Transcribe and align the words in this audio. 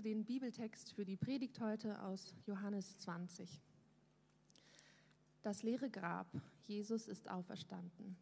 lese 0.00 0.14
den 0.14 0.24
Bibeltext 0.24 0.92
für 0.94 1.04
die 1.04 1.16
Predigt 1.16 1.60
heute 1.60 2.00
aus 2.02 2.32
Johannes 2.46 2.96
20. 2.98 3.60
Das 5.42 5.62
leere 5.62 5.90
Grab. 5.90 6.26
Jesus 6.64 7.06
ist 7.06 7.28
auferstanden. 7.30 8.16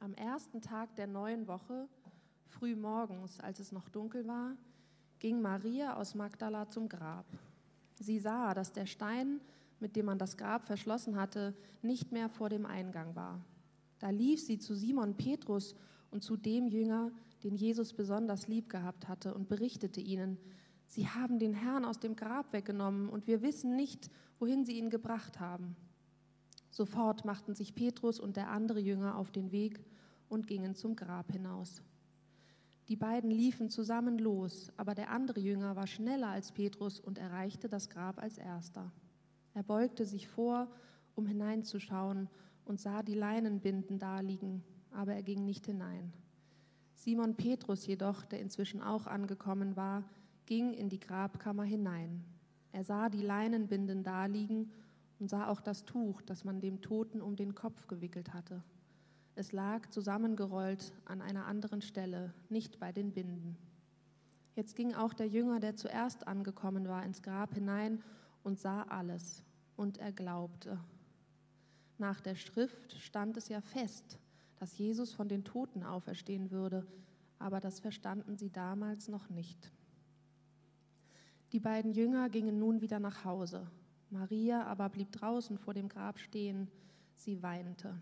Am 0.00 0.12
ersten 0.14 0.60
Tag 0.60 0.94
der 0.96 1.06
neuen 1.06 1.46
Woche, 1.46 1.88
früh 2.46 2.76
morgens, 2.76 3.40
als 3.40 3.58
es 3.58 3.72
noch 3.72 3.88
dunkel 3.88 4.26
war, 4.26 4.54
ging 5.18 5.40
Maria 5.40 5.96
aus 5.96 6.14
Magdala 6.14 6.68
zum 6.68 6.90
Grab. 6.90 7.26
Sie 7.94 8.18
sah, 8.18 8.52
dass 8.52 8.72
der 8.72 8.86
Stein, 8.86 9.40
mit 9.80 9.96
dem 9.96 10.06
man 10.06 10.18
das 10.18 10.36
Grab 10.36 10.66
verschlossen 10.66 11.16
hatte, 11.16 11.54
nicht 11.80 12.12
mehr 12.12 12.28
vor 12.28 12.50
dem 12.50 12.66
Eingang 12.66 13.14
war. 13.14 13.42
Da 13.98 14.10
lief 14.10 14.44
sie 14.44 14.58
zu 14.58 14.74
Simon 14.74 15.16
Petrus 15.16 15.74
und 16.10 16.22
zu 16.22 16.36
dem 16.36 16.68
Jünger, 16.68 17.12
den 17.44 17.54
Jesus 17.54 17.94
besonders 17.94 18.46
lieb 18.46 18.68
gehabt 18.68 19.08
hatte, 19.08 19.32
und 19.32 19.48
berichtete 19.48 20.00
ihnen, 20.00 20.36
Sie 20.92 21.08
haben 21.08 21.38
den 21.38 21.54
Herrn 21.54 21.86
aus 21.86 22.00
dem 22.00 22.16
Grab 22.16 22.52
weggenommen 22.52 23.08
und 23.08 23.26
wir 23.26 23.40
wissen 23.40 23.76
nicht, 23.76 24.10
wohin 24.38 24.66
sie 24.66 24.76
ihn 24.76 24.90
gebracht 24.90 25.40
haben. 25.40 25.74
Sofort 26.70 27.24
machten 27.24 27.54
sich 27.54 27.74
Petrus 27.74 28.20
und 28.20 28.36
der 28.36 28.50
andere 28.50 28.78
Jünger 28.78 29.16
auf 29.16 29.30
den 29.30 29.52
Weg 29.52 29.82
und 30.28 30.46
gingen 30.46 30.74
zum 30.74 30.94
Grab 30.94 31.32
hinaus. 31.32 31.82
Die 32.88 32.96
beiden 32.96 33.30
liefen 33.30 33.70
zusammen 33.70 34.18
los, 34.18 34.70
aber 34.76 34.94
der 34.94 35.08
andere 35.08 35.40
Jünger 35.40 35.76
war 35.76 35.86
schneller 35.86 36.28
als 36.28 36.52
Petrus 36.52 37.00
und 37.00 37.16
erreichte 37.16 37.70
das 37.70 37.88
Grab 37.88 38.18
als 38.20 38.36
erster. 38.36 38.92
Er 39.54 39.62
beugte 39.62 40.04
sich 40.04 40.28
vor, 40.28 40.70
um 41.14 41.24
hineinzuschauen 41.24 42.28
und 42.66 42.80
sah 42.82 43.02
die 43.02 43.14
Leinenbinden 43.14 43.98
daliegen, 43.98 44.62
aber 44.90 45.14
er 45.14 45.22
ging 45.22 45.46
nicht 45.46 45.64
hinein. 45.64 46.12
Simon 46.96 47.34
Petrus 47.34 47.86
jedoch, 47.86 48.26
der 48.26 48.40
inzwischen 48.40 48.82
auch 48.82 49.06
angekommen 49.06 49.74
war, 49.74 50.04
ging 50.46 50.72
in 50.72 50.88
die 50.88 51.00
Grabkammer 51.00 51.64
hinein. 51.64 52.24
Er 52.72 52.84
sah 52.84 53.08
die 53.08 53.22
Leinenbinden 53.22 54.02
daliegen 54.02 54.72
und 55.18 55.28
sah 55.28 55.48
auch 55.48 55.60
das 55.60 55.84
Tuch, 55.84 56.22
das 56.22 56.44
man 56.44 56.60
dem 56.60 56.80
Toten 56.80 57.20
um 57.20 57.36
den 57.36 57.54
Kopf 57.54 57.86
gewickelt 57.86 58.32
hatte. 58.32 58.62
Es 59.34 59.52
lag 59.52 59.88
zusammengerollt 59.90 60.92
an 61.04 61.22
einer 61.22 61.46
anderen 61.46 61.80
Stelle, 61.80 62.34
nicht 62.48 62.78
bei 62.78 62.92
den 62.92 63.12
Binden. 63.12 63.56
Jetzt 64.54 64.76
ging 64.76 64.94
auch 64.94 65.14
der 65.14 65.28
Jünger, 65.28 65.60
der 65.60 65.76
zuerst 65.76 66.26
angekommen 66.26 66.86
war, 66.86 67.02
ins 67.04 67.22
Grab 67.22 67.54
hinein 67.54 68.02
und 68.42 68.58
sah 68.58 68.82
alles, 68.82 69.42
und 69.76 69.98
er 69.98 70.12
glaubte. 70.12 70.78
Nach 71.98 72.20
der 72.20 72.34
Schrift 72.34 72.92
stand 73.00 73.36
es 73.36 73.48
ja 73.48 73.60
fest, 73.60 74.18
dass 74.56 74.76
Jesus 74.76 75.14
von 75.14 75.28
den 75.28 75.44
Toten 75.44 75.82
auferstehen 75.82 76.50
würde, 76.50 76.86
aber 77.38 77.60
das 77.60 77.80
verstanden 77.80 78.36
sie 78.36 78.50
damals 78.50 79.08
noch 79.08 79.30
nicht. 79.30 79.72
Die 81.52 81.60
beiden 81.60 81.92
Jünger 81.92 82.30
gingen 82.30 82.58
nun 82.58 82.80
wieder 82.80 82.98
nach 82.98 83.26
Hause. 83.26 83.66
Maria 84.08 84.64
aber 84.64 84.88
blieb 84.88 85.12
draußen 85.12 85.58
vor 85.58 85.74
dem 85.74 85.88
Grab 85.88 86.18
stehen. 86.18 86.68
Sie 87.14 87.42
weinte. 87.42 87.94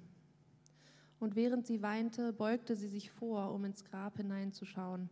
Und 1.18 1.34
während 1.34 1.66
sie 1.66 1.82
weinte, 1.82 2.32
beugte 2.32 2.76
sie 2.76 2.86
sich 2.86 3.10
vor, 3.10 3.52
um 3.52 3.64
ins 3.64 3.84
Grab 3.84 4.16
hineinzuschauen. 4.16 5.10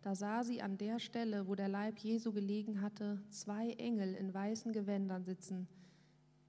Da 0.00 0.14
sah 0.14 0.42
sie 0.42 0.62
an 0.62 0.78
der 0.78 0.98
Stelle, 0.98 1.48
wo 1.48 1.54
der 1.54 1.68
Leib 1.68 1.98
Jesu 1.98 2.32
gelegen 2.32 2.80
hatte, 2.80 3.20
zwei 3.28 3.72
Engel 3.72 4.14
in 4.14 4.32
weißen 4.32 4.72
Gewändern 4.72 5.24
sitzen, 5.24 5.68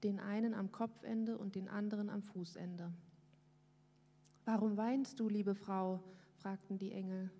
den 0.02 0.20
einen 0.20 0.54
am 0.54 0.72
Kopfende 0.72 1.36
und 1.36 1.56
den 1.56 1.68
anderen 1.68 2.08
am 2.08 2.22
Fußende. 2.22 2.90
Warum 4.46 4.78
weinst 4.78 5.20
du, 5.20 5.28
liebe 5.28 5.54
Frau? 5.54 6.00
fragten 6.36 6.78
die 6.78 6.92
Engel. 6.92 7.30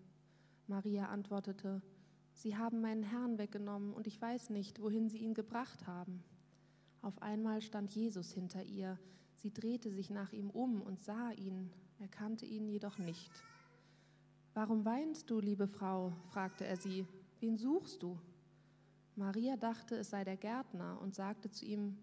Maria 0.67 1.07
antwortete, 1.07 1.81
Sie 2.39 2.57
haben 2.57 2.81
meinen 2.81 3.03
Herrn 3.03 3.37
weggenommen 3.37 3.93
und 3.93 4.07
ich 4.07 4.23
weiß 4.23 4.51
nicht, 4.51 4.81
wohin 4.81 5.09
Sie 5.09 5.19
ihn 5.19 5.35
gebracht 5.35 5.89
haben. 5.89 6.23
Auf 7.03 7.21
einmal 7.21 7.61
stand 7.63 7.91
Jesus 7.91 8.31
hinter 8.31 8.63
ihr. 8.63 8.97
Sie 9.35 9.53
drehte 9.53 9.91
sich 9.91 10.09
nach 10.09 10.33
ihm 10.33 10.49
um 10.49 10.81
und 10.81 11.03
sah 11.03 11.33
ihn, 11.33 11.69
erkannte 11.99 12.47
ihn 12.47 12.69
jedoch 12.69 12.97
nicht. 12.99 13.29
Warum 14.55 14.85
weinst 14.85 15.29
du, 15.31 15.41
liebe 15.41 15.67
Frau? 15.67 16.13
fragte 16.31 16.65
er 16.65 16.77
sie. 16.77 17.05
Wen 17.41 17.57
suchst 17.57 18.05
du? 18.05 18.17
Maria 19.17 19.57
dachte, 19.57 19.97
es 19.97 20.11
sei 20.11 20.23
der 20.23 20.37
Gärtner 20.37 21.01
und 21.01 21.17
sagte 21.17 21.51
zu 21.51 21.67
ihm, 21.67 21.99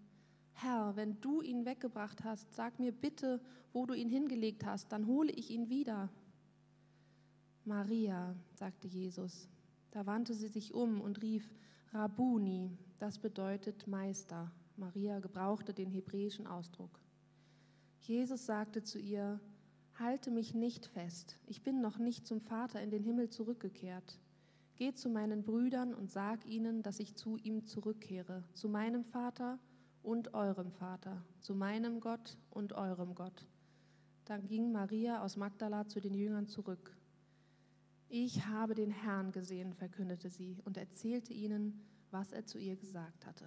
Herr, 0.52 0.96
wenn 0.96 1.18
du 1.22 1.40
ihn 1.40 1.64
weggebracht 1.64 2.24
hast, 2.24 2.54
sag 2.54 2.78
mir 2.78 2.92
bitte, 2.92 3.40
wo 3.72 3.86
du 3.86 3.94
ihn 3.94 4.10
hingelegt 4.10 4.66
hast, 4.66 4.92
dann 4.92 5.06
hole 5.06 5.32
ich 5.32 5.50
ihn 5.50 5.70
wieder. 5.70 6.10
Maria, 7.64 8.36
sagte 8.54 8.86
Jesus. 8.86 9.48
Da 9.96 10.04
wandte 10.04 10.34
sie 10.34 10.48
sich 10.48 10.74
um 10.74 11.00
und 11.00 11.22
rief, 11.22 11.48
Rabuni, 11.94 12.76
das 12.98 13.18
bedeutet 13.18 13.86
Meister. 13.86 14.52
Maria 14.76 15.20
gebrauchte 15.20 15.72
den 15.72 15.90
hebräischen 15.90 16.46
Ausdruck. 16.46 17.00
Jesus 18.02 18.44
sagte 18.44 18.82
zu 18.82 18.98
ihr, 18.98 19.40
Halte 19.98 20.30
mich 20.30 20.52
nicht 20.52 20.84
fest, 20.84 21.38
ich 21.46 21.62
bin 21.62 21.80
noch 21.80 21.96
nicht 21.96 22.26
zum 22.26 22.42
Vater 22.42 22.82
in 22.82 22.90
den 22.90 23.02
Himmel 23.02 23.30
zurückgekehrt. 23.30 24.20
Geh 24.74 24.92
zu 24.92 25.08
meinen 25.08 25.44
Brüdern 25.44 25.94
und 25.94 26.10
sag 26.10 26.44
ihnen, 26.44 26.82
dass 26.82 27.00
ich 27.00 27.14
zu 27.14 27.38
ihm 27.38 27.64
zurückkehre, 27.64 28.44
zu 28.52 28.68
meinem 28.68 29.02
Vater 29.02 29.58
und 30.02 30.34
eurem 30.34 30.72
Vater, 30.72 31.24
zu 31.40 31.54
meinem 31.54 32.00
Gott 32.00 32.36
und 32.50 32.74
eurem 32.74 33.14
Gott. 33.14 33.46
Dann 34.26 34.46
ging 34.46 34.72
Maria 34.72 35.22
aus 35.22 35.38
Magdala 35.38 35.88
zu 35.88 36.02
den 36.02 36.12
Jüngern 36.12 36.48
zurück. 36.48 36.95
Ich 38.08 38.46
habe 38.46 38.74
den 38.74 38.90
Herrn 38.90 39.32
gesehen, 39.32 39.74
verkündete 39.74 40.30
sie 40.30 40.58
und 40.64 40.76
erzählte 40.76 41.32
ihnen, 41.32 41.84
was 42.12 42.32
er 42.32 42.46
zu 42.46 42.58
ihr 42.58 42.76
gesagt 42.76 43.26
hatte. 43.26 43.46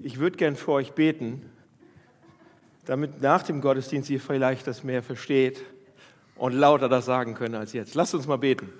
Ich 0.00 0.18
würde 0.18 0.36
gern 0.36 0.56
für 0.56 0.72
euch 0.72 0.92
beten, 0.92 1.42
damit 2.86 3.20
nach 3.20 3.42
dem 3.42 3.60
Gottesdienst 3.60 4.08
ihr 4.10 4.20
vielleicht 4.20 4.66
das 4.66 4.82
mehr 4.82 5.02
versteht 5.02 5.62
und 6.36 6.54
lauter 6.54 6.88
das 6.88 7.04
sagen 7.04 7.34
könnt 7.34 7.54
als 7.54 7.72
jetzt. 7.74 7.94
Lasst 7.94 8.14
uns 8.14 8.26
mal 8.26 8.38
beten. 8.38 8.72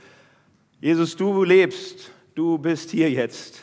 Jesus, 0.81 1.17
du 1.17 1.45
lebst, 1.45 2.11
du 2.35 2.59
bist 2.59 2.91
hier 2.91 3.11
jetzt. 3.11 3.61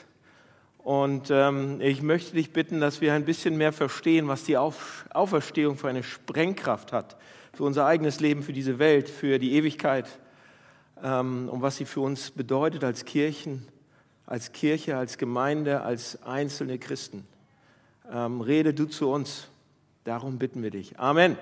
Und 0.78 1.30
ähm, 1.32 1.82
ich 1.82 2.02
möchte 2.02 2.36
dich 2.36 2.54
bitten, 2.54 2.80
dass 2.80 3.02
wir 3.02 3.14
ein 3.14 3.26
bisschen 3.26 3.58
mehr 3.58 3.74
verstehen, 3.74 4.28
was 4.28 4.44
die 4.44 4.56
Auf 4.56 5.06
Auferstehung 5.10 5.78
für 5.78 5.90
eine 5.90 6.04
Sprengkraft 6.04 6.94
hat, 6.94 7.18
für 7.60 7.66
unser 7.66 7.86
eigenes 7.86 8.22
Leben, 8.22 8.42
für 8.42 8.54
diese 8.54 8.80
Welt, 8.80 9.10
für 9.10 9.38
die 9.38 9.52
Ewigkeit 9.56 10.06
ähm, 11.04 11.50
und 11.50 11.62
was 11.62 11.76
sie 11.76 11.84
für 11.84 12.00
uns 12.00 12.32
bedeutet 12.32 12.86
als 12.86 13.04
Kirchen, 13.04 13.68
als 14.26 14.54
Kirche, 14.54 14.96
als 14.96 15.18
Gemeinde, 15.18 15.82
als 15.82 16.24
einzelne 16.24 16.80
Christen. 16.80 17.28
Ähm, 18.14 18.40
rede 18.40 18.74
du 18.74 18.86
zu 18.86 19.10
uns. 19.10 19.50
Darum 20.06 20.38
bitten 20.38 20.64
wir 20.64 20.72
dich. 20.72 20.98
Amen. 20.98 21.38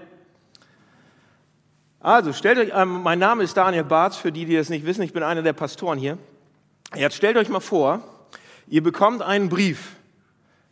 Also, 2.00 2.34
stellt 2.34 2.58
euch, 2.58 2.72
ähm, 2.74 3.04
mein 3.04 3.20
Name 3.20 3.44
ist 3.44 3.56
Daniel 3.56 3.84
Barth, 3.84 4.16
für 4.16 4.32
die, 4.32 4.46
die 4.46 4.56
das 4.56 4.70
nicht 4.70 4.88
wissen, 4.88 5.04
ich 5.04 5.14
bin 5.14 5.22
einer 5.22 5.44
der 5.44 5.54
Pastoren 5.54 6.00
hier. 6.00 6.18
Jetzt 6.96 7.16
stellt 7.16 7.38
euch 7.38 7.50
mal 7.50 7.60
vor, 7.60 8.02
Ihr 8.66 8.82
bekommt 8.82 9.22
einen 9.22 9.50
Brief. 9.50 9.98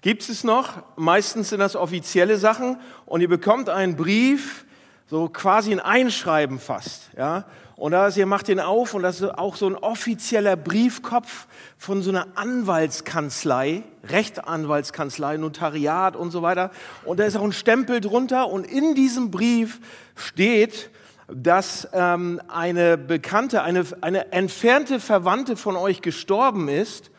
Gibt 0.01 0.27
es 0.27 0.43
noch? 0.43 0.81
Meistens 0.95 1.49
sind 1.49 1.59
das 1.59 1.75
offizielle 1.75 2.37
Sachen. 2.37 2.79
Und 3.05 3.21
ihr 3.21 3.29
bekommt 3.29 3.69
einen 3.69 3.95
Brief, 3.95 4.64
so 5.07 5.29
quasi 5.29 5.71
ein 5.71 5.79
Einschreiben 5.79 6.59
fast. 6.59 7.09
Ja? 7.17 7.45
Und 7.75 7.91
da 7.91 8.07
ist, 8.07 8.15
ihr 8.15 8.25
macht 8.25 8.47
den 8.47 8.59
auf 8.59 8.93
und 8.93 9.03
das 9.03 9.19
ist 9.19 9.37
auch 9.37 9.55
so 9.55 9.67
ein 9.67 9.75
offizieller 9.75 10.55
Briefkopf 10.55 11.47
von 11.77 12.01
so 12.01 12.09
einer 12.09 12.27
Anwaltskanzlei, 12.35 13.83
Rechtsanwaltskanzlei, 14.05 15.37
Notariat 15.37 16.15
und 16.15 16.31
so 16.31 16.41
weiter. 16.41 16.71
Und 17.03 17.19
da 17.19 17.25
ist 17.25 17.35
auch 17.35 17.43
ein 17.43 17.51
Stempel 17.51 17.99
drunter 17.99 18.49
und 18.49 18.65
in 18.65 18.95
diesem 18.95 19.29
Brief 19.29 19.81
steht, 20.15 20.89
dass 21.27 21.87
ähm, 21.91 22.41
eine 22.47 22.97
Bekannte, 22.97 23.63
eine, 23.63 23.83
eine 24.01 24.31
entfernte 24.31 24.99
Verwandte 24.99 25.57
von 25.57 25.75
euch 25.75 26.01
gestorben 26.01 26.69
ist 26.69 27.11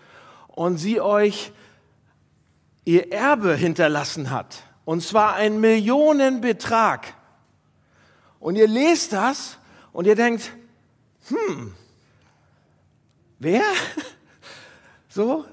und 0.49 0.79
sie 0.79 1.01
euch 1.01 1.53
ihr 2.85 3.13
Erbe 3.13 3.57
hinterlassen 3.57 4.31
hat. 4.31 4.63
Und 4.85 5.03
zwar 5.03 5.35
einen 5.35 5.61
Millionenbetrag. 5.61 7.16
Und 8.41 8.57
ihr 8.57 8.69
lest 8.69 9.13
das 9.13 9.59
und 9.93 10.07
ihr 10.07 10.15
denkt, 10.15 10.53
hm, 11.29 11.75
wer? 13.39 13.63
So, 15.09 15.47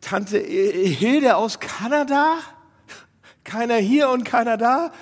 Tante 0.00 0.38
Hilde 0.38 1.36
aus 1.36 1.60
Kanada? 1.60 2.38
Keiner 3.44 3.76
hier 3.76 4.08
und 4.08 4.24
keiner 4.24 4.56
da? 4.56 4.92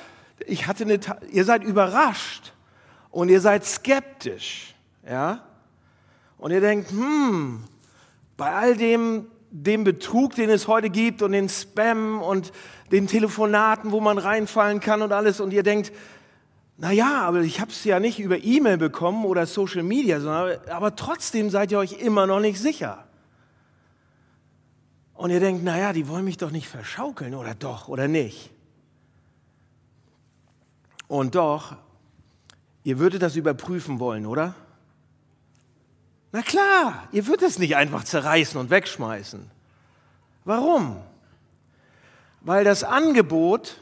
Ich 0.47 0.67
hatte 0.67 0.83
eine, 0.83 0.99
ihr 1.31 1.45
seid 1.45 1.63
überrascht 1.63 2.53
und 3.11 3.29
ihr 3.29 3.41
seid 3.41 3.65
skeptisch, 3.65 4.75
ja? 5.09 5.45
Und 6.37 6.51
ihr 6.51 6.61
denkt, 6.61 6.91
hm, 6.91 7.63
bei 8.37 8.53
all 8.53 8.77
dem, 8.77 9.27
dem 9.51 9.85
Betrug, 9.85 10.35
den 10.35 10.51
es 10.51 10.67
heute 10.67 10.91
gibt 10.91 11.23
und 11.23 11.31
den 11.31 11.49
Spam 11.49 12.21
und 12.21 12.53
den 12.91 13.07
Telefonaten, 13.07 13.93
wo 13.93 14.01
man 14.01 14.19
reinfallen 14.19 14.81
kann 14.81 15.03
und 15.03 15.13
alles 15.13 15.39
und 15.39 15.53
ihr 15.53 15.63
denkt, 15.63 15.93
Naja, 16.77 17.23
aber 17.23 17.41
ich 17.41 17.61
habe 17.61 17.71
es 17.71 17.85
ja 17.85 18.01
nicht 18.01 18.19
über 18.19 18.43
E-Mail 18.43 18.79
bekommen 18.79 19.25
oder 19.25 19.47
Social 19.47 19.83
Media, 19.83 20.21
sondern, 20.21 20.59
aber 20.69 20.97
trotzdem 20.97 21.51
seid 21.51 21.71
ihr 21.71 21.79
euch 21.79 21.93
immer 21.93 22.27
noch 22.27 22.41
nicht 22.41 22.59
sicher. 22.59 23.07
Und 25.15 25.31
ihr 25.31 25.41
denkt, 25.41 25.63
naja, 25.63 25.93
die 25.93 26.09
wollen 26.09 26.25
mich 26.25 26.39
doch 26.39 26.51
nicht 26.51 26.69
verschaukeln, 26.69 27.35
oder 27.35 27.55
doch, 27.55 27.89
oder 27.89 28.09
nicht. 28.09 28.51
Und 31.07 31.35
doch, 31.35 31.77
ihr 32.83 32.99
würdet 32.99 33.23
das 33.23 33.37
überprüfen 33.37 34.01
wollen, 34.01 34.27
oder? 34.27 34.55
Na 36.33 36.41
klar, 36.41 37.07
ihr 37.13 37.27
würdet 37.27 37.51
es 37.51 37.59
nicht 37.59 37.77
einfach 37.77 38.03
zerreißen 38.03 38.59
und 38.59 38.71
wegschmeißen. 38.71 39.51
Warum? 40.45 40.97
Weil 42.41 42.65
das 42.65 42.83
Angebot, 42.83 43.77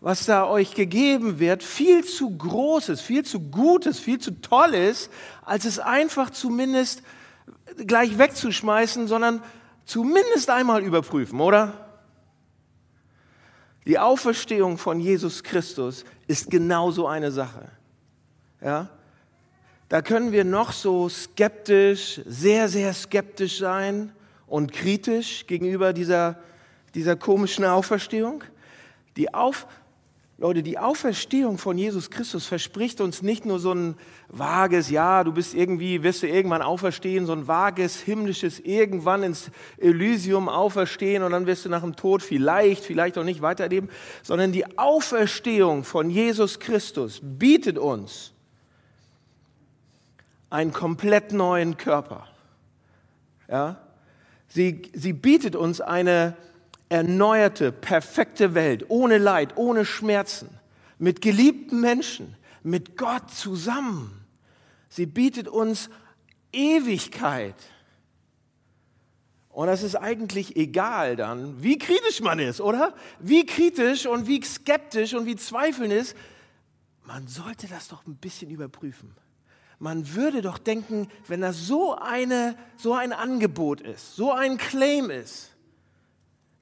was 0.00 0.24
da 0.24 0.46
euch 0.46 0.74
gegeben 0.74 1.38
wird, 1.38 1.62
viel 1.62 2.04
zu 2.04 2.30
groß 2.36 2.88
ist, 2.88 3.02
viel 3.02 3.24
zu 3.24 3.40
gut 3.40 3.86
ist, 3.86 4.00
viel 4.00 4.18
zu 4.18 4.40
toll 4.40 4.74
ist, 4.74 5.10
als 5.44 5.66
es 5.66 5.78
einfach 5.78 6.30
zumindest 6.30 7.02
gleich 7.86 8.18
wegzuschmeißen, 8.18 9.08
sondern 9.08 9.42
zumindest 9.84 10.48
einmal 10.48 10.82
überprüfen, 10.82 11.40
oder? 11.40 11.90
Die 13.86 13.98
Auferstehung 13.98 14.78
von 14.78 15.00
Jesus 15.00 15.42
Christus 15.42 16.04
ist 16.26 16.50
genauso 16.50 17.06
eine 17.06 17.30
Sache. 17.30 17.68
Ja? 18.62 18.88
Da 19.88 20.02
können 20.02 20.32
wir 20.32 20.44
noch 20.44 20.72
so 20.72 21.08
skeptisch, 21.08 22.20
sehr, 22.24 22.68
sehr 22.68 22.94
skeptisch 22.94 23.58
sein 23.58 24.12
und 24.46 24.72
kritisch 24.72 25.46
gegenüber 25.46 25.92
dieser, 25.92 26.38
dieser 26.94 27.16
komischen 27.16 27.64
Auferstehung. 27.64 28.44
Die, 29.16 29.34
Auf, 29.34 29.66
Leute, 30.40 30.62
die 30.62 30.78
Auferstehung 30.78 31.58
von 31.58 31.76
Jesus 31.76 32.08
Christus 32.08 32.46
verspricht 32.46 33.02
uns 33.02 33.20
nicht 33.20 33.44
nur 33.44 33.58
so 33.58 33.74
ein 33.74 33.94
vages, 34.28 34.88
ja, 34.88 35.22
du 35.22 35.32
bist 35.32 35.52
irgendwie, 35.52 36.02
wirst 36.02 36.22
du 36.22 36.28
irgendwann 36.28 36.62
auferstehen, 36.62 37.26
so 37.26 37.32
ein 37.32 37.46
vages, 37.46 38.00
himmlisches, 38.00 38.58
irgendwann 38.58 39.22
ins 39.22 39.50
Elysium 39.76 40.48
auferstehen 40.48 41.22
und 41.22 41.32
dann 41.32 41.44
wirst 41.44 41.66
du 41.66 41.68
nach 41.68 41.82
dem 41.82 41.94
Tod 41.94 42.22
vielleicht, 42.22 42.86
vielleicht 42.86 43.18
auch 43.18 43.24
nicht 43.24 43.42
weiterleben, 43.42 43.90
sondern 44.22 44.50
die 44.50 44.78
Auferstehung 44.78 45.84
von 45.84 46.08
Jesus 46.08 46.58
Christus 46.58 47.20
bietet 47.22 47.76
uns 47.76 48.32
einen 50.48 50.72
komplett 50.72 51.34
neuen 51.34 51.76
Körper. 51.76 52.26
Ja? 53.46 53.78
Sie, 54.48 54.80
sie 54.94 55.12
bietet 55.12 55.54
uns 55.54 55.82
eine 55.82 56.34
erneuerte, 56.90 57.72
perfekte 57.72 58.54
Welt, 58.54 58.84
ohne 58.88 59.16
Leid, 59.16 59.56
ohne 59.56 59.86
Schmerzen, 59.86 60.50
mit 60.98 61.22
geliebten 61.22 61.80
Menschen, 61.80 62.36
mit 62.62 62.98
Gott 62.98 63.30
zusammen. 63.30 64.26
Sie 64.90 65.06
bietet 65.06 65.48
uns 65.48 65.88
Ewigkeit. 66.52 67.54
Und 69.48 69.68
das 69.68 69.82
ist 69.82 69.94
eigentlich 69.94 70.56
egal 70.56 71.16
dann, 71.16 71.62
wie 71.62 71.78
kritisch 71.78 72.20
man 72.20 72.38
ist, 72.38 72.60
oder? 72.60 72.94
Wie 73.18 73.46
kritisch 73.46 74.06
und 74.06 74.26
wie 74.26 74.42
skeptisch 74.42 75.14
und 75.14 75.26
wie 75.26 75.36
zweifelnd 75.36 75.92
ist. 75.92 76.16
Man 77.04 77.26
sollte 77.28 77.66
das 77.66 77.88
doch 77.88 78.06
ein 78.06 78.16
bisschen 78.16 78.50
überprüfen. 78.50 79.14
Man 79.78 80.14
würde 80.14 80.42
doch 80.42 80.58
denken, 80.58 81.08
wenn 81.26 81.40
das 81.40 81.66
so, 81.66 81.94
eine, 81.94 82.56
so 82.76 82.94
ein 82.94 83.12
Angebot 83.12 83.80
ist, 83.80 84.14
so 84.14 84.32
ein 84.32 84.58
Claim 84.58 85.10
ist, 85.10 85.52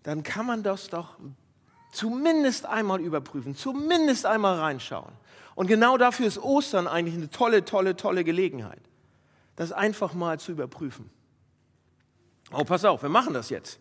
dann 0.09 0.23
kann 0.23 0.47
man 0.47 0.63
das 0.63 0.89
doch 0.89 1.19
zumindest 1.93 2.65
einmal 2.65 2.99
überprüfen, 2.99 3.55
zumindest 3.55 4.25
einmal 4.25 4.59
reinschauen. 4.59 5.13
Und 5.55 5.67
genau 5.67 5.99
dafür 5.99 6.27
ist 6.27 6.39
Ostern 6.39 6.89
eigentlich 6.89 7.15
eine 7.15 7.29
tolle, 7.29 7.63
tolle, 7.67 7.95
tolle 7.95 8.25
Gelegenheit, 8.25 8.81
das 9.57 9.71
einfach 9.71 10.15
mal 10.15 10.41
zu 10.41 10.53
überprüfen. 10.53 11.11
Oh, 12.53 12.65
pass 12.65 12.87
auf, 12.87 13.03
wir 13.03 13.11
machen 13.11 13.35
das 13.35 13.51
jetzt. 13.51 13.81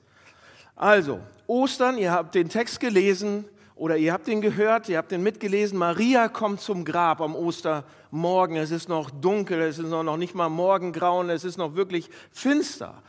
Also, 0.75 1.21
Ostern, 1.47 1.97
ihr 1.97 2.11
habt 2.11 2.35
den 2.35 2.49
Text 2.49 2.81
gelesen 2.81 3.45
oder 3.75 3.95
ihr 3.95 4.11
habt 4.11 4.27
den 4.27 4.41
gehört, 4.41 4.89
ihr 4.89 4.97
habt 4.97 5.11
den 5.11 5.23
mitgelesen. 5.23 5.77
Maria 5.77 6.27
kommt 6.27 6.59
zum 6.59 6.83
Grab 6.83 7.21
am 7.21 7.37
Ostermorgen. 7.37 8.57
Es 8.57 8.71
ist 8.71 8.89
noch 8.89 9.11
dunkel, 9.11 9.61
es 9.61 9.79
ist 9.79 9.87
noch 9.87 10.17
nicht 10.17 10.35
mal 10.35 10.49
Morgengrauen, 10.49 11.29
es 11.29 11.45
ist 11.45 11.57
noch 11.57 11.75
wirklich 11.75 12.09
finster. 12.31 13.01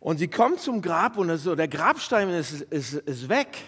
Und 0.00 0.16
sie 0.16 0.28
kommt 0.28 0.60
zum 0.60 0.80
Grab 0.80 1.18
und 1.18 1.28
das, 1.28 1.44
der 1.44 1.68
Grabstein 1.68 2.30
ist, 2.30 2.62
ist, 2.62 2.94
ist 2.94 3.28
weg. 3.28 3.58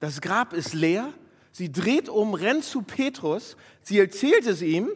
Das 0.00 0.20
Grab 0.20 0.52
ist 0.52 0.74
leer. 0.74 1.08
Sie 1.50 1.72
dreht 1.72 2.10
um, 2.10 2.34
rennt 2.34 2.64
zu 2.64 2.82
Petrus. 2.82 3.56
Sie 3.80 3.98
erzählt 3.98 4.46
es 4.46 4.60
ihm. 4.60 4.90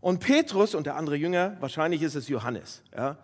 Und 0.00 0.20
Petrus 0.20 0.76
und 0.76 0.86
der 0.86 0.94
andere 0.94 1.16
Jünger, 1.16 1.56
wahrscheinlich 1.58 2.02
ist 2.02 2.14
es 2.14 2.28
Johannes. 2.28 2.82
Ja? 2.96 3.18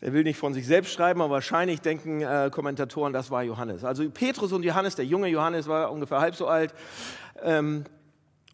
Der 0.00 0.14
will 0.14 0.24
nicht 0.24 0.38
von 0.38 0.54
sich 0.54 0.66
selbst 0.66 0.92
schreiben, 0.92 1.20
aber 1.20 1.34
wahrscheinlich 1.34 1.82
denken 1.82 2.22
äh, 2.22 2.50
Kommentatoren, 2.50 3.12
das 3.12 3.30
war 3.30 3.42
Johannes. 3.42 3.84
Also 3.84 4.08
Petrus 4.10 4.52
und 4.52 4.62
Johannes, 4.62 4.96
der 4.96 5.04
junge 5.04 5.28
Johannes 5.28 5.68
war 5.68 5.92
ungefähr 5.92 6.20
halb 6.20 6.34
so 6.34 6.48
alt. 6.48 6.74
Ähm, 7.42 7.84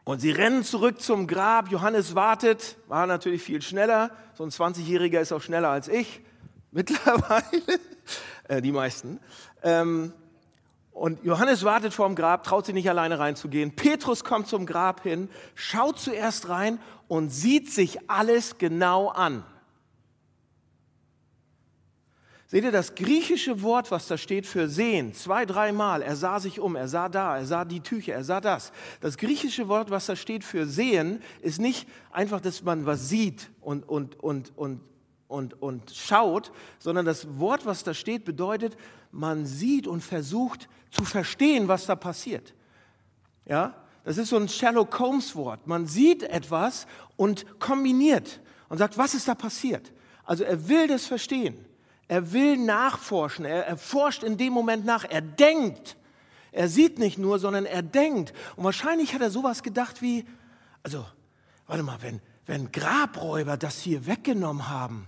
und 0.04 0.20
sie 0.20 0.32
rennen 0.32 0.64
zurück 0.64 1.00
zum 1.00 1.28
Grab. 1.28 1.70
Johannes 1.70 2.16
wartet, 2.16 2.76
war 2.88 3.06
natürlich 3.06 3.42
viel 3.42 3.62
schneller. 3.62 4.10
So 4.34 4.42
ein 4.42 4.50
20-Jähriger 4.50 5.20
ist 5.20 5.32
auch 5.32 5.40
schneller 5.40 5.68
als 5.68 5.86
ich 5.86 6.20
mittlerweile, 6.82 7.80
äh, 8.48 8.60
die 8.60 8.72
meisten. 8.72 9.20
Ähm, 9.62 10.12
und 10.90 11.24
Johannes 11.24 11.64
wartet 11.64 11.94
vorm 11.94 12.14
Grab, 12.14 12.44
traut 12.44 12.66
sich 12.66 12.74
nicht 12.74 12.88
alleine 12.88 13.18
reinzugehen. 13.18 13.74
Petrus 13.76 14.24
kommt 14.24 14.48
zum 14.48 14.66
Grab 14.66 15.02
hin, 15.02 15.30
schaut 15.54 15.98
zuerst 15.98 16.48
rein 16.48 16.78
und 17.08 17.30
sieht 17.30 17.70
sich 17.70 18.10
alles 18.10 18.58
genau 18.58 19.08
an. 19.08 19.44
Seht 22.46 22.64
ihr 22.64 22.72
das 22.72 22.94
griechische 22.94 23.62
Wort, 23.62 23.90
was 23.90 24.08
da 24.08 24.18
steht 24.18 24.46
für 24.46 24.68
sehen, 24.68 25.14
zwei, 25.14 25.46
dreimal, 25.46 26.02
er 26.02 26.16
sah 26.16 26.38
sich 26.38 26.60
um, 26.60 26.76
er 26.76 26.86
sah 26.86 27.08
da, 27.08 27.38
er 27.38 27.46
sah 27.46 27.64
die 27.64 27.80
Tücher, 27.80 28.12
er 28.12 28.24
sah 28.24 28.42
das. 28.42 28.72
Das 29.00 29.16
griechische 29.16 29.68
Wort, 29.68 29.90
was 29.90 30.04
da 30.04 30.16
steht 30.16 30.44
für 30.44 30.66
sehen, 30.66 31.22
ist 31.40 31.58
nicht 31.58 31.88
einfach, 32.10 32.42
dass 32.42 32.62
man 32.62 32.84
was 32.84 33.08
sieht 33.08 33.50
und, 33.62 33.88
und, 33.88 34.20
und, 34.20 34.52
und 34.58 34.82
und, 35.32 35.60
und 35.60 35.90
schaut, 35.90 36.52
sondern 36.78 37.04
das 37.04 37.38
Wort, 37.38 37.66
was 37.66 37.82
da 37.82 37.94
steht, 37.94 38.24
bedeutet, 38.24 38.76
man 39.10 39.46
sieht 39.46 39.86
und 39.86 40.02
versucht 40.02 40.68
zu 40.90 41.04
verstehen, 41.04 41.68
was 41.68 41.86
da 41.86 41.96
passiert. 41.96 42.54
Ja, 43.46 43.74
das 44.04 44.18
ist 44.18 44.28
so 44.28 44.36
ein 44.36 44.48
Sherlock 44.48 44.98
Holmes 44.98 45.34
Wort. 45.34 45.66
Man 45.66 45.86
sieht 45.86 46.22
etwas 46.22 46.86
und 47.16 47.58
kombiniert 47.58 48.40
und 48.68 48.78
sagt, 48.78 48.98
was 48.98 49.14
ist 49.14 49.28
da 49.28 49.34
passiert? 49.34 49.92
Also 50.24 50.44
er 50.44 50.68
will 50.68 50.86
das 50.86 51.06
verstehen. 51.06 51.64
Er 52.08 52.32
will 52.32 52.56
nachforschen. 52.56 53.44
Er, 53.44 53.66
er 53.66 53.76
forscht 53.76 54.22
in 54.22 54.36
dem 54.36 54.52
Moment 54.52 54.84
nach. 54.84 55.04
Er 55.08 55.22
denkt. 55.22 55.96
Er 56.50 56.68
sieht 56.68 56.98
nicht 56.98 57.18
nur, 57.18 57.38
sondern 57.38 57.64
er 57.64 57.82
denkt. 57.82 58.32
Und 58.56 58.64
wahrscheinlich 58.64 59.14
hat 59.14 59.22
er 59.22 59.30
sowas 59.30 59.62
gedacht 59.62 60.02
wie, 60.02 60.26
also, 60.82 61.06
warte 61.66 61.82
mal, 61.82 62.02
wenn, 62.02 62.20
wenn 62.44 62.70
Grabräuber 62.72 63.56
das 63.56 63.80
hier 63.80 64.06
weggenommen 64.06 64.68
haben, 64.68 65.06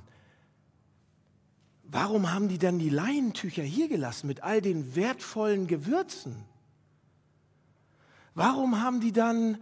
Warum 1.94 2.32
haben 2.32 2.48
die 2.48 2.58
dann 2.58 2.80
die 2.80 2.88
Leinentücher 2.88 3.62
hier 3.62 3.88
gelassen 3.88 4.26
mit 4.26 4.42
all 4.42 4.60
den 4.60 4.96
wertvollen 4.96 5.68
Gewürzen? 5.68 6.44
Warum 8.34 8.82
haben 8.82 8.98
die 8.98 9.12
dann 9.12 9.58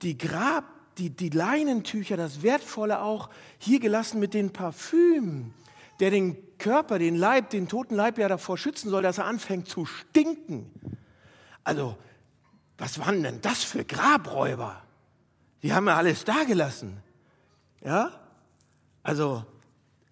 die 0.00 0.16
Grab, 0.16 0.64
die, 0.96 1.10
die 1.10 1.28
Leinentücher, 1.28 2.16
das 2.16 2.42
Wertvolle 2.42 3.02
auch 3.02 3.28
hier 3.58 3.80
gelassen 3.80 4.18
mit 4.18 4.32
den 4.32 4.50
Parfümen, 4.54 5.52
der 6.00 6.10
den 6.10 6.38
Körper, 6.56 6.98
den 6.98 7.16
Leib, 7.16 7.50
den 7.50 7.68
toten 7.68 7.96
Leib 7.96 8.16
ja 8.16 8.26
davor 8.26 8.56
schützen 8.56 8.88
soll, 8.88 9.02
dass 9.02 9.18
er 9.18 9.26
anfängt 9.26 9.68
zu 9.68 9.84
stinken? 9.84 10.70
Also, 11.64 11.98
was 12.78 12.98
waren 12.98 13.22
denn 13.22 13.42
das 13.42 13.62
für 13.62 13.84
Grabräuber? 13.84 14.82
Die 15.62 15.74
haben 15.74 15.86
ja 15.86 15.98
alles 15.98 16.24
da 16.24 16.44
gelassen. 16.44 17.02
Ja? 17.84 18.10
Also, 19.02 19.44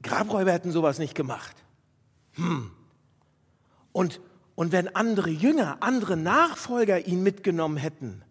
Grabräuber 0.08 0.52
hätten 0.52 0.72
sowas 0.72 0.98
nicht 0.98 1.14
gemacht. 1.14 1.56
Hm. 2.32 2.70
Und, 3.92 4.20
und 4.54 4.72
wenn 4.72 4.94
andere 4.94 5.30
Jünger, 5.30 5.78
andere 5.80 6.16
Nachfolger 6.16 7.06
ihn 7.06 7.22
mitgenommen 7.22 7.76
hätten, 7.76 8.22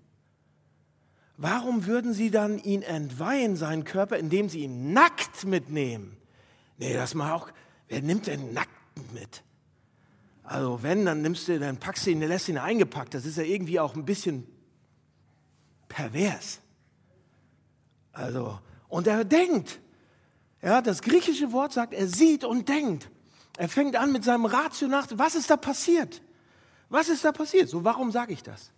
warum 1.38 1.86
würden 1.86 2.14
sie 2.14 2.32
dann 2.32 2.58
ihn 2.60 2.82
entweihen, 2.82 3.56
seinen 3.56 3.84
Körper, 3.84 4.18
indem 4.18 4.50
sie 4.50 4.60
ihn 4.60 4.94
nackt 4.94 5.46
mitnehmen? 5.46 6.18
Nee, 6.78 6.94
das 6.94 7.14
mal 7.14 7.34
auch, 7.34 7.50
wer 7.88 8.02
nimmt 8.02 8.28
denn 8.28 8.54
nackt 8.54 8.72
mit? 9.14 9.44
Also 10.44 10.82
wenn, 10.82 11.06
dann 11.06 11.22
nimmst 11.22 11.48
du, 11.48 11.60
dann 11.60 11.78
packst 11.78 12.06
du 12.06 12.12
ihn, 12.12 12.22
lässt 12.22 12.48
ihn 12.48 12.58
eingepackt. 12.58 13.14
Das 13.14 13.26
ist 13.26 13.38
ja 13.38 13.44
irgendwie 13.44 13.80
auch 13.80 13.96
ein 13.96 14.06
bisschen 14.06 14.48
pervers. 15.90 16.62
Also, 18.14 18.60
und 18.88 19.08
er 19.08 19.26
denkt, 19.26 19.80
ja, 20.62 20.82
das 20.82 21.02
griechische 21.02 21.52
Wort 21.52 21.74
sagt, 21.74 21.94
er 21.94 22.08
sieht 22.08 22.44
und 22.44 22.68
denkt. 22.70 23.10
Er 23.58 23.70
fängt 23.70 23.96
an 23.96 24.12
mit 24.12 24.24
seinem 24.24 24.46
Ratio 24.46 24.88
nach, 24.88 25.08
was 25.14 25.36
ist 25.36 25.50
da 25.50 25.58
passiert? 25.58 26.22
Was 26.90 27.10
ist 27.10 27.26
da 27.26 27.32
passiert? 27.32 27.70
So, 27.70 27.84
warum 27.84 28.12
sage 28.12 28.34
ich 28.34 28.44
das? 28.44 28.72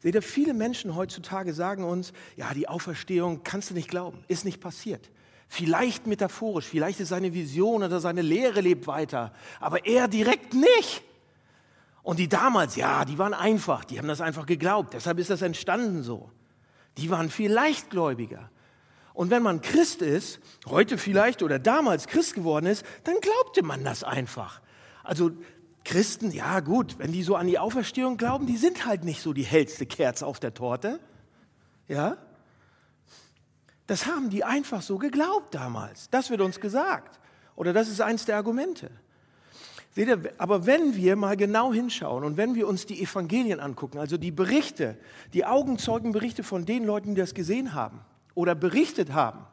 Seht 0.00 0.14
ihr, 0.14 0.22
viele 0.22 0.54
Menschen 0.54 0.94
heutzutage 0.94 1.52
sagen 1.52 1.84
uns, 1.84 2.12
ja, 2.36 2.54
die 2.54 2.68
Auferstehung 2.68 3.42
kannst 3.44 3.70
du 3.70 3.74
nicht 3.74 3.88
glauben, 3.88 4.24
ist 4.28 4.44
nicht 4.44 4.60
passiert. 4.60 5.10
Vielleicht 5.46 6.06
metaphorisch, 6.06 6.66
vielleicht 6.66 7.00
ist 7.00 7.08
seine 7.08 7.34
Vision 7.34 7.82
oder 7.82 8.00
seine 8.00 8.22
Lehre 8.22 8.60
lebt 8.60 8.86
weiter, 8.86 9.32
aber 9.58 9.84
er 9.84 10.08
direkt 10.08 10.54
nicht. 10.54 11.02
Und 12.02 12.18
die 12.18 12.28
damals, 12.28 12.76
ja, 12.76 13.04
die 13.04 13.18
waren 13.18 13.34
einfach, 13.34 13.84
die 13.84 13.98
haben 13.98 14.08
das 14.08 14.20
einfach 14.20 14.46
geglaubt, 14.46 14.94
deshalb 14.94 15.18
ist 15.18 15.28
das 15.28 15.42
entstanden 15.42 16.02
so. 16.02 16.30
Die 16.96 17.10
waren 17.10 17.30
viel 17.30 17.52
leichtgläubiger. 17.52 18.50
Und 19.20 19.28
wenn 19.28 19.42
man 19.42 19.60
Christ 19.60 20.00
ist, 20.00 20.40
heute 20.66 20.96
vielleicht 20.96 21.42
oder 21.42 21.58
damals 21.58 22.06
Christ 22.06 22.32
geworden 22.32 22.64
ist, 22.64 22.86
dann 23.04 23.16
glaubte 23.20 23.62
man 23.62 23.84
das 23.84 24.02
einfach. 24.02 24.62
Also 25.04 25.32
Christen, 25.84 26.30
ja 26.30 26.60
gut, 26.60 26.98
wenn 26.98 27.12
die 27.12 27.22
so 27.22 27.36
an 27.36 27.46
die 27.46 27.58
Auferstehung 27.58 28.16
glauben, 28.16 28.46
die 28.46 28.56
sind 28.56 28.86
halt 28.86 29.04
nicht 29.04 29.20
so 29.20 29.34
die 29.34 29.42
hellste 29.42 29.84
Kerze 29.84 30.26
auf 30.26 30.40
der 30.40 30.54
Torte. 30.54 31.00
Ja? 31.86 32.16
Das 33.86 34.06
haben 34.06 34.30
die 34.30 34.42
einfach 34.42 34.80
so 34.80 34.96
geglaubt 34.96 35.54
damals. 35.54 36.08
Das 36.08 36.30
wird 36.30 36.40
uns 36.40 36.58
gesagt. 36.58 37.20
Oder 37.56 37.74
das 37.74 37.90
ist 37.90 38.00
eins 38.00 38.24
der 38.24 38.36
Argumente. 38.36 38.90
Seht 39.90 40.08
ihr, 40.08 40.32
aber 40.38 40.64
wenn 40.64 40.96
wir 40.96 41.16
mal 41.16 41.36
genau 41.36 41.74
hinschauen 41.74 42.24
und 42.24 42.38
wenn 42.38 42.54
wir 42.54 42.66
uns 42.66 42.86
die 42.86 43.02
Evangelien 43.02 43.60
angucken, 43.60 43.98
also 43.98 44.16
die 44.16 44.30
Berichte, 44.30 44.96
die 45.34 45.44
Augenzeugenberichte 45.44 46.42
von 46.42 46.64
den 46.64 46.86
Leuten, 46.86 47.14
die 47.14 47.20
das 47.20 47.34
gesehen 47.34 47.74
haben 47.74 48.00
oder 48.34 48.54
berichtet 48.54 49.12
haben, 49.12 49.46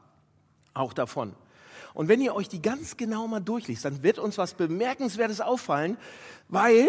auch 0.73 0.93
davon. 0.93 1.33
Und 1.93 2.09
wenn 2.09 2.21
ihr 2.21 2.35
euch 2.35 2.47
die 2.47 2.61
ganz 2.61 2.97
genau 2.97 3.27
mal 3.27 3.39
durchliest, 3.39 3.85
dann 3.85 4.03
wird 4.03 4.19
uns 4.19 4.37
was 4.37 4.53
Bemerkenswertes 4.53 5.41
auffallen, 5.41 5.97
weil 6.47 6.87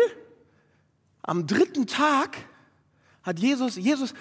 am 1.22 1.46
dritten 1.46 1.86
Tag 1.86 2.36
hat 3.22 3.38
Jesus, 3.38 3.76
Jesus, 3.76 4.14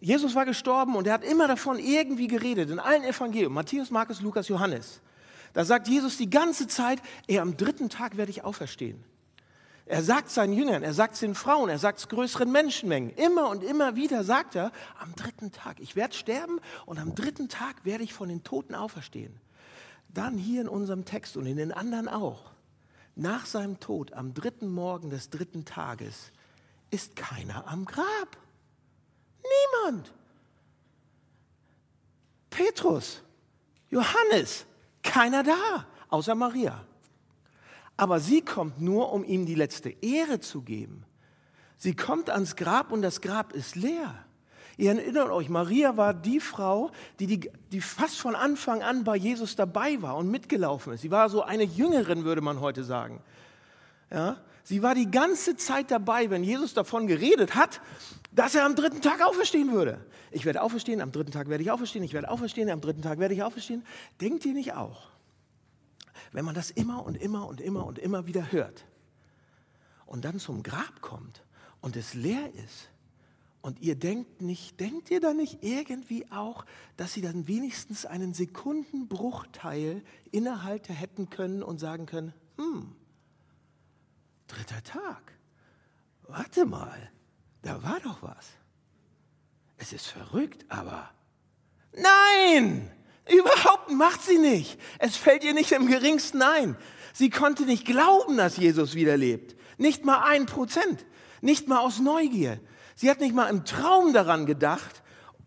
Jesus 0.00 0.34
war 0.34 0.44
gestorben 0.44 0.96
und 0.96 1.06
er 1.06 1.14
hat 1.14 1.24
immer 1.24 1.48
davon 1.48 1.78
irgendwie 1.78 2.26
geredet, 2.26 2.70
in 2.70 2.78
allen 2.78 3.04
Evangelien, 3.04 3.52
Matthäus, 3.52 3.90
Markus, 3.90 4.20
Lukas, 4.20 4.48
Johannes. 4.48 5.00
Da 5.52 5.64
sagt 5.64 5.88
Jesus 5.88 6.16
die 6.16 6.30
ganze 6.30 6.68
Zeit, 6.68 7.00
er 7.26 7.42
am 7.42 7.56
dritten 7.56 7.88
Tag 7.88 8.16
werde 8.16 8.30
ich 8.30 8.44
auferstehen. 8.44 9.02
Er 9.90 10.04
sagt 10.04 10.30
seinen 10.30 10.52
Jüngern, 10.52 10.84
er 10.84 10.94
sagt 10.94 11.14
es 11.14 11.20
den 11.20 11.34
Frauen, 11.34 11.68
er 11.68 11.80
sagt 11.80 11.98
es 11.98 12.08
größeren 12.08 12.52
Menschenmengen. 12.52 13.10
Immer 13.10 13.48
und 13.48 13.64
immer 13.64 13.96
wieder 13.96 14.22
sagt 14.22 14.54
er, 14.54 14.70
am 15.00 15.16
dritten 15.16 15.50
Tag, 15.50 15.80
ich 15.80 15.96
werde 15.96 16.14
sterben 16.14 16.60
und 16.86 17.00
am 17.00 17.16
dritten 17.16 17.48
Tag 17.48 17.84
werde 17.84 18.04
ich 18.04 18.14
von 18.14 18.28
den 18.28 18.44
Toten 18.44 18.76
auferstehen. 18.76 19.34
Dann 20.14 20.38
hier 20.38 20.60
in 20.60 20.68
unserem 20.68 21.06
Text 21.06 21.36
und 21.36 21.44
in 21.44 21.56
den 21.56 21.72
anderen 21.72 22.06
auch. 22.06 22.52
Nach 23.16 23.46
seinem 23.46 23.80
Tod, 23.80 24.12
am 24.12 24.32
dritten 24.32 24.68
Morgen 24.68 25.10
des 25.10 25.28
dritten 25.28 25.64
Tages, 25.64 26.30
ist 26.92 27.16
keiner 27.16 27.66
am 27.66 27.84
Grab. 27.84 28.36
Niemand. 29.82 30.12
Petrus, 32.48 33.22
Johannes, 33.90 34.66
keiner 35.02 35.42
da, 35.42 35.84
außer 36.10 36.36
Maria. 36.36 36.86
Aber 38.00 38.18
sie 38.18 38.40
kommt 38.40 38.80
nur, 38.80 39.12
um 39.12 39.24
ihm 39.24 39.44
die 39.44 39.54
letzte 39.54 39.90
Ehre 39.90 40.40
zu 40.40 40.62
geben. 40.62 41.04
Sie 41.76 41.94
kommt 41.94 42.30
ans 42.30 42.56
Grab 42.56 42.92
und 42.92 43.02
das 43.02 43.20
Grab 43.20 43.52
ist 43.52 43.76
leer. 43.76 44.24
Ihr 44.78 44.92
erinnert 44.92 45.28
euch, 45.28 45.50
Maria 45.50 45.98
war 45.98 46.14
die 46.14 46.40
Frau, 46.40 46.92
die, 47.18 47.26
die, 47.26 47.50
die 47.70 47.82
fast 47.82 48.18
von 48.18 48.34
Anfang 48.34 48.82
an 48.82 49.04
bei 49.04 49.16
Jesus 49.16 49.54
dabei 49.54 50.00
war 50.00 50.16
und 50.16 50.30
mitgelaufen 50.30 50.94
ist. 50.94 51.02
Sie 51.02 51.10
war 51.10 51.28
so 51.28 51.42
eine 51.42 51.64
Jüngerin, 51.64 52.24
würde 52.24 52.40
man 52.40 52.60
heute 52.60 52.84
sagen. 52.84 53.20
Ja? 54.10 54.38
Sie 54.62 54.82
war 54.82 54.94
die 54.94 55.10
ganze 55.10 55.58
Zeit 55.58 55.90
dabei, 55.90 56.30
wenn 56.30 56.42
Jesus 56.42 56.72
davon 56.72 57.06
geredet 57.06 57.54
hat, 57.54 57.82
dass 58.32 58.54
er 58.54 58.64
am 58.64 58.76
dritten 58.76 59.02
Tag 59.02 59.20
auferstehen 59.20 59.72
würde. 59.72 60.00
Ich 60.30 60.46
werde 60.46 60.62
auferstehen, 60.62 61.02
am 61.02 61.12
dritten 61.12 61.32
Tag 61.32 61.50
werde 61.50 61.62
ich 61.64 61.70
auferstehen, 61.70 62.02
ich 62.02 62.14
werde 62.14 62.30
auferstehen, 62.30 62.70
am 62.70 62.80
dritten 62.80 63.02
Tag 63.02 63.18
werde 63.18 63.34
ich 63.34 63.42
auferstehen. 63.42 63.84
Denkt 64.22 64.46
ihr 64.46 64.54
nicht 64.54 64.72
auch, 64.72 65.10
wenn 66.32 66.44
man 66.44 66.54
das 66.54 66.70
immer 66.70 67.04
und 67.04 67.16
immer 67.16 67.46
und 67.46 67.60
immer 67.60 67.86
und 67.86 67.98
immer 67.98 68.26
wieder 68.26 68.52
hört 68.52 68.84
und 70.06 70.24
dann 70.24 70.38
zum 70.38 70.62
Grab 70.62 71.00
kommt 71.00 71.42
und 71.80 71.96
es 71.96 72.14
leer 72.14 72.52
ist 72.54 72.90
und 73.62 73.80
ihr 73.80 73.94
denkt 73.94 74.40
nicht, 74.40 74.80
denkt 74.80 75.10
ihr 75.10 75.20
da 75.20 75.34
nicht 75.34 75.62
irgendwie 75.62 76.30
auch, 76.30 76.64
dass 76.96 77.12
sie 77.12 77.20
dann 77.20 77.46
wenigstens 77.46 78.06
einen 78.06 78.32
Sekundenbruchteil 78.32 80.02
innehalten 80.30 80.94
hätten 80.94 81.30
können 81.30 81.62
und 81.62 81.78
sagen 81.78 82.06
können, 82.06 82.32
hm, 82.56 82.92
dritter 84.46 84.82
Tag, 84.82 85.32
warte 86.22 86.64
mal, 86.64 87.10
da 87.62 87.82
war 87.82 88.00
doch 88.00 88.22
was. 88.22 88.46
Es 89.76 89.92
ist 89.92 90.06
verrückt, 90.06 90.64
aber 90.68 91.10
nein, 91.92 92.90
überhaupt 93.30 93.90
macht 93.90 94.22
sie 94.22 94.38
nicht. 94.38 94.78
Es 94.98 95.16
fällt 95.16 95.44
ihr 95.44 95.54
nicht 95.54 95.72
im 95.72 95.86
geringsten 95.86 96.42
ein. 96.42 96.76
Sie 97.12 97.30
konnte 97.30 97.64
nicht 97.64 97.84
glauben, 97.84 98.36
dass 98.36 98.56
Jesus 98.56 98.94
wieder 98.94 99.16
lebt. 99.16 99.56
Nicht 99.78 100.04
mal 100.04 100.22
ein 100.24 100.46
Prozent. 100.46 101.04
Nicht 101.40 101.68
mal 101.68 101.78
aus 101.78 101.98
Neugier. 101.98 102.60
Sie 102.94 103.10
hat 103.10 103.20
nicht 103.20 103.34
mal 103.34 103.48
im 103.48 103.64
Traum 103.64 104.12
daran 104.12 104.46
gedacht, 104.46 105.02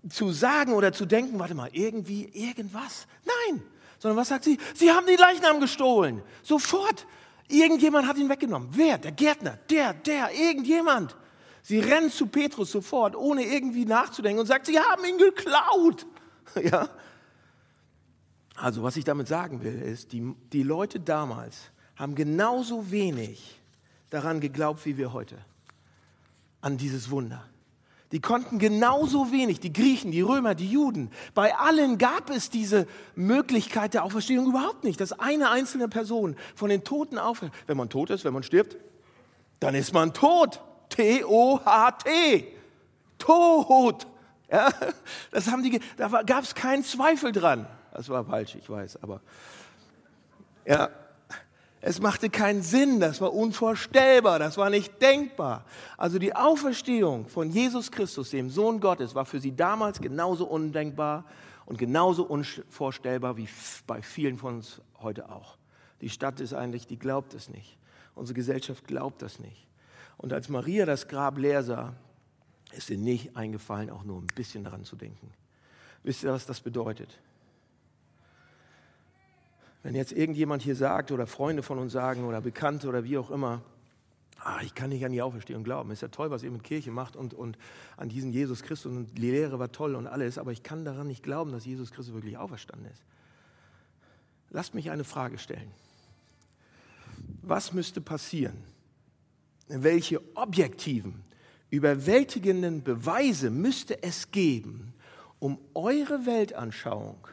zu 0.10 0.32
sagen 0.32 0.74
oder 0.74 0.92
zu 0.92 1.06
denken, 1.06 1.40
warte 1.40 1.56
mal, 1.56 1.70
irgendwie, 1.72 2.25
irgendwas. 2.34 3.08
Nein. 3.25 3.62
Sondern 4.00 4.18
was 4.18 4.30
sagt 4.30 4.44
sie? 4.44 4.58
Sie 4.74 4.92
haben 4.92 5.08
die 5.08 5.16
Leichnam 5.16 5.60
gestohlen. 5.60 6.22
Sofort. 6.42 7.06
Irgendjemand 7.48 8.08
hat 8.08 8.18
ihn 8.18 8.30
weggenommen. 8.30 8.70
Wer? 8.72 8.98
Der 8.98 9.12
Gärtner. 9.12 9.60
Der, 9.70 9.94
der, 9.94 10.32
irgendjemand. 10.34 11.16
Sie 11.62 11.80
rennt 11.80 12.13
zu 12.13 12.28
Petrus 12.28 12.72
sofort, 12.72 13.16
ohne 13.16 13.44
irgendwie 13.44 13.86
nachzudenken 13.86 14.40
und 14.42 14.48
sagt, 14.48 14.66
sie 14.66 14.80
haben 14.80 15.06
ihn 15.06 15.18
geklaut. 15.18 16.06
Ja? 16.62 16.88
Also 18.55 18.83
was 18.83 18.98
ich 18.98 19.03
damit 19.03 19.27
sagen 19.27 19.63
will, 19.63 19.81
ist, 19.81 20.12
die, 20.12 20.36
die 20.51 20.63
Leute 20.63 21.00
damals 21.00 21.72
haben 21.95 22.15
genauso 22.15 22.91
wenig 22.91 23.60
daran 24.10 24.39
geglaubt 24.39 24.86
wie 24.86 24.98
wir 24.98 25.12
heute, 25.13 25.38
an 26.62 26.77
dieses 26.77 27.10
Wunder. 27.10 27.43
Die 28.12 28.22
konnten 28.22 28.60
genauso 28.60 29.31
wenig, 29.31 29.60
die 29.60 29.74
Griechen, 29.74 30.12
die 30.12 30.22
Römer, 30.22 30.53
die 30.53 30.69
Juden. 30.69 31.10
Bei 31.33 31.55
allen 31.55 31.98
gab 31.98 32.29
es 32.29 32.51
diese 32.51 32.86
Möglichkeit 33.15 33.95
der 33.95 34.03
Auferstehung 34.03 34.45
überhaupt 34.45 34.83
nicht, 34.83 35.01
dass 35.01 35.13
eine 35.13 35.50
einzelne 35.50 35.88
Person 35.88 36.36
von 36.53 36.69
den 36.69 36.83
Toten 36.83 37.17
aufersteht. 37.17 37.60
Wenn 37.65 37.77
man 37.77 37.89
tot 37.89 38.12
ist, 38.12 38.24
wenn 38.24 38.33
man 38.33 38.43
stirbt, 38.43 38.77
dann 39.60 39.74
ist 39.74 39.93
man 39.93 40.13
tot. 40.13 40.62
T-O-H-T. 40.89 42.48
Tod. 43.17 44.07
Ja, 44.51 44.69
das 45.31 45.48
haben 45.48 45.63
die, 45.63 45.79
da 45.98 46.22
gab 46.22 46.43
es 46.43 46.53
keinen 46.53 46.83
Zweifel 46.83 47.31
dran. 47.31 47.65
Das 47.93 48.09
war 48.09 48.25
falsch, 48.25 48.55
ich 48.55 48.67
weiß, 48.67 49.03
aber 49.03 49.21
ja, 50.65 50.89
es 51.79 52.01
machte 52.01 52.29
keinen 52.29 52.63
Sinn, 52.63 53.00
das 53.00 53.21
war 53.21 53.33
unvorstellbar, 53.33 54.39
das 54.39 54.57
war 54.57 54.69
nicht 54.71 55.00
denkbar. 55.00 55.65
Also 55.95 56.17
die 56.17 56.35
Auferstehung 56.35 57.27
von 57.27 57.51
Jesus 57.51 57.91
Christus, 57.91 58.31
dem 58.31 58.50
Sohn 58.50 58.79
Gottes, 58.79 59.13
war 59.13 59.25
für 59.25 59.39
sie 59.39 59.55
damals 59.55 60.01
genauso 60.01 60.47
undenkbar 60.47 61.25
und 61.65 61.77
genauso 61.77 62.23
unvorstellbar 62.23 63.38
wie 63.38 63.47
bei 63.85 64.01
vielen 64.01 64.38
von 64.38 64.55
uns 64.55 64.81
heute 65.01 65.29
auch. 65.29 65.57
Die 66.01 66.09
Stadt 66.09 66.39
ist 66.39 66.53
eigentlich, 66.53 66.88
die 66.88 66.97
glaubt 66.97 67.35
es 67.35 67.50
nicht. 67.50 67.77
Unsere 68.15 68.35
Gesellschaft 68.35 68.88
glaubt 68.88 69.21
das 69.21 69.39
nicht. 69.39 69.67
Und 70.17 70.33
als 70.33 70.50
Maria 70.50 70.85
das 70.85 71.07
Grab 71.07 71.38
leer 71.38 71.63
sah, 71.63 71.93
ist 72.71 72.89
ihr 72.89 72.97
nicht 72.97 73.35
eingefallen, 73.38 73.91
auch 73.91 74.03
nur 74.03 74.19
ein 74.19 74.27
bisschen 74.27 74.63
daran 74.63 74.83
zu 74.83 74.95
denken. 74.95 75.31
Wisst 76.01 76.23
ihr, 76.23 76.31
was 76.31 76.45
das 76.45 76.59
bedeutet? 76.59 77.19
Wenn 79.84 79.96
jetzt 79.96 80.13
irgendjemand 80.13 80.63
hier 80.63 80.78
sagt 80.78 81.12
oder 81.12 81.28
Freunde 81.28 81.62
von 81.62 81.78
uns 81.78 81.92
sagen 81.92 82.24
oder 82.24 82.40
Bekannte 82.40 82.88
oder 82.88 83.04
wie 83.04 83.18
auch 83.18 83.30
immer, 83.30 83.62
ah, 84.40 84.62
ich 84.63 84.74
kann 84.75 84.90
nicht 84.90 85.04
an 85.04 85.12
die 85.12 85.22
Auferstehung 85.22 85.66
glauben, 85.66 85.92
ist 85.92 86.02
ja 86.02 86.08
toll, 86.08 86.32
was 86.32 86.42
ihr 86.42 86.52
mit 86.52 86.63
Kirche 86.63 86.90
macht 86.90 87.18
und, 87.18 87.34
und 87.34 87.58
an 87.98 88.08
diesen 88.08 88.32
Jesus 88.32 88.63
Christus 88.63 88.94
und 88.94 89.18
die 89.18 89.22
Lehre 89.22 89.60
war 89.60 89.74
toll 89.74 89.96
und 89.96 90.08
alles, 90.08 90.38
aber 90.38 90.54
ich 90.54 90.63
kann 90.63 90.86
daran 90.86 91.08
nicht 91.08 91.22
glauben, 91.22 91.52
dass 91.52 91.66
Jesus 91.66 91.92
Christus 91.92 92.13
wirklich 92.13 92.38
auferstanden 92.38 92.90
ist. 92.90 93.04
Lasst 94.52 94.74
mich 94.74 94.90
eine 94.90 95.04
Frage 95.04 95.38
stellen. 95.38 95.72
Was 97.42 97.74
müsste 97.74 98.00
passieren, 98.00 98.63
welche 99.68 100.22
objektiven, 100.36 101.24
überwältigenden 101.70 102.84
Beweise 102.84 103.50
müsste 103.50 104.02
es 104.02 104.32
geben, 104.32 104.94
um 105.40 105.58
eure 105.74 106.25
Weltanschauung 106.25 107.28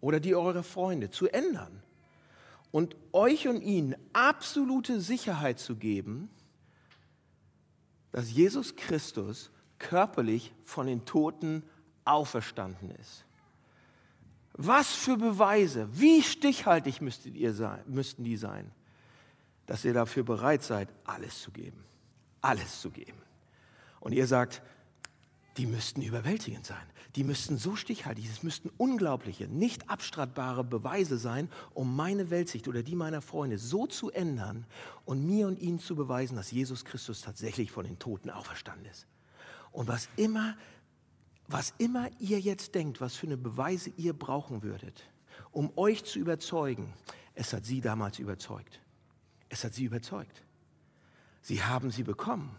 oder 0.00 0.18
die 0.18 0.34
eurer 0.34 0.62
Freunde 0.62 1.10
zu 1.10 1.28
ändern 1.28 1.82
und 2.70 2.96
euch 3.12 3.48
und 3.48 3.60
ihnen 3.60 3.96
absolute 4.12 5.00
Sicherheit 5.00 5.58
zu 5.58 5.76
geben, 5.76 6.30
dass 8.12 8.30
Jesus 8.30 8.76
Christus 8.76 9.50
körperlich 9.78 10.52
von 10.64 10.86
den 10.86 11.04
Toten 11.04 11.62
auferstanden 12.04 12.90
ist. 12.90 13.24
Was 14.52 14.92
für 14.92 15.16
Beweise, 15.16 15.88
wie 15.92 16.22
stichhaltig 16.22 17.00
müsstet 17.00 17.34
ihr 17.34 17.54
sein, 17.54 17.82
müssten 17.86 18.24
die 18.24 18.36
sein? 18.36 18.70
dass 19.70 19.84
ihr 19.84 19.94
dafür 19.94 20.24
bereit 20.24 20.64
seid, 20.64 20.88
alles 21.04 21.42
zu 21.42 21.52
geben. 21.52 21.84
Alles 22.40 22.80
zu 22.80 22.90
geben. 22.90 23.22
Und 24.00 24.10
ihr 24.10 24.26
sagt, 24.26 24.62
die 25.60 25.66
müssten 25.66 26.00
überwältigend 26.00 26.64
sein. 26.64 26.86
Die 27.16 27.22
müssten 27.22 27.58
so 27.58 27.76
stichhaltig, 27.76 28.24
es 28.24 28.42
müssten 28.42 28.70
unglaubliche, 28.78 29.46
nicht 29.46 29.90
abstreitbare 29.90 30.64
Beweise 30.64 31.18
sein, 31.18 31.50
um 31.74 31.94
meine 31.94 32.30
Weltsicht 32.30 32.66
oder 32.66 32.82
die 32.82 32.96
meiner 32.96 33.20
Freunde 33.20 33.58
so 33.58 33.86
zu 33.86 34.10
ändern 34.10 34.64
und 35.04 35.26
mir 35.26 35.46
und 35.46 35.58
ihnen 35.58 35.78
zu 35.78 35.96
beweisen, 35.96 36.34
dass 36.34 36.50
Jesus 36.50 36.86
Christus 36.86 37.20
tatsächlich 37.20 37.72
von 37.72 37.84
den 37.84 37.98
Toten 37.98 38.30
auferstanden 38.30 38.86
ist. 38.86 39.06
Und 39.70 39.86
was 39.86 40.08
immer, 40.16 40.56
was 41.46 41.74
immer 41.76 42.08
ihr 42.18 42.40
jetzt 42.40 42.74
denkt, 42.74 43.02
was 43.02 43.16
für 43.16 43.26
eine 43.26 43.36
Beweise 43.36 43.90
ihr 43.98 44.14
brauchen 44.14 44.62
würdet, 44.62 45.04
um 45.50 45.76
euch 45.76 46.06
zu 46.06 46.18
überzeugen, 46.18 46.94
es 47.34 47.52
hat 47.52 47.66
sie 47.66 47.82
damals 47.82 48.18
überzeugt. 48.18 48.80
Es 49.50 49.62
hat 49.62 49.74
sie 49.74 49.84
überzeugt. 49.84 50.42
Sie 51.42 51.62
haben 51.62 51.90
sie 51.90 52.02
bekommen. 52.02 52.56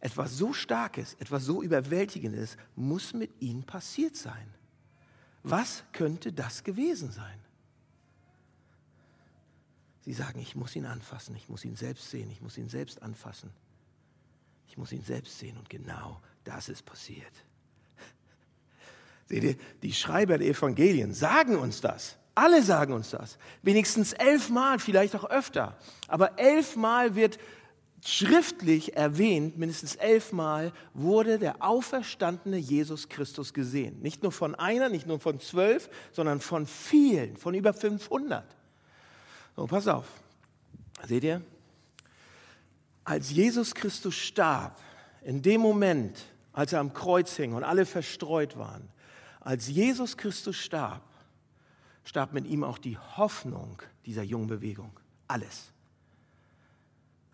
Etwas 0.00 0.36
so 0.36 0.52
Starkes, 0.52 1.14
etwas 1.14 1.44
so 1.44 1.62
Überwältigendes 1.62 2.56
muss 2.76 3.12
mit 3.14 3.30
ihnen 3.40 3.64
passiert 3.64 4.16
sein. 4.16 4.54
Was 5.42 5.82
könnte 5.92 6.32
das 6.32 6.62
gewesen 6.62 7.10
sein? 7.10 7.38
Sie 10.02 10.12
sagen, 10.12 10.40
ich 10.40 10.56
muss 10.56 10.74
ihn 10.76 10.86
anfassen, 10.86 11.36
ich 11.36 11.48
muss 11.48 11.64
ihn 11.64 11.76
selbst 11.76 12.10
sehen, 12.10 12.30
ich 12.30 12.40
muss 12.40 12.56
ihn 12.56 12.68
selbst 12.68 13.02
anfassen. 13.02 13.50
Ich 14.68 14.76
muss 14.76 14.92
ihn 14.92 15.02
selbst 15.02 15.38
sehen 15.38 15.56
und 15.56 15.68
genau 15.68 16.20
das 16.44 16.68
ist 16.68 16.84
passiert. 16.84 17.32
Seht 19.26 19.44
ihr, 19.44 19.56
die 19.82 19.92
Schreiber 19.92 20.38
der 20.38 20.48
Evangelien 20.48 21.12
sagen 21.12 21.56
uns 21.56 21.80
das. 21.80 22.16
Alle 22.34 22.62
sagen 22.62 22.92
uns 22.92 23.10
das. 23.10 23.36
Wenigstens 23.62 24.12
elfmal, 24.12 24.78
vielleicht 24.78 25.16
auch 25.16 25.28
öfter. 25.28 25.76
Aber 26.06 26.38
elfmal 26.38 27.14
wird 27.14 27.38
schriftlich 28.04 28.96
erwähnt, 28.96 29.58
mindestens 29.58 29.96
elfmal, 29.96 30.72
wurde 30.94 31.38
der 31.38 31.62
auferstandene 31.62 32.56
Jesus 32.56 33.08
Christus 33.08 33.52
gesehen. 33.52 34.00
Nicht 34.00 34.22
nur 34.22 34.32
von 34.32 34.54
einer, 34.54 34.88
nicht 34.88 35.06
nur 35.06 35.20
von 35.20 35.40
zwölf, 35.40 35.90
sondern 36.12 36.40
von 36.40 36.66
vielen, 36.66 37.36
von 37.36 37.54
über 37.54 37.72
500. 37.72 38.44
So, 39.56 39.66
pass 39.66 39.88
auf. 39.88 40.06
Seht 41.06 41.24
ihr? 41.24 41.42
Als 43.04 43.30
Jesus 43.30 43.74
Christus 43.74 44.14
starb, 44.14 44.78
in 45.22 45.42
dem 45.42 45.60
Moment, 45.60 46.24
als 46.52 46.72
er 46.72 46.80
am 46.80 46.92
Kreuz 46.92 47.36
hing 47.36 47.54
und 47.54 47.64
alle 47.64 47.86
verstreut 47.86 48.56
waren, 48.56 48.88
als 49.40 49.68
Jesus 49.68 50.16
Christus 50.16 50.56
starb, 50.56 51.02
starb 52.04 52.32
mit 52.32 52.46
ihm 52.46 52.64
auch 52.64 52.78
die 52.78 52.98
Hoffnung 52.98 53.82
dieser 54.06 54.22
jungen 54.22 54.46
Bewegung. 54.46 54.90
Alles. 55.26 55.72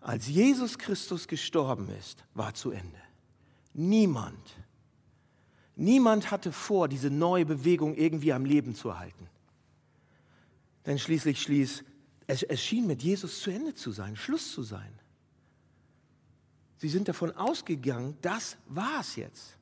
Als 0.05 0.27
Jesus 0.27 0.77
Christus 0.77 1.27
gestorben 1.27 1.89
ist, 1.89 2.23
war 2.35 2.53
zu 2.53 2.69
Ende. 2.69 3.01
Niemand, 3.73 4.39
niemand 5.75 6.29
hatte 6.29 6.51
vor, 6.51 6.87
diese 6.87 7.09
neue 7.09 7.43
Bewegung 7.43 7.95
irgendwie 7.95 8.31
am 8.31 8.45
Leben 8.45 8.75
zu 8.75 8.99
halten. 8.99 9.27
Denn 10.85 10.99
schließlich 10.99 11.41
schließ, 11.41 11.83
es, 12.27 12.43
es 12.43 12.61
schien 12.61 12.85
mit 12.85 13.01
Jesus 13.01 13.41
zu 13.41 13.49
Ende 13.49 13.73
zu 13.73 13.91
sein, 13.91 14.15
Schluss 14.15 14.51
zu 14.51 14.61
sein. 14.61 14.93
Sie 16.77 16.89
sind 16.89 17.07
davon 17.07 17.35
ausgegangen, 17.35 18.15
das 18.21 18.57
war 18.67 18.99
es 18.99 19.15
jetzt. 19.15 19.57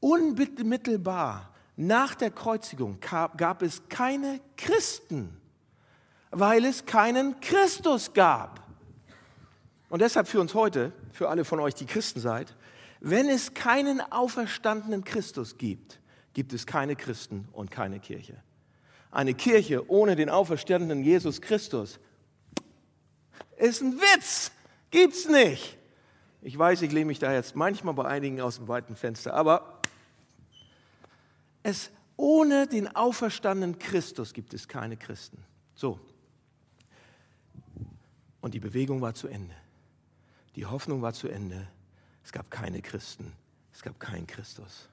Unmittelbar 0.00 1.52
nach 1.76 2.14
der 2.14 2.30
Kreuzigung 2.30 2.98
gab 3.00 3.60
es 3.60 3.86
keine 3.90 4.40
Christen, 4.56 5.36
weil 6.30 6.64
es 6.64 6.86
keinen 6.86 7.38
Christus 7.40 8.14
gab. 8.14 8.61
Und 9.92 10.00
deshalb 10.00 10.26
für 10.26 10.40
uns 10.40 10.54
heute, 10.54 10.90
für 11.12 11.28
alle 11.28 11.44
von 11.44 11.60
euch, 11.60 11.74
die 11.74 11.84
Christen 11.84 12.18
seid, 12.18 12.56
wenn 13.00 13.28
es 13.28 13.52
keinen 13.52 14.00
auferstandenen 14.00 15.04
Christus 15.04 15.58
gibt, 15.58 16.00
gibt 16.32 16.54
es 16.54 16.66
keine 16.66 16.96
Christen 16.96 17.46
und 17.52 17.70
keine 17.70 18.00
Kirche. 18.00 18.42
Eine 19.10 19.34
Kirche 19.34 19.90
ohne 19.90 20.16
den 20.16 20.30
auferstandenen 20.30 21.04
Jesus 21.04 21.42
Christus 21.42 22.00
ist 23.58 23.82
ein 23.82 23.98
Witz, 23.98 24.52
gibt's 24.90 25.28
nicht. 25.28 25.76
Ich 26.40 26.58
weiß, 26.58 26.80
ich 26.80 26.90
lehne 26.90 27.04
mich 27.04 27.18
da 27.18 27.30
jetzt 27.30 27.54
manchmal 27.54 27.92
bei 27.92 28.06
einigen 28.06 28.40
aus 28.40 28.56
dem 28.56 28.68
weiten 28.68 28.96
Fenster, 28.96 29.34
aber 29.34 29.82
es 31.62 31.90
ohne 32.16 32.66
den 32.66 32.96
auferstandenen 32.96 33.78
Christus 33.78 34.32
gibt 34.32 34.54
es 34.54 34.68
keine 34.68 34.96
Christen. 34.96 35.44
So. 35.74 36.00
Und 38.40 38.54
die 38.54 38.60
Bewegung 38.60 39.02
war 39.02 39.12
zu 39.12 39.28
Ende. 39.28 39.54
Die 40.54 40.66
Hoffnung 40.66 41.02
war 41.02 41.12
zu 41.12 41.28
Ende. 41.28 41.68
Es 42.24 42.32
gab 42.32 42.50
keine 42.50 42.82
Christen. 42.82 43.32
Es 43.72 43.82
gab 43.82 43.98
keinen 43.98 44.26
Christus. 44.26 44.88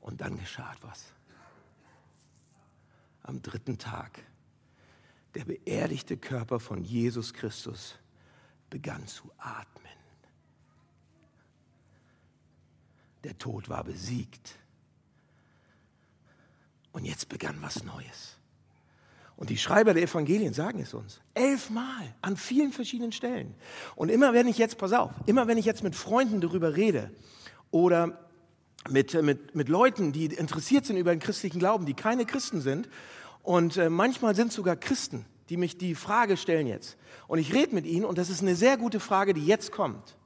Und 0.00 0.20
dann 0.20 0.38
geschah 0.38 0.72
etwas. 0.72 1.06
Am 3.22 3.42
dritten 3.42 3.78
Tag, 3.78 4.20
der 5.34 5.44
beerdigte 5.44 6.16
Körper 6.16 6.60
von 6.60 6.84
Jesus 6.84 7.34
Christus 7.34 7.98
begann 8.70 9.06
zu 9.06 9.30
atmen. 9.38 9.86
Der 13.24 13.36
Tod 13.38 13.68
war 13.68 13.82
besiegt. 13.82 14.56
Und 16.92 17.04
jetzt 17.04 17.28
begann 17.28 17.60
was 17.60 17.82
Neues. 17.82 18.35
Und 19.36 19.50
die 19.50 19.58
Schreiber 19.58 19.92
der 19.92 20.02
Evangelien 20.02 20.54
sagen 20.54 20.80
es 20.80 20.94
uns. 20.94 21.20
Elfmal 21.34 22.14
an 22.22 22.36
vielen 22.36 22.72
verschiedenen 22.72 23.12
Stellen. 23.12 23.54
Und 23.94 24.10
immer 24.10 24.32
wenn 24.32 24.48
ich 24.48 24.56
jetzt, 24.56 24.78
pass 24.78 24.92
auf, 24.92 25.10
immer 25.26 25.46
wenn 25.46 25.58
ich 25.58 25.66
jetzt 25.66 25.82
mit 25.82 25.94
Freunden 25.94 26.40
darüber 26.40 26.74
rede 26.74 27.10
oder 27.70 28.18
mit, 28.88 29.20
mit, 29.22 29.54
mit 29.54 29.68
Leuten, 29.68 30.12
die 30.12 30.26
interessiert 30.26 30.86
sind 30.86 30.96
über 30.96 31.10
den 31.10 31.20
christlichen 31.20 31.58
Glauben, 31.58 31.84
die 31.84 31.94
keine 31.94 32.24
Christen 32.24 32.60
sind, 32.60 32.88
und 33.42 33.76
äh, 33.76 33.90
manchmal 33.90 34.34
sind 34.34 34.52
sogar 34.52 34.74
Christen, 34.74 35.24
die 35.50 35.56
mich 35.56 35.78
die 35.78 35.94
Frage 35.94 36.36
stellen 36.36 36.66
jetzt. 36.66 36.96
Und 37.28 37.38
ich 37.38 37.54
rede 37.54 37.74
mit 37.74 37.86
ihnen 37.86 38.04
und 38.04 38.18
das 38.18 38.28
ist 38.28 38.42
eine 38.42 38.56
sehr 38.56 38.76
gute 38.76 38.98
Frage, 38.98 39.34
die 39.34 39.46
jetzt 39.46 39.70
kommt. 39.70 40.16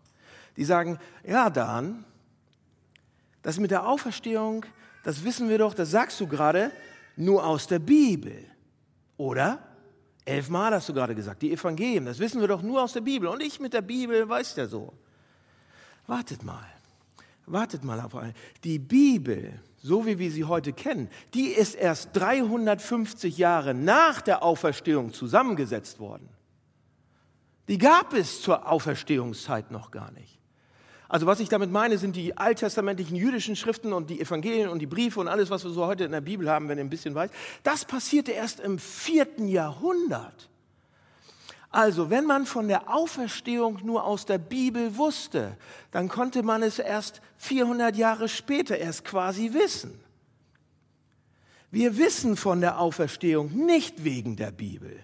Die 0.56 0.64
sagen, 0.64 0.98
ja, 1.22 1.50
Dan, 1.50 2.06
das 3.42 3.58
mit 3.58 3.72
der 3.72 3.86
Auferstehung, 3.86 4.64
das 5.04 5.22
wissen 5.24 5.50
wir 5.50 5.58
doch, 5.58 5.74
das 5.74 5.90
sagst 5.90 6.18
du 6.20 6.26
gerade, 6.26 6.70
nur 7.16 7.44
aus 7.44 7.66
der 7.66 7.78
Bibel. 7.78 8.49
Oder? 9.20 9.58
Elfmal 10.24 10.72
hast 10.72 10.88
du 10.88 10.94
gerade 10.94 11.14
gesagt, 11.14 11.42
die 11.42 11.52
Evangelien, 11.52 12.06
das 12.06 12.18
wissen 12.18 12.40
wir 12.40 12.48
doch 12.48 12.62
nur 12.62 12.82
aus 12.82 12.94
der 12.94 13.02
Bibel. 13.02 13.28
Und 13.28 13.42
ich 13.42 13.60
mit 13.60 13.74
der 13.74 13.82
Bibel 13.82 14.26
weiß 14.26 14.56
ja 14.56 14.66
so. 14.66 14.94
Wartet 16.06 16.42
mal, 16.42 16.64
wartet 17.44 17.84
mal 17.84 18.00
auf 18.00 18.16
eine. 18.16 18.32
Die 18.64 18.78
Bibel, 18.78 19.60
so 19.76 20.06
wie 20.06 20.18
wir 20.18 20.30
sie 20.30 20.44
heute 20.44 20.72
kennen, 20.72 21.10
die 21.34 21.48
ist 21.48 21.74
erst 21.74 22.16
350 22.16 23.36
Jahre 23.36 23.74
nach 23.74 24.22
der 24.22 24.42
Auferstehung 24.42 25.12
zusammengesetzt 25.12 26.00
worden. 26.00 26.30
Die 27.68 27.76
gab 27.76 28.14
es 28.14 28.40
zur 28.40 28.72
Auferstehungszeit 28.72 29.70
noch 29.70 29.90
gar 29.90 30.12
nicht. 30.12 30.39
Also 31.10 31.26
was 31.26 31.40
ich 31.40 31.48
damit 31.48 31.72
meine, 31.72 31.98
sind 31.98 32.14
die 32.14 32.36
alttestamentlichen 32.36 33.16
jüdischen 33.16 33.56
Schriften 33.56 33.92
und 33.92 34.10
die 34.10 34.20
Evangelien 34.20 34.68
und 34.68 34.78
die 34.78 34.86
Briefe 34.86 35.18
und 35.18 35.26
alles, 35.26 35.50
was 35.50 35.64
wir 35.64 35.72
so 35.72 35.84
heute 35.84 36.04
in 36.04 36.12
der 36.12 36.20
Bibel 36.20 36.48
haben, 36.48 36.68
wenn 36.68 36.78
ihr 36.78 36.84
ein 36.84 36.88
bisschen 36.88 37.16
weiß. 37.16 37.32
Das 37.64 37.84
passierte 37.84 38.30
erst 38.30 38.60
im 38.60 38.78
vierten 38.78 39.48
Jahrhundert. 39.48 40.48
Also, 41.68 42.10
wenn 42.10 42.26
man 42.26 42.46
von 42.46 42.68
der 42.68 42.94
Auferstehung 42.94 43.80
nur 43.82 44.04
aus 44.04 44.24
der 44.24 44.38
Bibel 44.38 44.96
wusste, 44.96 45.56
dann 45.90 46.08
konnte 46.08 46.44
man 46.44 46.62
es 46.62 46.78
erst 46.78 47.20
400 47.38 47.96
Jahre 47.96 48.28
später 48.28 48.78
erst 48.78 49.04
quasi 49.04 49.52
wissen. 49.52 49.98
Wir 51.72 51.98
wissen 51.98 52.36
von 52.36 52.60
der 52.60 52.78
Auferstehung 52.78 53.52
nicht 53.66 54.04
wegen 54.04 54.36
der 54.36 54.52
Bibel. 54.52 54.96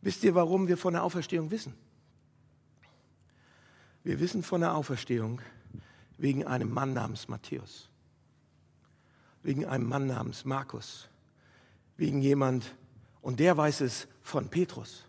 Wisst 0.00 0.22
ihr, 0.22 0.36
warum 0.36 0.68
wir 0.68 0.76
von 0.76 0.92
der 0.92 1.02
Auferstehung 1.02 1.50
wissen? 1.50 1.74
Wir 4.04 4.20
wissen 4.20 4.42
von 4.42 4.60
der 4.60 4.74
Auferstehung 4.74 5.40
wegen 6.18 6.46
einem 6.46 6.70
Mann 6.70 6.92
namens 6.92 7.26
Matthäus, 7.28 7.88
wegen 9.42 9.64
einem 9.64 9.88
Mann 9.88 10.06
namens 10.06 10.44
Markus, 10.44 11.08
wegen 11.96 12.20
jemand, 12.20 12.74
und 13.22 13.40
der 13.40 13.56
weiß 13.56 13.80
es 13.80 14.06
von 14.20 14.50
Petrus. 14.50 15.06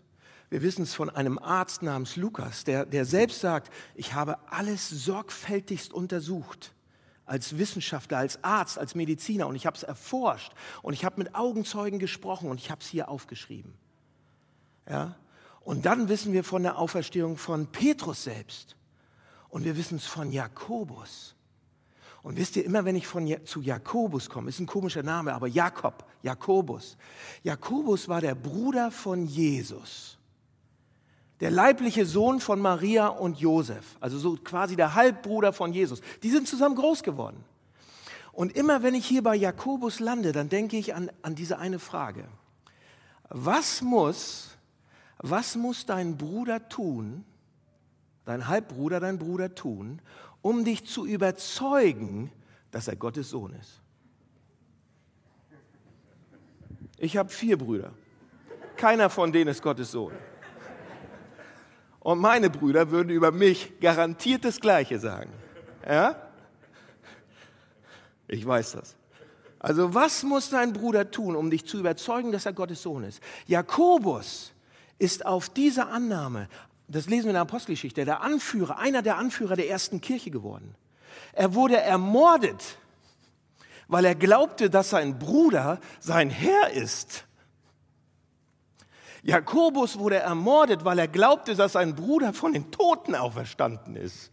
Wir 0.48 0.62
wissen 0.62 0.82
es 0.82 0.94
von 0.94 1.10
einem 1.10 1.38
Arzt 1.38 1.82
namens 1.82 2.16
Lukas, 2.16 2.64
der, 2.64 2.86
der 2.86 3.04
selbst 3.04 3.40
sagt, 3.40 3.70
ich 3.94 4.14
habe 4.14 4.38
alles 4.50 4.88
sorgfältigst 4.88 5.92
untersucht 5.92 6.72
als 7.26 7.58
Wissenschaftler, 7.58 8.16
als 8.18 8.42
Arzt, 8.44 8.78
als 8.78 8.94
Mediziner 8.94 9.46
und 9.46 9.56
ich 9.56 9.66
habe 9.66 9.76
es 9.76 9.82
erforscht 9.82 10.52
und 10.80 10.94
ich 10.94 11.04
habe 11.04 11.18
mit 11.18 11.34
Augenzeugen 11.34 11.98
gesprochen 11.98 12.48
und 12.48 12.58
ich 12.58 12.70
habe 12.70 12.80
es 12.80 12.86
hier 12.86 13.10
aufgeschrieben. 13.10 13.74
Ja? 14.88 15.16
Und 15.60 15.84
dann 15.84 16.08
wissen 16.08 16.32
wir 16.32 16.44
von 16.44 16.62
der 16.62 16.78
Auferstehung 16.78 17.36
von 17.36 17.66
Petrus 17.66 18.24
selbst. 18.24 18.76
Und 19.56 19.64
wir 19.64 19.74
wissen 19.78 19.96
es 19.96 20.04
von 20.04 20.30
Jakobus. 20.30 21.34
Und 22.22 22.36
wisst 22.36 22.56
ihr, 22.56 22.64
immer 22.66 22.84
wenn 22.84 22.94
ich 22.94 23.06
von, 23.06 23.26
zu 23.46 23.62
Jakobus 23.62 24.28
komme, 24.28 24.50
ist 24.50 24.60
ein 24.60 24.66
komischer 24.66 25.02
Name, 25.02 25.32
aber 25.32 25.46
Jakob, 25.46 26.04
Jakobus. 26.20 26.98
Jakobus 27.42 28.06
war 28.06 28.20
der 28.20 28.34
Bruder 28.34 28.90
von 28.90 29.24
Jesus. 29.24 30.18
der 31.40 31.50
leibliche 31.50 32.04
Sohn 32.04 32.38
von 32.38 32.60
Maria 32.60 33.08
und 33.08 33.38
Josef, 33.38 33.96
also 33.98 34.18
so 34.18 34.36
quasi 34.36 34.76
der 34.76 34.94
Halbbruder 34.94 35.54
von 35.54 35.72
Jesus. 35.72 36.02
Die 36.22 36.28
sind 36.28 36.46
zusammen 36.46 36.76
groß 36.76 37.02
geworden. 37.02 37.42
Und 38.32 38.54
immer 38.54 38.82
wenn 38.82 38.94
ich 38.94 39.06
hier 39.06 39.22
bei 39.22 39.36
Jakobus 39.36 40.00
lande, 40.00 40.32
dann 40.32 40.50
denke 40.50 40.76
ich 40.76 40.94
an, 40.94 41.10
an 41.22 41.34
diese 41.34 41.58
eine 41.58 41.78
Frage. 41.78 42.28
Was 43.30 43.80
muss, 43.80 44.50
was 45.16 45.56
muss 45.56 45.86
dein 45.86 46.18
Bruder 46.18 46.68
tun, 46.68 47.24
dein 48.26 48.48
Halbbruder, 48.48 49.00
dein 49.00 49.18
Bruder 49.18 49.54
tun, 49.54 50.02
um 50.42 50.64
dich 50.64 50.86
zu 50.86 51.06
überzeugen, 51.06 52.30
dass 52.70 52.88
er 52.88 52.96
Gottes 52.96 53.30
Sohn 53.30 53.54
ist? 53.54 53.80
Ich 56.98 57.16
habe 57.16 57.30
vier 57.30 57.56
Brüder. 57.56 57.92
Keiner 58.76 59.08
von 59.08 59.32
denen 59.32 59.48
ist 59.48 59.62
Gottes 59.62 59.90
Sohn. 59.90 60.12
Und 62.00 62.20
meine 62.20 62.50
Brüder 62.50 62.90
würden 62.90 63.10
über 63.10 63.32
mich 63.32 63.80
garantiert 63.80 64.44
das 64.44 64.60
Gleiche 64.60 64.98
sagen. 64.98 65.32
Ja? 65.86 66.30
Ich 68.28 68.46
weiß 68.46 68.72
das. 68.72 68.96
Also 69.58 69.94
was 69.94 70.22
muss 70.22 70.50
dein 70.50 70.72
Bruder 70.72 71.10
tun, 71.10 71.34
um 71.34 71.50
dich 71.50 71.66
zu 71.66 71.78
überzeugen, 71.78 72.32
dass 72.32 72.46
er 72.46 72.52
Gottes 72.52 72.82
Sohn 72.82 73.04
ist? 73.04 73.20
Jakobus 73.46 74.52
ist 74.98 75.26
auf 75.26 75.48
diese 75.48 75.86
Annahme, 75.86 76.48
das 76.88 77.06
lesen 77.06 77.24
wir 77.24 77.30
in 77.30 77.34
der 77.34 77.42
Apostelgeschichte, 77.42 78.04
der 78.04 78.22
Anführer, 78.22 78.78
einer 78.78 79.02
der 79.02 79.16
Anführer 79.16 79.56
der 79.56 79.68
ersten 79.68 80.00
Kirche 80.00 80.30
geworden. 80.30 80.74
Er 81.32 81.54
wurde 81.54 81.76
ermordet, 81.76 82.78
weil 83.88 84.04
er 84.04 84.14
glaubte, 84.14 84.70
dass 84.70 84.90
sein 84.90 85.18
Bruder 85.18 85.80
sein 86.00 86.30
Herr 86.30 86.70
ist. 86.70 87.24
Jakobus 89.22 89.98
wurde 89.98 90.18
ermordet, 90.18 90.84
weil 90.84 91.00
er 91.00 91.08
glaubte, 91.08 91.56
dass 91.56 91.72
sein 91.72 91.96
Bruder 91.96 92.32
von 92.32 92.52
den 92.52 92.70
Toten 92.70 93.16
auferstanden 93.16 93.96
ist. 93.96 94.30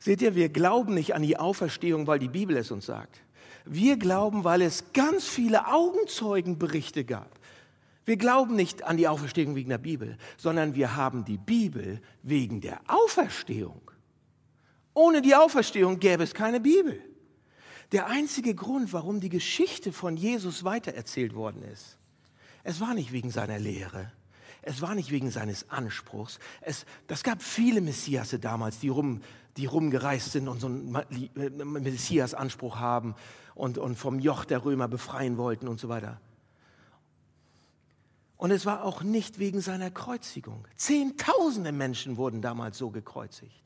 Seht 0.00 0.20
ihr, 0.20 0.34
wir 0.34 0.48
glauben 0.48 0.94
nicht 0.94 1.14
an 1.14 1.22
die 1.22 1.36
Auferstehung, 1.36 2.08
weil 2.08 2.18
die 2.18 2.28
Bibel 2.28 2.56
es 2.56 2.72
uns 2.72 2.86
sagt. 2.86 3.20
Wir 3.64 3.96
glauben, 3.96 4.42
weil 4.42 4.62
es 4.62 4.92
ganz 4.92 5.24
viele 5.24 5.68
Augenzeugenberichte 5.68 7.04
gab. 7.04 7.38
Wir 8.04 8.16
glauben 8.16 8.56
nicht 8.56 8.82
an 8.82 8.96
die 8.96 9.06
Auferstehung 9.06 9.54
wegen 9.54 9.70
der 9.70 9.78
Bibel, 9.78 10.16
sondern 10.36 10.74
wir 10.74 10.96
haben 10.96 11.24
die 11.24 11.38
Bibel 11.38 12.00
wegen 12.22 12.60
der 12.60 12.80
Auferstehung. 12.88 13.90
Ohne 14.94 15.22
die 15.22 15.34
Auferstehung 15.34 16.00
gäbe 16.00 16.24
es 16.24 16.34
keine 16.34 16.60
Bibel. 16.60 17.00
Der 17.92 18.06
einzige 18.06 18.54
Grund, 18.54 18.92
warum 18.92 19.20
die 19.20 19.28
Geschichte 19.28 19.92
von 19.92 20.16
Jesus 20.16 20.64
weitererzählt 20.64 21.34
worden 21.34 21.62
ist, 21.62 21.98
es 22.64 22.80
war 22.80 22.94
nicht 22.94 23.12
wegen 23.12 23.30
seiner 23.30 23.58
Lehre. 23.58 24.12
Es 24.62 24.80
war 24.80 24.94
nicht 24.94 25.10
wegen 25.10 25.30
seines 25.30 25.68
Anspruchs. 25.70 26.38
Es, 26.60 26.86
das 27.08 27.24
gab 27.24 27.42
viele 27.42 27.80
Messiasse 27.80 28.38
damals, 28.38 28.78
die, 28.78 28.88
rum, 28.88 29.20
die 29.56 29.66
rumgereist 29.66 30.32
sind 30.32 30.48
und 30.48 30.60
so 30.60 30.68
einen 30.68 30.94
äh, 31.36 31.50
Messias-Anspruch 31.64 32.78
haben 32.78 33.14
und, 33.54 33.78
und 33.78 33.96
vom 33.96 34.20
Joch 34.20 34.44
der 34.44 34.64
Römer 34.64 34.86
befreien 34.86 35.36
wollten 35.36 35.66
und 35.66 35.80
so 35.80 35.88
weiter. 35.88 36.20
Und 38.42 38.50
es 38.50 38.66
war 38.66 38.82
auch 38.82 39.04
nicht 39.04 39.38
wegen 39.38 39.60
seiner 39.60 39.92
Kreuzigung. 39.92 40.66
Zehntausende 40.74 41.70
Menschen 41.70 42.16
wurden 42.16 42.42
damals 42.42 42.76
so 42.76 42.90
gekreuzigt. 42.90 43.62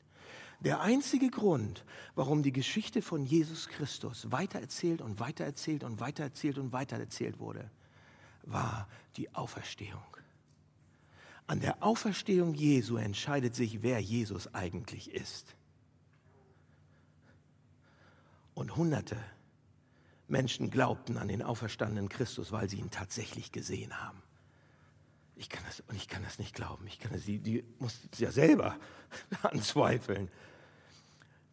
Der 0.59 0.81
einzige 0.81 1.31
Grund, 1.31 1.83
warum 2.13 2.43
die 2.43 2.51
Geschichte 2.51 3.01
von 3.01 3.25
Jesus 3.25 3.69
Christus 3.69 4.31
weitererzählt 4.31 5.01
und 5.01 5.19
weitererzählt 5.19 5.83
und 5.83 5.99
weitererzählt 5.99 6.59
und 6.59 6.73
weitererzählt 6.73 7.39
wurde, 7.39 7.71
war 8.43 8.87
die 9.15 9.33
Auferstehung. 9.33 10.15
An 11.47 11.59
der 11.59 11.81
Auferstehung 11.81 12.53
Jesu 12.53 12.97
entscheidet 12.97 13.55
sich, 13.55 13.81
wer 13.81 13.99
Jesus 13.99 14.53
eigentlich 14.53 15.11
ist. 15.11 15.55
Und 18.53 18.75
hunderte 18.75 19.17
Menschen 20.27 20.69
glaubten 20.69 21.17
an 21.17 21.29
den 21.29 21.41
auferstandenen 21.41 22.09
Christus, 22.09 22.51
weil 22.51 22.69
sie 22.69 22.77
ihn 22.77 22.91
tatsächlich 22.91 23.51
gesehen 23.51 23.99
haben. 23.99 24.21
Ich 25.37 25.49
kann 25.49 25.63
das, 25.65 25.81
und 25.81 25.95
ich 25.95 26.07
kann 26.07 26.23
das 26.23 26.39
nicht 26.39 26.55
glauben. 26.55 26.87
Ich 26.87 26.99
kann 26.99 27.11
das, 27.11 27.25
die, 27.25 27.39
die 27.39 27.63
mussten 27.79 28.09
es 28.11 28.19
ja 28.19 28.31
selber 28.31 28.75
anzweifeln, 29.43 30.29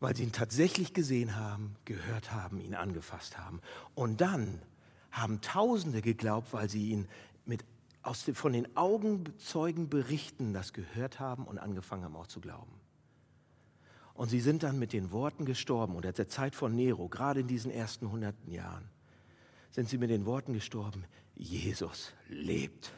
weil 0.01 0.16
sie 0.16 0.25
ihn 0.25 0.33
tatsächlich 0.33 0.94
gesehen 0.94 1.37
haben, 1.37 1.77
gehört 1.85 2.33
haben, 2.33 2.61
ihn 2.61 2.75
angefasst 2.75 3.38
haben. 3.38 3.61
Und 3.94 4.20
dann 4.20 4.62
haben 5.11 5.40
Tausende 5.40 6.03
geglaubt, 6.03 6.53
weil 6.53 6.68
sie 6.68 6.90
ihn 6.90 7.09
mit, 7.44 7.64
aus 8.03 8.25
von 8.35 8.53
den 8.53 8.77
Augenzeugen 8.77 9.88
berichten, 9.88 10.53
das 10.53 10.73
gehört 10.73 11.20
haben 11.20 11.44
und 11.44 11.59
angefangen 11.59 12.05
haben 12.05 12.16
auch 12.16 12.27
zu 12.27 12.40
glauben. 12.40 12.73
Und 14.14 14.29
sie 14.29 14.40
sind 14.40 14.62
dann 14.62 14.79
mit 14.79 14.92
den 14.92 15.11
Worten 15.11 15.44
gestorben. 15.44 15.97
Und 15.97 16.05
der 16.05 16.29
Zeit 16.29 16.55
von 16.55 16.75
Nero, 16.75 17.09
gerade 17.09 17.40
in 17.40 17.49
diesen 17.49 17.70
ersten 17.70 18.11
hunderten 18.11 18.51
Jahren, 18.51 18.88
sind 19.70 19.88
sie 19.88 19.99
mit 19.99 20.09
den 20.09 20.25
Worten 20.25 20.53
gestorben, 20.53 21.05
Jesus 21.35 22.12
lebt. 22.29 22.92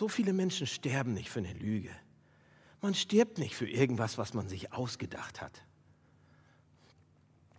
So 0.00 0.08
viele 0.08 0.32
Menschen 0.32 0.66
sterben 0.66 1.12
nicht 1.12 1.28
für 1.28 1.40
eine 1.40 1.52
Lüge. 1.52 1.90
Man 2.80 2.94
stirbt 2.94 3.36
nicht 3.36 3.54
für 3.54 3.68
irgendwas, 3.68 4.16
was 4.16 4.32
man 4.32 4.48
sich 4.48 4.72
ausgedacht 4.72 5.42
hat. 5.42 5.52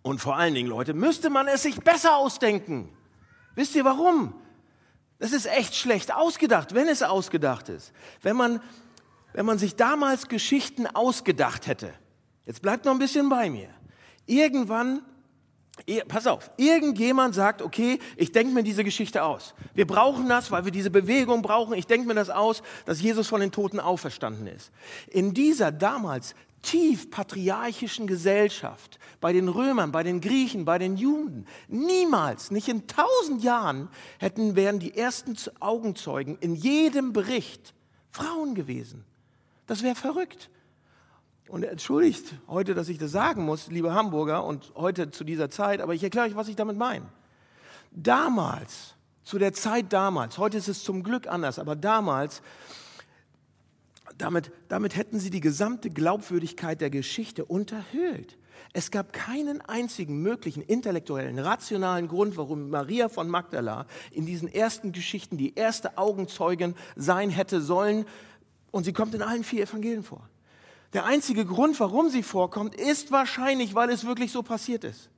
Und 0.02 0.22
vor 0.22 0.38
allen 0.38 0.56
Dingen, 0.56 0.68
Leute, 0.68 0.96
müsste 0.96 1.30
man 1.30 1.48
es 1.48 1.62
sich 1.62 1.76
besser 1.82 2.16
ausdenken. 2.18 2.98
Wisst 3.54 3.76
ihr 3.76 3.86
warum? 3.86 4.34
Das 5.20 5.34
ist 5.34 5.46
echt 5.46 5.76
schlecht 5.76 6.12
ausgedacht, 6.12 6.74
wenn 6.74 6.88
es 6.88 7.04
ausgedacht 7.04 7.70
ist. 7.70 7.94
Wenn 8.24 8.36
man, 8.36 8.60
wenn 9.34 9.46
man 9.46 9.60
sich 9.60 9.76
damals 9.76 10.28
Geschichten 10.28 10.88
ausgedacht 10.88 11.68
hätte. 11.68 11.94
Jetzt 12.48 12.64
bleibt 12.64 12.86
noch 12.86 12.94
ein 12.94 12.98
bisschen 12.98 13.30
bei 13.30 13.52
mir. 13.52 13.70
Irgendwann 14.26 15.04
Pass 16.08 16.28
auf, 16.28 16.52
irgendjemand 16.58 17.36
sagt, 17.36 17.62
okay, 17.62 18.00
ich 18.16 18.32
denke 18.32 18.54
mir 18.54 18.64
diese 18.64 18.84
Geschichte 18.84 19.24
aus. 19.24 19.54
Wir 19.74 19.88
brauchen 19.88 20.30
das, 20.30 20.52
weil 20.52 20.66
wir 20.66 20.72
diese 20.72 20.90
Bewegung 20.90 21.42
brauchen. 21.42 21.74
Ich 21.74 21.88
denke 21.88 22.08
mir 22.08 22.14
das 22.14 22.30
aus, 22.30 22.62
dass 22.86 23.02
Jesus 23.02 23.28
von 23.28 23.42
den 23.42 23.52
Toten 23.52 23.80
auferstanden 23.80 24.48
ist. 24.48 24.72
In 25.08 25.34
dieser 25.34 25.72
damals 25.72 26.36
tief 26.62 27.10
patriarchischen 27.10 28.08
Gesellschaft, 28.08 29.00
bei 29.20 29.34
den 29.34 29.48
Römern, 29.48 29.92
bei 29.92 30.04
den 30.04 30.22
Griechen, 30.22 30.66
bei 30.66 30.78
den 30.78 30.96
Juden, 30.98 31.46
niemals, 31.68 32.52
nicht 32.52 32.68
in 32.68 32.88
tausend 32.88 33.44
Jahren 33.44 33.90
hätten, 34.20 34.56
wären 34.56 34.80
die 34.80 34.96
ersten 34.96 35.36
Augenzeugen 35.60 36.38
in 36.40 36.56
jedem 36.56 37.14
Bericht 37.14 37.74
Frauen 38.12 38.56
gewesen. 38.56 39.06
Das 39.68 39.84
wäre 39.84 39.96
verrückt. 39.96 40.50
Und 41.52 41.64
entschuldigt 41.64 42.36
heute, 42.48 42.74
dass 42.76 42.88
ich 42.88 42.98
das 42.98 43.12
sagen 43.12 43.44
muss, 43.44 43.68
liebe 43.68 43.94
Hamburger, 43.94 44.46
und 44.46 44.72
heute 44.74 45.12
zu 45.12 45.26
dieser 45.26 45.50
Zeit, 45.50 45.82
aber 45.82 45.94
ich 45.94 46.02
erkläre 46.02 46.28
euch, 46.28 46.36
was 46.38 46.48
ich 46.48 46.56
damit 46.56 46.78
meine. 46.78 47.08
Damals, 47.92 48.96
zu 49.26 49.38
der 49.38 49.52
Zeit 49.52 49.92
damals, 49.92 50.38
heute 50.38 50.58
ist 50.58 50.70
es 50.70 50.82
zum 50.82 51.04
Glück 51.04 51.28
anders, 51.28 51.60
aber 51.60 51.76
damals 51.76 52.42
damit, 54.18 54.54
damit 54.70 54.96
hätten 54.96 55.20
sie 55.20 55.30
die 55.30 55.42
gesamte 55.42 55.90
Glaubwürdigkeit 55.90 56.80
der 56.80 56.90
Geschichte 56.90 57.44
unterhöhlt. 57.44 58.38
Es 58.72 58.90
gab 58.90 59.12
keinen 59.12 59.60
einzigen 59.60 60.22
möglichen 60.22 60.62
intellektuellen, 60.62 61.38
rationalen 61.38 62.08
Grund, 62.08 62.38
warum 62.38 62.70
Maria 62.70 63.10
von 63.10 63.28
Magdala 63.28 63.88
in 64.12 64.26
diesen 64.26 64.48
ersten 64.48 64.94
Geschichten 64.94 65.36
die 65.36 65.56
erste 65.56 65.98
Augenzeugin 65.98 66.76
sein 66.96 67.30
hätte 67.30 67.60
sollen. 67.60 68.06
Und 68.72 68.86
sie 68.86 68.94
kommt 68.94 69.14
in 69.16 69.22
allen 69.22 69.44
vier 69.44 69.64
Evangelien 69.64 70.04
vor. 70.04 70.30
Der 70.94 71.06
einzige 71.06 71.46
Grund, 71.46 71.80
warum 71.80 72.10
sie 72.10 72.24
vorkommt, 72.24 72.76
ist 72.76 73.12
wahrscheinlich, 73.12 73.76
weil 73.76 73.90
es 73.90 74.06
wirklich 74.06 74.32
so 74.32 74.44
passiert 74.44 74.84
ist. 74.84 75.10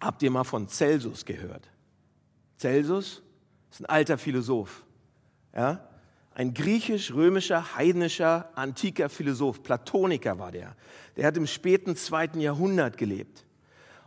Habt 0.00 0.22
ihr 0.22 0.30
mal 0.30 0.44
von 0.44 0.68
Celsus 0.68 1.24
gehört? 1.24 1.68
Celsus 2.58 3.22
ist 3.70 3.80
ein 3.80 3.86
alter 3.86 4.16
Philosoph. 4.16 4.84
Ja? 5.54 5.86
Ein 6.34 6.54
griechisch-römischer, 6.54 7.76
heidnischer, 7.76 8.50
antiker 8.54 9.08
Philosoph, 9.08 9.62
Platoniker 9.62 10.38
war 10.38 10.50
der. 10.50 10.74
Der 11.16 11.26
hat 11.26 11.36
im 11.36 11.46
späten 11.46 11.94
zweiten 11.94 12.40
Jahrhundert 12.40 12.96
gelebt. 12.96 13.44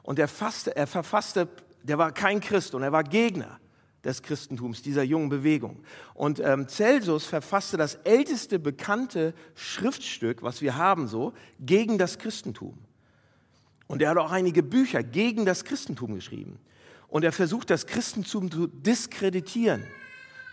Und 0.03 0.19
er, 0.19 0.27
fasste, 0.27 0.75
er 0.75 0.87
verfasste, 0.87 1.47
der 1.83 1.97
war 1.97 2.11
kein 2.11 2.41
Christ 2.41 2.73
und 2.73 2.83
er 2.83 2.91
war 2.91 3.03
Gegner 3.03 3.59
des 4.03 4.21
Christentums, 4.21 4.81
dieser 4.81 5.03
jungen 5.03 5.29
Bewegung. 5.29 5.83
Und 6.13 6.39
ähm, 6.39 6.67
Celsus 6.67 7.25
verfasste 7.25 7.77
das 7.77 7.95
älteste 7.95 8.59
bekannte 8.59 9.33
Schriftstück, 9.55 10.43
was 10.43 10.61
wir 10.61 10.77
haben 10.77 11.07
so, 11.07 11.33
gegen 11.59 11.97
das 11.97 12.17
Christentum. 12.17 12.77
Und 13.87 14.01
er 14.01 14.09
hat 14.09 14.17
auch 14.17 14.31
einige 14.31 14.63
Bücher 14.63 15.03
gegen 15.03 15.45
das 15.45 15.63
Christentum 15.63 16.15
geschrieben. 16.15 16.59
Und 17.07 17.23
er 17.23 17.31
versucht, 17.31 17.69
das 17.69 17.87
Christentum 17.87 18.51
zu 18.51 18.67
diskreditieren. 18.67 19.83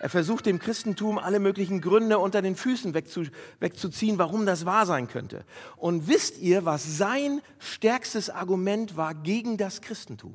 Er 0.00 0.10
versucht 0.10 0.46
dem 0.46 0.58
Christentum 0.58 1.18
alle 1.18 1.40
möglichen 1.40 1.80
Gründe 1.80 2.18
unter 2.18 2.42
den 2.42 2.56
Füßen 2.56 2.94
wegzu, 2.94 3.24
wegzuziehen, 3.60 4.18
warum 4.18 4.44
das 4.44 4.66
wahr 4.66 4.86
sein 4.86 5.08
könnte. 5.08 5.44
Und 5.76 6.08
wisst 6.08 6.38
ihr, 6.38 6.64
was 6.64 6.98
sein 6.98 7.40
stärkstes 7.58 8.30
Argument 8.30 8.96
war 8.96 9.14
gegen 9.14 9.56
das 9.56 9.80
Christentum? 9.80 10.34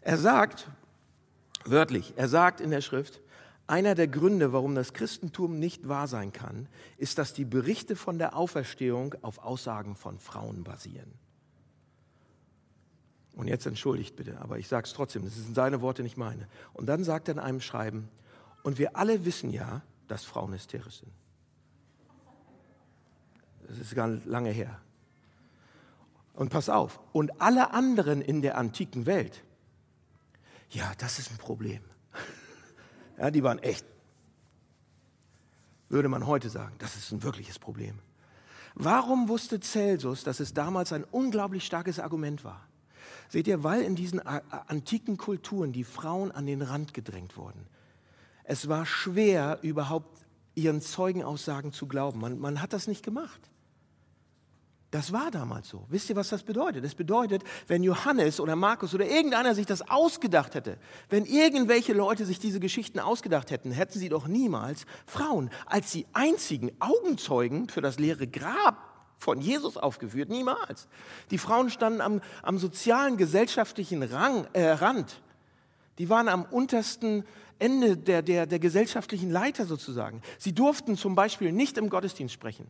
Er 0.00 0.18
sagt, 0.18 0.68
wörtlich, 1.70 2.14
er 2.16 2.28
sagt 2.28 2.60
in 2.60 2.70
der 2.70 2.80
Schrift, 2.80 3.20
Einer 3.68 3.94
der 3.96 4.06
Gründe, 4.06 4.52
warum 4.52 4.74
das 4.74 4.92
Christentum 4.92 5.58
nicht 5.58 5.88
wahr 5.88 6.06
sein 6.06 6.32
kann, 6.32 6.68
ist, 6.98 7.18
dass 7.18 7.32
die 7.32 7.44
Berichte 7.44 7.96
von 7.96 8.18
der 8.18 8.36
Auferstehung 8.36 9.14
auf 9.22 9.38
Aussagen 9.38 9.96
von 9.96 10.18
Frauen 10.18 10.62
basieren. 10.62 11.12
Und 13.34 13.48
jetzt 13.48 13.66
entschuldigt 13.66 14.16
bitte, 14.16 14.40
aber 14.40 14.58
ich 14.58 14.68
sage 14.68 14.86
es 14.86 14.92
trotzdem, 14.92 15.24
das 15.24 15.34
sind 15.34 15.54
seine 15.54 15.82
Worte, 15.82 16.02
nicht 16.02 16.16
meine. 16.16 16.48
Und 16.72 16.86
dann 16.86 17.04
sagt 17.04 17.28
er 17.28 17.34
in 17.34 17.40
einem 17.40 17.60
Schreiben, 17.60 18.08
und 18.62 18.78
wir 18.78 18.96
alle 18.96 19.24
wissen 19.24 19.50
ja, 19.50 19.82
dass 20.08 20.24
Frauen 20.24 20.52
hysterisch 20.54 21.00
sind. 21.00 21.12
Das 23.68 23.78
ist 23.78 23.94
ganz 23.94 24.24
lange 24.24 24.50
her. 24.50 24.80
Und 26.34 26.50
pass 26.50 26.68
auf, 26.68 27.00
und 27.12 27.40
alle 27.40 27.72
anderen 27.72 28.22
in 28.22 28.42
der 28.42 28.56
antiken 28.56 29.06
Welt, 29.06 29.42
ja, 30.70 30.92
das 30.98 31.18
ist 31.18 31.30
ein 31.30 31.38
Problem. 31.38 31.82
Ja, 33.18 33.30
die 33.30 33.42
waren 33.42 33.58
echt, 33.60 33.86
würde 35.88 36.10
man 36.10 36.26
heute 36.26 36.50
sagen, 36.50 36.74
das 36.76 36.96
ist 36.96 37.10
ein 37.12 37.22
wirkliches 37.22 37.58
Problem. 37.58 37.98
Warum 38.74 39.30
wusste 39.30 39.58
Celsus, 39.58 40.22
dass 40.22 40.38
es 40.38 40.52
damals 40.52 40.92
ein 40.92 41.02
unglaublich 41.04 41.64
starkes 41.64 41.98
Argument 41.98 42.44
war? 42.44 42.68
Seht 43.30 43.48
ihr, 43.48 43.64
weil 43.64 43.80
in 43.80 43.96
diesen 43.96 44.20
antiken 44.20 45.16
Kulturen 45.16 45.72
die 45.72 45.82
Frauen 45.82 46.30
an 46.30 46.44
den 46.44 46.60
Rand 46.60 46.92
gedrängt 46.92 47.38
wurden. 47.38 47.66
Es 48.44 48.68
war 48.68 48.84
schwer, 48.84 49.60
überhaupt 49.62 50.26
ihren 50.54 50.82
Zeugenaussagen 50.82 51.72
zu 51.72 51.86
glauben. 51.86 52.20
Man, 52.20 52.38
man 52.38 52.60
hat 52.60 52.74
das 52.74 52.86
nicht 52.86 53.02
gemacht. 53.02 53.40
Das 54.92 55.12
war 55.12 55.30
damals 55.30 55.68
so. 55.68 55.84
Wisst 55.88 56.08
ihr, 56.10 56.16
was 56.16 56.28
das 56.28 56.44
bedeutet? 56.44 56.84
Das 56.84 56.94
bedeutet, 56.94 57.42
wenn 57.66 57.82
Johannes 57.82 58.38
oder 58.38 58.54
Markus 58.54 58.94
oder 58.94 59.06
irgendeiner 59.06 59.54
sich 59.54 59.66
das 59.66 59.88
ausgedacht 59.90 60.54
hätte, 60.54 60.78
wenn 61.10 61.24
irgendwelche 61.24 61.92
Leute 61.92 62.24
sich 62.24 62.38
diese 62.38 62.60
Geschichten 62.60 63.00
ausgedacht 63.00 63.50
hätten, 63.50 63.72
hätten 63.72 63.98
sie 63.98 64.08
doch 64.08 64.28
niemals 64.28 64.86
Frauen 65.04 65.50
als 65.66 65.90
die 65.90 66.06
einzigen 66.12 66.70
Augenzeugen 66.78 67.68
für 67.68 67.80
das 67.80 67.98
leere 67.98 68.28
Grab 68.28 68.78
von 69.18 69.40
Jesus 69.40 69.76
aufgeführt. 69.76 70.28
Niemals. 70.28 70.86
Die 71.30 71.38
Frauen 71.38 71.70
standen 71.70 72.00
am, 72.00 72.20
am 72.42 72.58
sozialen, 72.58 73.16
gesellschaftlichen 73.16 74.02
Rang, 74.04 74.46
äh, 74.52 74.68
Rand. 74.68 75.20
Die 75.98 76.08
waren 76.08 76.28
am 76.28 76.44
untersten 76.44 77.24
Ende 77.58 77.96
der, 77.96 78.22
der, 78.22 78.46
der 78.46 78.58
gesellschaftlichen 78.58 79.30
Leiter 79.30 79.66
sozusagen. 79.66 80.22
Sie 80.38 80.52
durften 80.52 80.96
zum 80.96 81.14
Beispiel 81.14 81.52
nicht 81.52 81.78
im 81.78 81.88
Gottesdienst 81.88 82.34
sprechen. 82.34 82.66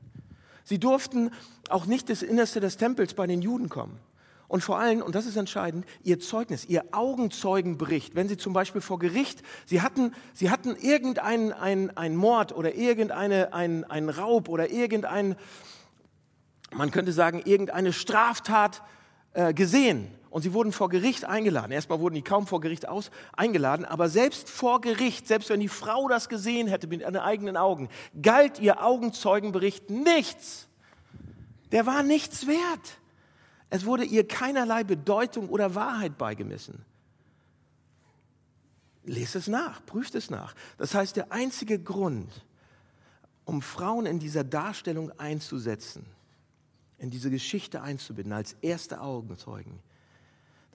Sie 0.66 0.80
durften 0.80 1.30
auch 1.70 1.86
nicht 1.86 2.10
das 2.10 2.22
Innerste 2.22 2.58
des 2.58 2.76
Tempels 2.76 3.14
bei 3.14 3.28
den 3.28 3.40
Juden 3.40 3.68
kommen. 3.68 4.00
Und 4.48 4.62
vor 4.62 4.78
allem, 4.78 5.00
und 5.00 5.14
das 5.14 5.24
ist 5.24 5.36
entscheidend, 5.36 5.86
ihr 6.02 6.18
Zeugnis, 6.18 6.64
ihr 6.64 6.84
Augenzeugenbericht, 6.90 8.16
wenn 8.16 8.28
sie 8.28 8.36
zum 8.36 8.52
Beispiel 8.52 8.80
vor 8.80 8.98
Gericht, 8.98 9.44
sie 9.64 9.80
hatten, 9.80 10.12
sie 10.34 10.50
hatten 10.50 10.74
irgendeinen 10.74 11.52
ein, 11.52 11.96
ein 11.96 12.16
Mord 12.16 12.52
oder 12.52 12.74
irgendeinen 12.74 13.52
ein, 13.52 13.84
ein 13.84 14.08
Raub 14.08 14.48
oder 14.48 14.68
irgendein, 14.70 15.36
man 16.72 16.90
könnte 16.90 17.12
sagen, 17.12 17.42
irgendeine 17.44 17.92
Straftat 17.92 18.82
äh, 19.34 19.54
gesehen 19.54 20.08
und 20.36 20.42
sie 20.42 20.52
wurden 20.52 20.70
vor 20.70 20.90
Gericht 20.90 21.24
eingeladen. 21.24 21.72
Erstmal 21.72 21.98
wurden 21.98 22.14
die 22.14 22.20
kaum 22.20 22.46
vor 22.46 22.60
Gericht 22.60 22.86
aus, 22.86 23.10
eingeladen, 23.32 23.86
aber 23.86 24.10
selbst 24.10 24.50
vor 24.50 24.82
Gericht, 24.82 25.26
selbst 25.26 25.48
wenn 25.48 25.60
die 25.60 25.68
Frau 25.70 26.08
das 26.08 26.28
gesehen 26.28 26.68
hätte 26.68 26.88
mit 26.88 27.00
ihren 27.00 27.16
eigenen 27.16 27.56
Augen, 27.56 27.88
galt 28.20 28.58
ihr 28.58 28.84
Augenzeugenbericht 28.84 29.88
nichts. 29.88 30.68
Der 31.72 31.86
war 31.86 32.02
nichts 32.02 32.46
wert. 32.46 32.98
Es 33.70 33.86
wurde 33.86 34.04
ihr 34.04 34.28
keinerlei 34.28 34.84
Bedeutung 34.84 35.48
oder 35.48 35.74
Wahrheit 35.74 36.18
beigemessen. 36.18 36.84
Lest 39.04 39.36
es 39.36 39.48
nach, 39.48 39.86
prüft 39.86 40.14
es 40.16 40.28
nach. 40.28 40.54
Das 40.76 40.94
heißt, 40.94 41.16
der 41.16 41.32
einzige 41.32 41.78
Grund, 41.78 42.44
um 43.46 43.62
Frauen 43.62 44.04
in 44.04 44.18
dieser 44.18 44.44
Darstellung 44.44 45.18
einzusetzen, 45.18 46.04
in 46.98 47.08
diese 47.08 47.30
Geschichte 47.30 47.80
einzubinden 47.80 48.34
als 48.34 48.54
erste 48.60 49.00
Augenzeugen, 49.00 49.80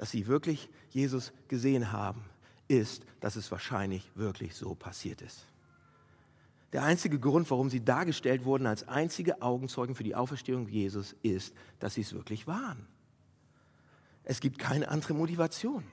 dass 0.01 0.09
sie 0.09 0.25
wirklich 0.25 0.67
Jesus 0.89 1.31
gesehen 1.47 1.91
haben, 1.91 2.25
ist, 2.67 3.05
dass 3.19 3.35
es 3.35 3.51
wahrscheinlich 3.51 4.09
wirklich 4.15 4.55
so 4.55 4.73
passiert 4.73 5.21
ist. 5.21 5.45
Der 6.73 6.81
einzige 6.81 7.19
Grund, 7.19 7.51
warum 7.51 7.69
sie 7.69 7.85
dargestellt 7.85 8.43
wurden 8.43 8.65
als 8.65 8.87
einzige 8.87 9.43
Augenzeugen 9.43 9.93
für 9.93 10.03
die 10.03 10.15
Auferstehung 10.15 10.67
Jesus, 10.67 11.15
ist, 11.21 11.53
dass 11.77 11.93
sie 11.93 12.01
es 12.01 12.13
wirklich 12.13 12.47
waren. 12.47 12.87
Es 14.23 14.39
gibt 14.39 14.57
keine 14.57 14.89
andere 14.89 15.13
Motivation, 15.13 15.83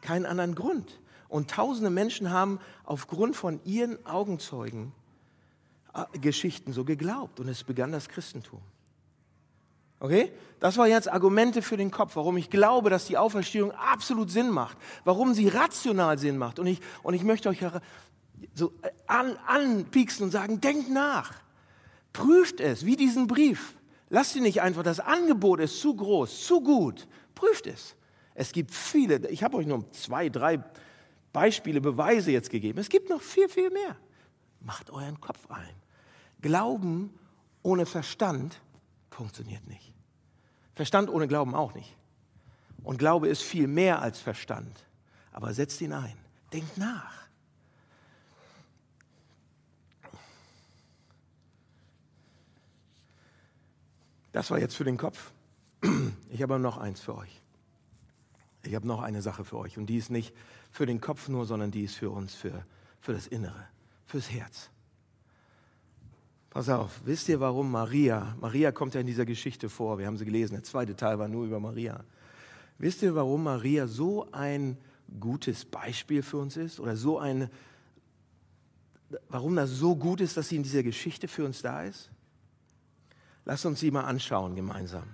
keinen 0.00 0.26
anderen 0.26 0.56
Grund. 0.56 1.00
Und 1.28 1.48
tausende 1.48 1.90
Menschen 1.90 2.32
haben 2.32 2.58
aufgrund 2.82 3.36
von 3.36 3.60
ihren 3.64 4.04
Augenzeugen 4.06 4.92
äh, 5.94 6.18
Geschichten 6.18 6.72
so 6.72 6.84
geglaubt. 6.84 7.38
Und 7.38 7.46
es 7.46 7.62
begann 7.62 7.92
das 7.92 8.08
Christentum. 8.08 8.60
Okay? 10.00 10.32
Das 10.60 10.76
war 10.78 10.86
jetzt 10.86 11.10
Argumente 11.10 11.62
für 11.62 11.76
den 11.76 11.90
Kopf, 11.90 12.16
warum 12.16 12.36
ich 12.36 12.50
glaube, 12.50 12.90
dass 12.90 13.06
die 13.06 13.18
Auferstehung 13.18 13.72
absolut 13.72 14.30
Sinn 14.30 14.50
macht, 14.50 14.76
warum 15.04 15.34
sie 15.34 15.48
rational 15.48 16.18
Sinn 16.18 16.38
macht. 16.38 16.58
Und 16.58 16.66
ich, 16.66 16.80
und 17.02 17.14
ich 17.14 17.22
möchte 17.22 17.48
euch 17.48 17.60
so 18.54 18.72
an, 19.06 19.36
anpieksen 19.46 20.24
und 20.24 20.30
sagen, 20.30 20.60
denkt 20.60 20.90
nach. 20.90 21.32
Prüft 22.12 22.60
es, 22.60 22.86
wie 22.86 22.96
diesen 22.96 23.26
Brief. 23.26 23.76
Lasst 24.08 24.36
ihn 24.36 24.42
nicht 24.42 24.62
einfach, 24.62 24.82
das 24.82 25.00
Angebot 25.00 25.60
ist 25.60 25.80
zu 25.80 25.94
groß, 25.94 26.46
zu 26.46 26.62
gut. 26.62 27.06
Prüft 27.34 27.66
es. 27.66 27.96
Es 28.34 28.52
gibt 28.52 28.72
viele, 28.72 29.28
ich 29.28 29.42
habe 29.42 29.56
euch 29.56 29.66
nur 29.66 29.90
zwei, 29.92 30.28
drei 30.28 30.62
Beispiele, 31.32 31.80
Beweise 31.80 32.30
jetzt 32.30 32.50
gegeben. 32.50 32.78
Es 32.78 32.88
gibt 32.88 33.10
noch 33.10 33.20
viel, 33.20 33.48
viel 33.48 33.70
mehr. 33.70 33.96
Macht 34.60 34.90
euren 34.90 35.20
Kopf 35.20 35.50
ein. 35.50 35.74
Glauben 36.40 37.18
ohne 37.62 37.84
Verstand 37.84 38.60
funktioniert 39.16 39.66
nicht. 39.66 39.94
Verstand 40.74 41.08
ohne 41.08 41.26
Glauben 41.26 41.54
auch 41.54 41.74
nicht. 41.74 41.96
Und 42.84 42.98
Glaube 42.98 43.28
ist 43.28 43.42
viel 43.42 43.66
mehr 43.66 44.02
als 44.02 44.20
Verstand. 44.20 44.84
Aber 45.32 45.52
setzt 45.54 45.80
ihn 45.80 45.92
ein. 45.92 46.16
Denkt 46.52 46.76
nach. 46.76 47.26
Das 54.32 54.50
war 54.50 54.58
jetzt 54.58 54.76
für 54.76 54.84
den 54.84 54.98
Kopf. 54.98 55.32
Ich 56.28 56.42
habe 56.42 56.58
noch 56.58 56.76
eins 56.76 57.00
für 57.00 57.16
euch. 57.16 57.40
Ich 58.62 58.74
habe 58.74 58.86
noch 58.86 59.00
eine 59.00 59.22
Sache 59.22 59.44
für 59.44 59.56
euch. 59.56 59.78
Und 59.78 59.86
die 59.86 59.96
ist 59.96 60.10
nicht 60.10 60.34
für 60.70 60.84
den 60.84 61.00
Kopf 61.00 61.28
nur, 61.28 61.46
sondern 61.46 61.70
die 61.70 61.84
ist 61.84 61.94
für 61.94 62.10
uns, 62.10 62.34
für, 62.34 62.66
für 63.00 63.14
das 63.14 63.26
Innere, 63.26 63.66
fürs 64.04 64.30
Herz. 64.30 64.68
Pass 66.56 66.70
auf, 66.70 67.02
wisst 67.04 67.28
ihr, 67.28 67.38
warum 67.38 67.70
Maria, 67.70 68.34
Maria 68.40 68.72
kommt 68.72 68.94
ja 68.94 69.02
in 69.02 69.06
dieser 69.06 69.26
Geschichte 69.26 69.68
vor, 69.68 69.98
wir 69.98 70.06
haben 70.06 70.16
sie 70.16 70.24
gelesen, 70.24 70.54
der 70.54 70.62
zweite 70.62 70.96
Teil 70.96 71.18
war 71.18 71.28
nur 71.28 71.44
über 71.44 71.60
Maria. 71.60 72.02
Wisst 72.78 73.02
ihr, 73.02 73.14
warum 73.14 73.42
Maria 73.42 73.86
so 73.86 74.26
ein 74.32 74.78
gutes 75.20 75.66
Beispiel 75.66 76.22
für 76.22 76.38
uns 76.38 76.56
ist? 76.56 76.80
Oder 76.80 76.96
so 76.96 77.18
ein, 77.18 77.50
warum 79.28 79.54
das 79.54 79.68
so 79.72 79.96
gut 79.96 80.22
ist, 80.22 80.38
dass 80.38 80.48
sie 80.48 80.56
in 80.56 80.62
dieser 80.62 80.82
Geschichte 80.82 81.28
für 81.28 81.44
uns 81.44 81.60
da 81.60 81.82
ist? 81.82 82.08
Lass 83.44 83.66
uns 83.66 83.80
sie 83.80 83.90
mal 83.90 84.04
anschauen 84.04 84.54
gemeinsam. 84.54 85.04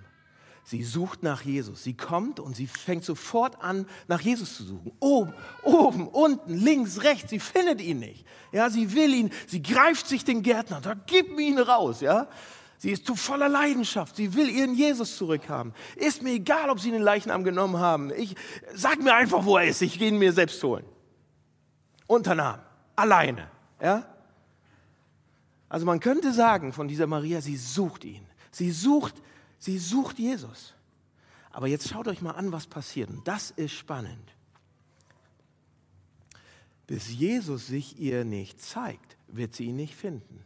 Sie 0.65 0.83
sucht 0.83 1.23
nach 1.23 1.41
Jesus. 1.41 1.83
Sie 1.83 1.93
kommt 1.93 2.39
und 2.39 2.55
sie 2.55 2.67
fängt 2.67 3.03
sofort 3.03 3.61
an, 3.61 3.85
nach 4.07 4.21
Jesus 4.21 4.55
zu 4.55 4.63
suchen. 4.63 4.93
Oben, 4.99 5.33
oben, 5.61 6.07
unten, 6.07 6.53
links, 6.53 7.03
rechts. 7.03 7.29
Sie 7.31 7.39
findet 7.39 7.81
ihn 7.81 7.99
nicht. 7.99 8.25
Ja, 8.53 8.69
sie 8.69 8.93
will 8.93 9.13
ihn. 9.13 9.29
Sie 9.47 9.61
greift 9.61 10.07
sich 10.07 10.23
den 10.23 10.41
Gärtner. 10.41 10.79
Da 10.79 10.93
gib 10.93 11.35
mir 11.35 11.41
ihn 11.41 11.59
raus. 11.59 11.99
Ja, 11.99 12.27
sie 12.77 12.91
ist 12.91 13.05
zu 13.05 13.15
voller 13.15 13.49
Leidenschaft. 13.49 14.15
Sie 14.15 14.35
will 14.35 14.49
ihren 14.49 14.73
Jesus 14.73 15.17
zurückhaben. 15.17 15.73
Ist 15.97 16.23
mir 16.23 16.31
egal, 16.31 16.69
ob 16.69 16.79
sie 16.79 16.91
den 16.91 17.01
Leichnam 17.01 17.43
genommen 17.43 17.77
haben. 17.79 18.11
Ich 18.15 18.35
sag 18.73 19.03
mir 19.03 19.13
einfach, 19.13 19.43
wo 19.43 19.57
er 19.57 19.67
ist. 19.67 19.81
Ich 19.81 19.99
gehe 19.99 20.07
ihn 20.07 20.17
mir 20.17 20.31
selbst 20.31 20.63
holen. 20.63 20.85
Unternahm, 22.07 22.59
alleine. 22.95 23.49
Ja. 23.81 24.05
Also 25.67 25.85
man 25.85 25.99
könnte 25.99 26.31
sagen 26.31 26.71
von 26.71 26.87
dieser 26.87 27.07
Maria, 27.07 27.41
sie 27.41 27.57
sucht 27.57 28.05
ihn. 28.05 28.25
Sie 28.51 28.71
sucht 28.71 29.17
ihn 29.17 29.23
Sie 29.63 29.77
sucht 29.77 30.19
Jesus. 30.19 30.73
Aber 31.49 31.67
jetzt 31.67 31.87
schaut 31.87 32.09
euch 32.09 32.21
mal 32.21 32.31
an, 32.31 32.51
was 32.51 32.67
passiert. 32.67 33.09
Und 33.09 33.25
das 33.25 33.49
ist 33.49 33.71
spannend. 33.71 34.35
Bis 36.85 37.09
Jesus 37.09 37.67
sich 37.67 37.97
ihr 37.97 38.25
nicht 38.25 38.59
zeigt, 38.59 39.15
wird 39.29 39.55
sie 39.55 39.67
ihn 39.67 39.77
nicht 39.77 39.95
finden. 39.95 40.43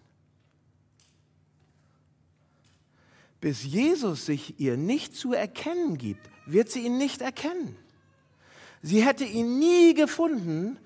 Bis 3.42 3.64
Jesus 3.64 4.28
sich 4.28 4.60
ihr 4.60 4.78
nicht 4.78 5.16
zu 5.16 5.34
erkennen 5.34 5.98
gibt, 5.98 6.30
wird 6.46 6.70
sie 6.70 6.86
ihn 6.86 7.00
nicht 7.00 7.22
erkennen. 7.22 7.76
Sie 8.84 9.04
hätte 9.04 9.26
ihn 9.26 9.58
nie 9.58 9.96
gefunden, 9.96 10.78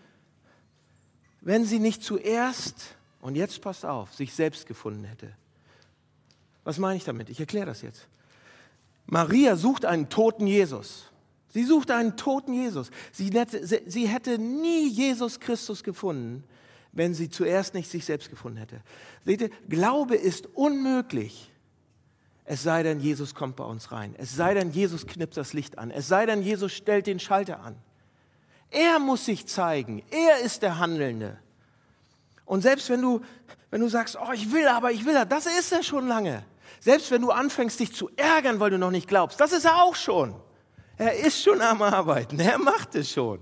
wenn 1.42 1.66
sie 1.66 1.80
nicht 1.80 2.02
zuerst, 2.02 2.96
und 3.20 3.36
jetzt 3.36 3.62
passt 3.62 3.86
auf, 3.86 4.14
sich 4.14 4.34
selbst 4.34 4.68
gefunden 4.68 5.04
hätte. 5.04 5.36
Was 6.64 6.78
meine 6.78 6.96
ich 6.96 7.04
damit? 7.04 7.30
Ich 7.30 7.42
erkläre 7.42 7.66
das 7.66 7.82
jetzt. 7.82 8.08
Maria 9.12 9.58
sucht 9.58 9.84
einen 9.84 10.08
toten 10.08 10.48
Jesus. 10.48 11.12
Sie 11.50 11.66
sucht 11.66 11.92
einen 11.92 12.16
toten 12.16 12.54
Jesus. 12.54 12.92
Sie 13.12 13.30
hätte, 13.30 13.68
sie 13.68 14.08
hätte 14.08 14.40
nie 14.40 14.88
Jesus 14.88 15.42
Christus 15.42 15.84
gefunden, 15.84 16.46
wenn 16.94 17.14
sie 17.14 17.30
zuerst 17.30 17.74
nicht 17.74 17.92
sich 17.92 18.06
selbst 18.06 18.30
gefunden 18.30 18.58
hätte. 18.58 18.82
Seht 19.26 19.42
ihr, 19.42 19.50
Glaube 19.68 20.16
ist 20.16 20.48
unmöglich, 20.56 21.52
es 22.46 22.64
sei 22.64 22.84
denn, 22.84 23.02
Jesus 23.02 23.36
kommt 23.36 23.58
bei 23.58 23.66
uns 23.66 23.92
rein. 23.92 24.16
Es 24.18 24.34
sei 24.34 24.54
denn, 24.54 24.72
Jesus 24.72 25.06
knippt 25.06 25.36
das 25.36 25.52
Licht 25.52 25.78
an. 25.78 25.92
Es 25.92 26.08
sei 26.08 26.26
denn, 26.26 26.42
Jesus 26.42 26.72
stellt 26.72 27.06
den 27.06 27.20
Schalter 27.20 27.60
an. 27.60 27.76
Er 28.70 28.98
muss 29.00 29.26
sich 29.26 29.46
zeigen. 29.46 30.04
Er 30.10 30.40
ist 30.40 30.62
der 30.62 30.80
Handelnde. 30.80 31.38
Und 32.46 32.62
selbst 32.62 32.90
wenn 32.90 33.02
du, 33.02 33.20
wenn 33.72 33.82
du 33.82 33.90
sagst, 33.90 34.18
oh, 34.18 34.32
ich 34.32 34.54
will 34.54 34.70
aber, 34.70 34.94
ich 34.94 35.06
will, 35.06 35.26
das 35.28 35.48
ist 35.48 35.74
er 35.74 35.84
schon 35.84 36.08
lange. 36.08 36.46
Selbst 36.82 37.12
wenn 37.12 37.22
du 37.22 37.30
anfängst, 37.30 37.80
dich 37.80 37.94
zu 37.94 38.10
ärgern, 38.18 38.60
weil 38.60 38.72
du 38.72 38.80
noch 38.80 38.90
nicht 38.90 39.08
glaubst, 39.08 39.40
das 39.40 39.54
ist 39.54 39.66
er 39.66 39.84
auch 39.84 39.96
schon. 39.96 40.36
Er 40.98 41.16
ist 41.16 41.42
schon 41.42 41.62
am 41.62 41.82
Arbeiten. 41.82 42.40
Er 42.40 42.58
macht 42.58 42.96
es 42.96 43.12
schon. 43.12 43.40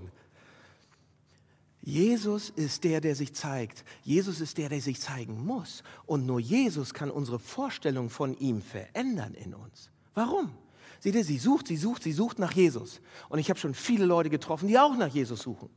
Jesus 1.80 2.50
ist 2.50 2.84
der, 2.84 3.00
der 3.00 3.14
sich 3.14 3.34
zeigt. 3.34 3.82
Jesus 4.02 4.40
ist 4.40 4.58
der, 4.58 4.68
der 4.68 4.82
sich 4.82 5.00
zeigen 5.00 5.44
muss. 5.44 5.82
Und 6.04 6.26
nur 6.26 6.38
Jesus 6.38 6.92
kann 6.92 7.10
unsere 7.10 7.38
Vorstellung 7.38 8.10
von 8.10 8.36
ihm 8.38 8.60
verändern 8.60 9.32
in 9.32 9.54
uns. 9.54 9.90
Warum? 10.14 10.52
Seht 10.98 11.14
ihr, 11.14 11.24
sie 11.24 11.38
sucht, 11.38 11.66
sie 11.66 11.78
sucht, 11.78 12.02
sie 12.02 12.12
sucht 12.12 12.38
nach 12.38 12.52
Jesus. 12.52 13.00
Und 13.30 13.38
ich 13.38 13.48
habe 13.48 13.58
schon 13.58 13.72
viele 13.72 14.04
Leute 14.04 14.28
getroffen, 14.28 14.68
die 14.68 14.78
auch 14.78 14.94
nach 14.96 15.08
Jesus 15.08 15.40
suchen. 15.40 15.70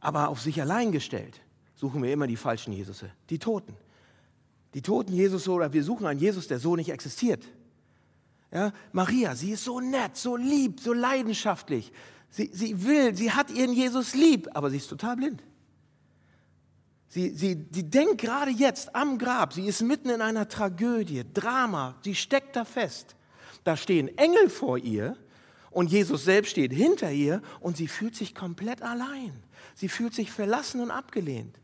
Aber 0.00 0.28
auf 0.28 0.42
sich 0.42 0.60
allein 0.60 0.92
gestellt 0.92 1.40
suchen 1.76 2.02
wir 2.02 2.12
immer 2.12 2.26
die 2.26 2.36
falschen 2.36 2.74
Jesusse, 2.74 3.10
die 3.30 3.38
Toten. 3.38 3.74
Die 4.74 4.82
toten 4.82 5.12
Jesus 5.12 5.48
oder 5.48 5.72
wir 5.72 5.82
suchen 5.82 6.06
einen 6.06 6.20
Jesus, 6.20 6.46
der 6.46 6.58
so 6.58 6.76
nicht 6.76 6.90
existiert. 6.90 7.44
Ja, 8.52 8.72
Maria, 8.92 9.34
sie 9.34 9.52
ist 9.52 9.64
so 9.64 9.80
nett, 9.80 10.16
so 10.16 10.36
lieb, 10.36 10.80
so 10.80 10.92
leidenschaftlich. 10.92 11.92
Sie, 12.30 12.50
sie 12.52 12.84
will, 12.84 13.14
sie 13.14 13.32
hat 13.32 13.50
ihren 13.50 13.72
Jesus 13.72 14.14
lieb, 14.14 14.48
aber 14.54 14.70
sie 14.70 14.76
ist 14.76 14.88
total 14.88 15.16
blind. 15.16 15.42
Sie, 17.08 17.30
sie, 17.30 17.66
sie 17.72 17.90
denkt 17.90 18.18
gerade 18.18 18.52
jetzt 18.52 18.94
am 18.94 19.18
Grab, 19.18 19.52
sie 19.52 19.66
ist 19.66 19.82
mitten 19.82 20.10
in 20.10 20.22
einer 20.22 20.48
Tragödie, 20.48 21.24
Drama, 21.34 21.96
sie 22.04 22.14
steckt 22.14 22.54
da 22.54 22.64
fest. 22.64 23.16
Da 23.64 23.76
stehen 23.76 24.16
Engel 24.16 24.48
vor 24.48 24.78
ihr 24.78 25.16
und 25.70 25.90
Jesus 25.90 26.24
selbst 26.24 26.50
steht 26.50 26.72
hinter 26.72 27.10
ihr 27.10 27.42
und 27.58 27.76
sie 27.76 27.88
fühlt 27.88 28.14
sich 28.14 28.34
komplett 28.34 28.82
allein. 28.82 29.32
Sie 29.74 29.88
fühlt 29.88 30.14
sich 30.14 30.30
verlassen 30.30 30.80
und 30.80 30.90
abgelehnt. 30.90 31.59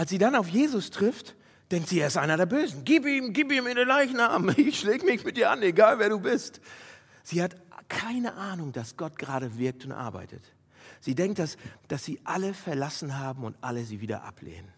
Als 0.00 0.08
sie 0.08 0.16
dann 0.16 0.34
auf 0.34 0.48
Jesus 0.48 0.88
trifft, 0.88 1.36
denkt 1.70 1.90
sie, 1.90 2.00
er 2.00 2.06
ist 2.06 2.16
einer 2.16 2.38
der 2.38 2.46
Bösen. 2.46 2.84
Gib 2.86 3.04
ihm, 3.04 3.34
gib 3.34 3.52
ihm 3.52 3.66
in 3.66 3.76
den 3.76 3.86
Leichnam. 3.86 4.48
Ich 4.56 4.80
schläge 4.80 5.04
mich 5.04 5.26
mit 5.26 5.36
dir 5.36 5.50
an, 5.50 5.62
egal 5.62 5.98
wer 5.98 6.08
du 6.08 6.18
bist. 6.18 6.62
Sie 7.22 7.42
hat 7.42 7.54
keine 7.86 8.32
Ahnung, 8.32 8.72
dass 8.72 8.96
Gott 8.96 9.18
gerade 9.18 9.58
wirkt 9.58 9.84
und 9.84 9.92
arbeitet. 9.92 10.42
Sie 11.02 11.14
denkt, 11.14 11.38
dass, 11.38 11.58
dass 11.88 12.02
sie 12.02 12.18
alle 12.24 12.54
verlassen 12.54 13.18
haben 13.18 13.44
und 13.44 13.58
alle 13.60 13.84
sie 13.84 14.00
wieder 14.00 14.24
ablehnen. 14.24 14.72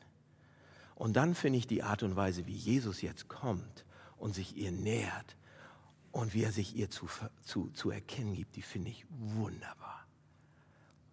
Und 0.97 1.15
dann 1.15 1.37
finde 1.37 1.61
ich 1.61 1.69
die 1.69 1.85
Art 1.85 2.03
und 2.03 2.17
Weise, 2.17 2.49
wie 2.49 2.57
Jesus 2.57 3.01
jetzt 3.01 3.29
kommt 3.29 3.85
und 4.17 4.35
sich 4.35 4.57
ihr 4.57 4.73
nähert 4.73 5.37
und 6.11 6.35
wie 6.35 6.43
er 6.43 6.51
sich 6.51 6.75
ihr 6.75 6.91
zu, 6.91 7.07
zu, 7.45 7.69
zu 7.69 7.93
erkennen 7.93 8.35
gibt, 8.35 8.57
die 8.57 8.63
finde 8.63 8.91
ich 8.91 9.07
wunderbar. 9.09 9.92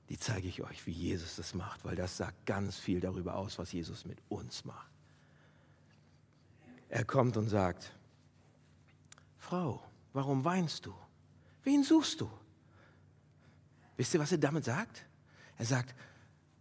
Die 0.10 0.18
zeige 0.18 0.48
ich 0.48 0.64
euch, 0.64 0.86
wie 0.88 0.92
Jesus 0.92 1.36
das 1.36 1.54
macht, 1.54 1.86
weil 1.86 1.96
das 1.96 2.18
sagt 2.18 2.46
ganz 2.46 2.78
viel 2.78 3.00
darüber 3.00 3.36
aus, 3.36 3.60
was 3.60 3.72
Jesus 3.72 4.06
mit 4.06 4.18
uns 4.28 4.66
macht. 4.66 4.90
Er 6.90 7.06
kommt 7.06 7.38
und 7.38 7.48
sagt, 7.48 7.94
Frau, 9.38 9.84
warum 10.14 10.44
weinst 10.44 10.88
du? 10.88 10.96
Wen 11.64 11.84
suchst 11.84 12.22
du? 12.22 12.32
Wisst 13.98 14.14
ihr, 14.16 14.20
was 14.20 14.32
er 14.32 14.40
damit 14.40 14.66
sagt? 14.66 15.06
Er 15.58 15.66
sagt, 15.66 15.94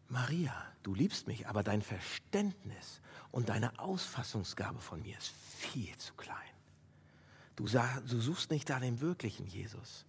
Maria, 0.08 0.54
du 0.82 0.94
liebst 0.94 1.26
mich, 1.26 1.48
aber 1.48 1.62
dein 1.62 1.80
Verständnis 1.80 3.00
und 3.30 3.48
deine 3.48 3.78
Ausfassungsgabe 3.78 4.80
von 4.80 5.00
mir 5.02 5.16
ist 5.16 5.28
viel 5.28 5.96
zu 5.96 6.12
klein. 6.14 6.36
Du, 7.56 7.66
sag, 7.66 8.06
du 8.06 8.20
suchst 8.20 8.50
nicht 8.50 8.68
nach 8.68 8.80
dem 8.80 9.00
wirklichen 9.00 9.46
Jesus. 9.46 10.04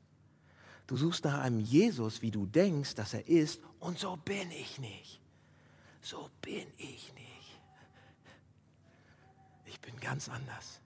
Du 0.90 0.98
suchst 0.98 1.24
nach 1.24 1.42
einem 1.42 1.60
Jesus, 1.60 2.24
wie 2.24 2.32
du 2.32 2.48
denkst, 2.48 2.96
dass 2.96 3.14
er 3.14 3.28
ist, 3.28 3.62
und 3.80 4.00
so 4.00 4.18
bin 4.18 4.50
ich 4.50 4.80
nicht. 4.80 5.22
So 6.02 6.32
bin 6.42 6.66
ich 6.78 7.14
nicht. 7.14 7.62
Ich 9.68 9.80
bin 9.82 10.00
ganz 10.00 10.30
anders. 10.30 10.82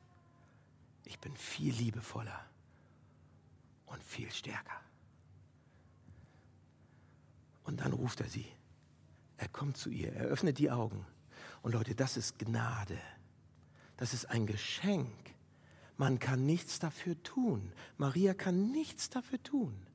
Ich 1.05 1.17
bin 1.21 1.33
viel 1.37 1.73
liebevoller 1.73 2.37
und 3.85 4.03
viel 4.03 4.29
stärker. 4.29 4.81
Und 7.63 7.79
dann 7.79 7.93
ruft 7.93 8.19
er 8.19 8.27
sie. 8.27 8.51
Er 9.37 9.47
kommt 9.47 9.77
zu 9.77 9.89
ihr, 9.89 10.11
er 10.11 10.25
öffnet 10.25 10.59
die 10.59 10.69
Augen. 10.69 11.05
Und 11.61 11.71
Leute, 11.71 11.95
das 11.95 12.17
ist 12.17 12.37
Gnade. 12.39 12.99
Das 13.95 14.13
ist 14.13 14.25
ein 14.25 14.47
Geschenk. 14.47 15.15
Man 15.95 16.19
kann 16.19 16.45
nichts 16.45 16.79
dafür 16.79 17.23
tun. 17.23 17.71
Maria 17.97 18.33
kann 18.33 18.73
nichts 18.73 19.09
dafür 19.09 19.41
tun. 19.41 19.87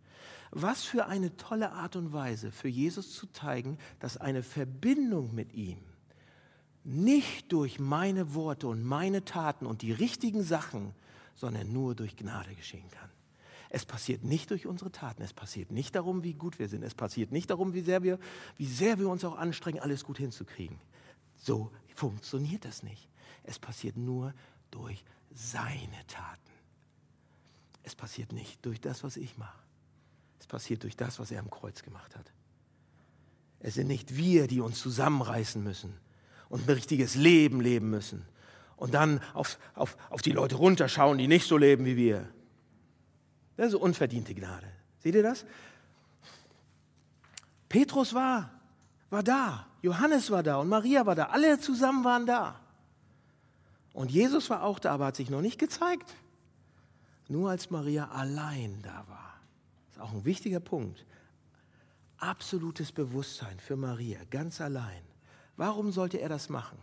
Was 0.50 0.82
für 0.82 1.06
eine 1.06 1.36
tolle 1.36 1.72
Art 1.72 1.96
und 1.96 2.12
Weise 2.12 2.50
für 2.50 2.68
Jesus 2.68 3.14
zu 3.14 3.26
zeigen, 3.26 3.78
dass 4.00 4.16
eine 4.16 4.42
Verbindung 4.42 5.34
mit 5.34 5.52
ihm 5.52 5.78
nicht 6.84 7.52
durch 7.52 7.78
meine 7.78 8.34
Worte 8.34 8.66
und 8.66 8.82
meine 8.82 9.24
Taten 9.24 9.66
und 9.66 9.82
die 9.82 9.92
richtigen 9.92 10.42
Sachen, 10.42 10.94
sondern 11.34 11.72
nur 11.72 11.94
durch 11.94 12.16
Gnade 12.16 12.54
geschehen 12.54 12.90
kann. 12.90 13.10
Es 13.70 13.84
passiert 13.84 14.24
nicht 14.24 14.50
durch 14.50 14.66
unsere 14.66 14.90
Taten, 14.90 15.22
es 15.22 15.34
passiert 15.34 15.70
nicht 15.70 15.94
darum, 15.94 16.24
wie 16.24 16.32
gut 16.32 16.58
wir 16.58 16.68
sind, 16.68 16.82
es 16.82 16.94
passiert 16.94 17.30
nicht 17.30 17.50
darum, 17.50 17.74
wie 17.74 17.82
sehr 17.82 18.02
wir, 18.02 18.18
wie 18.56 18.66
sehr 18.66 18.98
wir 18.98 19.08
uns 19.08 19.24
auch 19.24 19.36
anstrengen, 19.36 19.80
alles 19.80 20.04
gut 20.04 20.16
hinzukriegen. 20.16 20.80
So 21.36 21.70
funktioniert 21.94 22.64
das 22.64 22.82
nicht. 22.82 23.08
Es 23.44 23.58
passiert 23.58 23.98
nur 23.98 24.32
durch 24.70 25.04
seine 25.30 26.06
Taten. 26.06 26.40
Es 27.82 27.94
passiert 27.94 28.32
nicht 28.32 28.64
durch 28.64 28.80
das, 28.80 29.04
was 29.04 29.18
ich 29.18 29.36
mache. 29.36 29.67
Es 30.38 30.46
passiert 30.46 30.82
durch 30.82 30.96
das, 30.96 31.18
was 31.18 31.30
er 31.30 31.40
am 31.40 31.50
Kreuz 31.50 31.82
gemacht 31.82 32.16
hat. 32.16 32.32
Es 33.60 33.74
sind 33.74 33.88
nicht 33.88 34.16
wir, 34.16 34.46
die 34.46 34.60
uns 34.60 34.78
zusammenreißen 34.80 35.62
müssen 35.62 35.94
und 36.48 36.66
ein 36.66 36.74
richtiges 36.74 37.14
Leben 37.14 37.60
leben 37.60 37.90
müssen 37.90 38.24
und 38.76 38.94
dann 38.94 39.20
auf, 39.34 39.58
auf, 39.74 39.96
auf 40.10 40.22
die 40.22 40.32
Leute 40.32 40.56
runterschauen, 40.56 41.18
die 41.18 41.28
nicht 41.28 41.46
so 41.46 41.56
leben 41.56 41.84
wie 41.84 41.96
wir. 41.96 42.28
Das 43.56 43.68
ist 43.68 43.74
unverdiente 43.74 44.34
Gnade. 44.34 44.68
Seht 45.00 45.14
ihr 45.14 45.22
das? 45.22 45.44
Petrus 47.68 48.14
war, 48.14 48.50
war 49.10 49.22
da, 49.22 49.66
Johannes 49.82 50.30
war 50.30 50.42
da 50.42 50.56
und 50.56 50.68
Maria 50.68 51.04
war 51.06 51.14
da. 51.14 51.26
Alle 51.26 51.58
zusammen 51.58 52.04
waren 52.04 52.26
da. 52.26 52.60
Und 53.92 54.12
Jesus 54.12 54.48
war 54.48 54.62
auch 54.62 54.78
da, 54.78 54.92
aber 54.94 55.06
hat 55.06 55.16
sich 55.16 55.28
noch 55.28 55.40
nicht 55.40 55.58
gezeigt. 55.58 56.14
Nur 57.28 57.50
als 57.50 57.70
Maria 57.70 58.08
allein 58.10 58.80
da 58.82 59.04
war. 59.08 59.27
Auch 59.98 60.12
ein 60.12 60.24
wichtiger 60.24 60.60
Punkt. 60.60 61.04
Absolutes 62.18 62.92
Bewusstsein 62.92 63.58
für 63.58 63.76
Maria, 63.76 64.18
ganz 64.30 64.60
allein. 64.60 65.02
Warum 65.56 65.92
sollte 65.92 66.20
er 66.20 66.28
das 66.28 66.48
machen? 66.48 66.78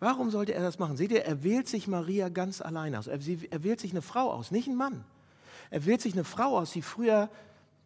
Warum 0.00 0.30
sollte 0.30 0.52
er 0.52 0.62
das 0.62 0.80
machen? 0.80 0.96
Seht 0.96 1.12
ihr, 1.12 1.24
er 1.24 1.44
wählt 1.44 1.68
sich 1.68 1.86
Maria 1.86 2.28
ganz 2.28 2.60
allein 2.60 2.96
aus. 2.96 3.06
Er, 3.06 3.20
er 3.50 3.62
wählt 3.62 3.78
sich 3.78 3.92
eine 3.92 4.02
Frau 4.02 4.32
aus, 4.32 4.50
nicht 4.50 4.66
einen 4.66 4.76
Mann. 4.76 5.04
Er 5.70 5.86
wählt 5.86 6.00
sich 6.00 6.12
eine 6.14 6.24
Frau 6.24 6.58
aus, 6.58 6.72
die 6.72 6.82
früher, 6.82 7.30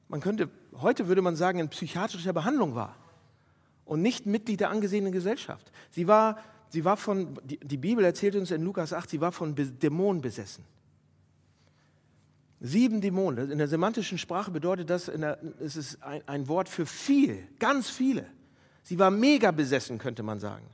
man 0.09 0.21
könnte, 0.21 0.49
heute 0.81 1.09
würde 1.09 1.21
man 1.21 1.37
sagen, 1.37 1.59
in 1.59 1.69
psychiatrischer 1.69 2.33
Behandlung 2.33 2.75
war 2.75 2.97
und 3.85 4.01
nicht 4.01 4.25
Mitglied 4.25 4.61
der 4.61 4.71
angesehenen 4.71 5.12
Gesellschaft. 5.12 5.71
Sie 5.90 6.09
war, 6.09 6.38
sie 6.71 6.85
war 6.85 6.97
von, 6.97 7.38
die, 7.45 7.59
die 7.59 7.77
Bibel 7.77 8.05
erzählt 8.05 8.35
uns 8.35 8.51
in 8.51 8.62
Lukas 8.62 8.92
8, 8.92 9.11
sie 9.11 9.21
war 9.21 9.33
von 9.33 9.55
Dämonen 9.55 10.23
besessen. 10.23 10.64
Sieben 12.66 13.00
Dämonen. 13.00 13.50
In 13.50 13.59
der 13.59 13.68
semantischen 13.68 14.18
Sprache 14.18 14.50
bedeutet 14.50 14.90
das, 14.90 15.07
der, 15.07 15.38
es 15.61 15.76
ist 15.76 16.02
ein, 16.02 16.22
ein 16.26 16.48
Wort 16.48 16.68
für 16.68 16.87
viel, 16.87 17.46
ganz 17.59 17.88
viele. 17.88 18.26
Sie 18.83 18.98
war 18.98 19.10
mega 19.10 19.50
besessen, 19.50 19.98
könnte 19.98 20.23
man 20.23 20.40
sagen. 20.40 20.67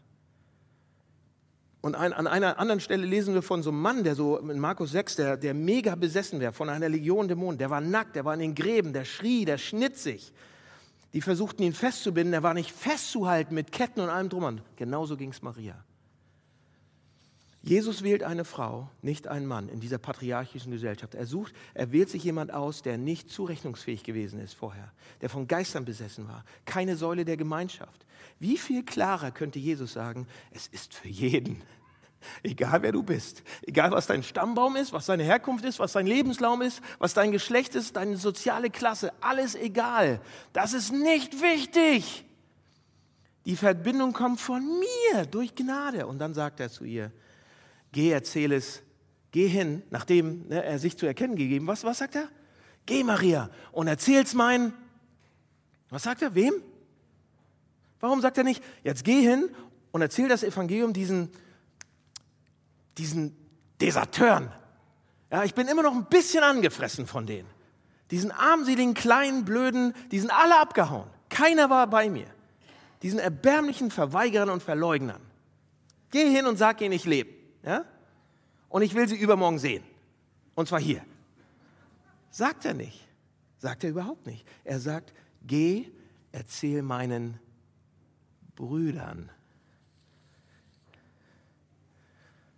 Und 1.80 1.96
ein, 1.96 2.12
an 2.12 2.26
einer 2.26 2.58
anderen 2.58 2.80
Stelle 2.80 3.04
lesen 3.04 3.34
wir 3.34 3.42
von 3.42 3.62
so 3.62 3.70
einem 3.70 3.80
Mann, 3.80 4.04
der 4.04 4.14
so 4.14 4.38
in 4.38 4.58
Markus 4.58 4.92
6, 4.92 5.16
der, 5.16 5.36
der 5.36 5.52
mega 5.52 5.94
besessen 5.96 6.38
wäre 6.40 6.52
von 6.52 6.68
einer 6.68 6.88
Legion 6.88 7.26
Dämonen. 7.28 7.58
Der 7.58 7.70
war 7.70 7.80
nackt, 7.80 8.16
der 8.16 8.24
war 8.24 8.34
in 8.34 8.40
den 8.40 8.54
Gräben, 8.54 8.92
der 8.92 9.04
schrie, 9.04 9.44
der 9.44 9.58
schnitt 9.58 9.98
sich. 9.98 10.32
Die 11.12 11.20
versuchten 11.20 11.62
ihn 11.62 11.72
festzubinden, 11.72 12.32
der 12.32 12.42
war 12.42 12.54
nicht 12.54 12.70
festzuhalten 12.70 13.54
mit 13.54 13.72
Ketten 13.72 14.00
und 14.00 14.08
allem 14.08 14.28
drum. 14.28 14.60
Genauso 14.76 15.16
ging 15.16 15.30
es 15.30 15.42
Maria. 15.42 15.74
Jesus 17.62 18.02
wählt 18.02 18.24
eine 18.24 18.44
Frau, 18.44 18.90
nicht 19.02 19.28
einen 19.28 19.46
Mann 19.46 19.68
in 19.68 19.78
dieser 19.78 19.98
patriarchischen 19.98 20.72
Gesellschaft. 20.72 21.14
Er 21.14 21.26
sucht, 21.26 21.54
er 21.74 21.92
wählt 21.92 22.10
sich 22.10 22.24
jemand 22.24 22.52
aus, 22.52 22.82
der 22.82 22.98
nicht 22.98 23.30
zurechnungsfähig 23.30 24.02
gewesen 24.02 24.40
ist 24.40 24.54
vorher, 24.54 24.92
der 25.20 25.28
von 25.28 25.46
Geistern 25.46 25.84
besessen 25.84 26.26
war, 26.26 26.44
keine 26.64 26.96
Säule 26.96 27.24
der 27.24 27.36
Gemeinschaft. 27.36 28.04
Wie 28.40 28.56
viel 28.56 28.82
klarer 28.82 29.30
könnte 29.30 29.60
Jesus 29.60 29.92
sagen, 29.92 30.26
es 30.50 30.66
ist 30.66 30.92
für 30.94 31.06
jeden. 31.06 31.62
Egal 32.42 32.82
wer 32.82 32.92
du 32.92 33.02
bist, 33.02 33.42
egal 33.66 33.90
was 33.90 34.06
dein 34.06 34.22
Stammbaum 34.22 34.76
ist, 34.76 34.92
was 34.92 35.06
deine 35.06 35.24
Herkunft 35.24 35.64
ist, 35.64 35.80
was 35.80 35.92
dein 35.92 36.06
Lebenslaum 36.06 36.62
ist, 36.62 36.80
was 37.00 37.14
dein 37.14 37.32
Geschlecht 37.32 37.74
ist, 37.74 37.96
deine 37.96 38.16
soziale 38.16 38.70
Klasse, 38.70 39.12
alles 39.20 39.56
egal. 39.56 40.20
Das 40.52 40.72
ist 40.72 40.92
nicht 40.92 41.42
wichtig. 41.42 42.24
Die 43.44 43.56
Verbindung 43.56 44.12
kommt 44.12 44.40
von 44.40 44.62
mir 44.64 45.26
durch 45.26 45.54
Gnade. 45.56 46.06
Und 46.06 46.20
dann 46.20 46.32
sagt 46.32 46.60
er 46.60 46.70
zu 46.70 46.84
ihr, 46.84 47.10
geh, 47.92 48.10
erzähl 48.10 48.52
es, 48.52 48.82
geh 49.30 49.46
hin, 49.46 49.82
nachdem 49.90 50.48
ne, 50.48 50.64
er 50.64 50.78
sich 50.78 50.96
zu 50.96 51.06
erkennen 51.06 51.36
gegeben. 51.36 51.66
Was, 51.66 51.84
was 51.84 51.98
sagt 51.98 52.16
er? 52.16 52.28
Geh, 52.86 53.04
Maria, 53.04 53.50
und 53.70 53.86
erzähl's 53.86 54.34
meinen. 54.34 54.74
Was 55.90 56.02
sagt 56.04 56.22
er? 56.22 56.34
Wem? 56.34 56.54
Warum 58.00 58.20
sagt 58.20 58.38
er 58.38 58.44
nicht, 58.44 58.62
jetzt 58.82 59.04
geh 59.04 59.20
hin 59.20 59.48
und 59.92 60.02
erzähl 60.02 60.28
das 60.28 60.42
Evangelium 60.42 60.92
diesen, 60.92 61.30
diesen 62.98 63.36
Deserteuren? 63.80 64.50
Ja, 65.30 65.44
ich 65.44 65.54
bin 65.54 65.68
immer 65.68 65.82
noch 65.82 65.94
ein 65.94 66.06
bisschen 66.06 66.42
angefressen 66.42 67.06
von 67.06 67.26
denen. 67.26 67.48
Diesen 68.10 68.32
armseligen, 68.32 68.94
kleinen, 68.94 69.44
blöden, 69.44 69.94
die 70.10 70.18
sind 70.18 70.30
alle 70.30 70.58
abgehauen. 70.60 71.08
Keiner 71.28 71.70
war 71.70 71.86
bei 71.86 72.10
mir 72.10 72.26
diesen 73.02 73.18
erbärmlichen 73.18 73.90
Verweigerern 73.90 74.50
und 74.50 74.62
Verleugnern. 74.62 75.20
Geh 76.10 76.30
hin 76.30 76.46
und 76.46 76.56
sag 76.56 76.80
ihnen, 76.80 76.92
ich 76.92 77.04
lebe. 77.04 77.41
Ja? 77.62 77.84
Und 78.68 78.82
ich 78.82 78.94
will 78.94 79.08
sie 79.08 79.16
übermorgen 79.16 79.58
sehen. 79.58 79.84
Und 80.54 80.68
zwar 80.68 80.80
hier. 80.80 81.04
Sagt 82.30 82.64
er 82.64 82.74
nicht. 82.74 83.06
Sagt 83.58 83.84
er 83.84 83.90
überhaupt 83.90 84.26
nicht. 84.26 84.46
Er 84.64 84.80
sagt, 84.80 85.12
geh, 85.46 85.86
erzähl 86.32 86.82
meinen 86.82 87.38
Brüdern. 88.56 89.30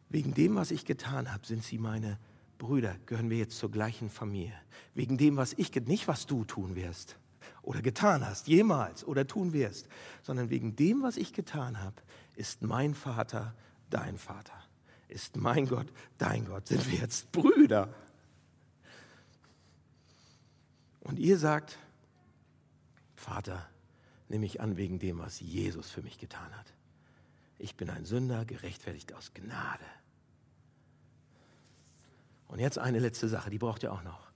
Wegen 0.08 0.32
dem, 0.32 0.54
was 0.54 0.70
ich 0.70 0.84
getan 0.84 1.32
habe, 1.32 1.44
sind 1.44 1.64
sie 1.64 1.78
meine 1.78 2.18
Brüder, 2.58 2.96
gehören 3.06 3.30
wir 3.30 3.38
jetzt 3.38 3.58
zur 3.58 3.70
gleichen 3.70 4.08
Familie. 4.08 4.54
Wegen 4.94 5.18
dem, 5.18 5.36
was 5.36 5.52
ich, 5.54 5.74
nicht 5.86 6.06
was 6.06 6.26
du 6.26 6.44
tun 6.44 6.76
wirst, 6.76 7.16
oder 7.62 7.82
getan 7.82 8.24
hast, 8.24 8.46
jemals 8.46 9.04
oder 9.04 9.26
tun 9.26 9.52
wirst, 9.52 9.88
sondern 10.22 10.50
wegen 10.50 10.76
dem, 10.76 11.02
was 11.02 11.16
ich 11.16 11.32
getan 11.32 11.82
habe, 11.82 11.96
ist 12.36 12.62
mein 12.62 12.94
Vater 12.94 13.54
dein 13.90 14.18
Vater, 14.18 14.63
ist 15.14 15.36
mein 15.36 15.66
Gott 15.66 15.86
dein 16.18 16.44
Gott, 16.44 16.66
sind 16.68 16.90
wir 16.90 16.98
jetzt 16.98 17.30
Brüder. 17.32 17.94
Und 21.00 21.18
ihr 21.18 21.38
sagt, 21.38 21.78
Vater, 23.14 23.68
nimm 24.28 24.40
mich 24.40 24.60
an 24.60 24.76
wegen 24.76 24.98
dem, 24.98 25.18
was 25.18 25.40
Jesus 25.40 25.90
für 25.90 26.02
mich 26.02 26.18
getan 26.18 26.54
hat. 26.56 26.66
Ich 27.58 27.76
bin 27.76 27.88
ein 27.88 28.04
Sünder, 28.04 28.44
gerechtfertigt 28.44 29.14
aus 29.14 29.32
Gnade. 29.32 29.84
Und 32.48 32.58
jetzt 32.58 32.78
eine 32.78 32.98
letzte 32.98 33.28
Sache, 33.28 33.50
die 33.50 33.58
braucht 33.58 33.82
ihr 33.82 33.92
auch 33.92 34.02
noch. 34.02 34.30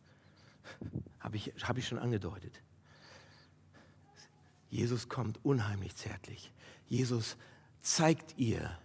Habe 1.21 1.37
ich, 1.37 1.53
hab 1.63 1.77
ich 1.77 1.89
schon 1.89 1.99
angedeutet. 1.99 2.63
Jesus 4.71 5.09
kommt 5.09 5.45
unheimlich 5.45 5.97
zärtlich. 5.97 6.53
Jesus 6.87 7.37
zeigt 7.81 8.39
ihr, 8.39 8.79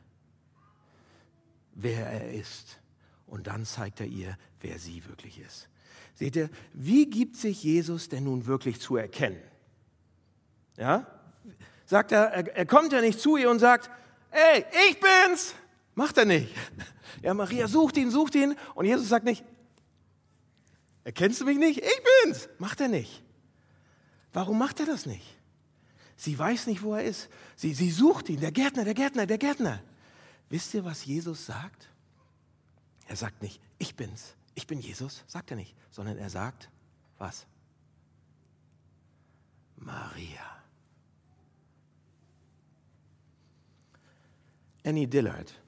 wer 1.74 2.08
er 2.08 2.34
ist. 2.34 2.80
Und 3.28 3.48
dann 3.48 3.66
zeigt 3.66 4.00
er 4.00 4.08
ihr, 4.08 4.38
wer 4.62 4.80
sie 4.80 5.06
wirklich 5.06 5.40
ist. 5.40 5.70
Seht 6.16 6.36
ihr, 6.36 6.50
wie 6.74 7.10
gibt 7.10 7.38
sich 7.38 7.64
Jesus 7.64 8.10
denn 8.10 8.26
nun 8.26 8.46
wirklich 8.46 8.80
zu 8.80 8.96
erkennen? 8.96 9.42
Ja? 10.78 11.08
Sagt 11.86 12.12
er, 12.12 12.26
er, 12.26 12.56
er 12.56 12.66
kommt 12.66 12.94
ja 12.94 13.02
nicht 13.02 13.20
zu 13.20 13.38
ihr 13.38 13.50
und 13.50 13.60
sagt, 13.60 13.90
ey, 14.32 14.66
ich 14.90 15.00
bin's. 15.00 15.56
Macht 15.96 16.18
er 16.18 16.26
nicht. 16.26 16.54
Ja, 17.22 17.34
Maria 17.34 17.68
sucht 17.68 17.98
ihn, 17.98 18.10
sucht 18.10 18.36
ihn. 18.36 18.56
Und 18.76 18.86
Jesus 18.86 19.10
sagt 19.10 19.26
nicht, 19.26 19.44
erkennst 21.04 21.42
du 21.42 21.46
mich 21.46 21.58
nicht? 21.58 21.80
Ich 21.80 22.02
bin's. 22.24 22.50
Macht 22.58 22.82
er 22.82 22.88
nicht. 22.88 23.24
Warum 24.34 24.58
macht 24.58 24.80
er 24.80 24.86
das 24.86 25.06
nicht? 25.06 25.38
Sie 26.16 26.38
weiß 26.38 26.68
nicht, 26.68 26.84
wo 26.84 26.96
er 26.96 27.04
ist. 27.04 27.30
Sie, 27.56 27.74
sie 27.74 27.92
sucht 27.92 28.30
ihn, 28.30 28.40
der 28.40 28.52
Gärtner, 28.52 28.84
der 28.84 28.94
Gärtner, 28.94 29.26
der 29.26 29.38
Gärtner. 29.38 29.82
Wisst 30.54 30.76
ihr, 30.76 30.86
was 30.86 31.04
Jesus 31.04 31.48
sagt? 31.48 31.90
Er 33.08 33.16
sagt 33.16 33.42
nicht, 33.42 33.60
ich 33.80 33.96
bin's, 33.96 34.36
ich 34.54 34.68
bin 34.68 34.80
Jesus, 34.80 35.24
sagt 35.26 35.50
er 35.50 35.58
nicht, 35.58 35.74
sondern 35.90 36.16
er 36.20 36.30
sagt, 36.30 36.70
was? 37.18 37.48
Maria. 39.78 40.64
Annie 44.86 45.08
Dillard, 45.08 45.60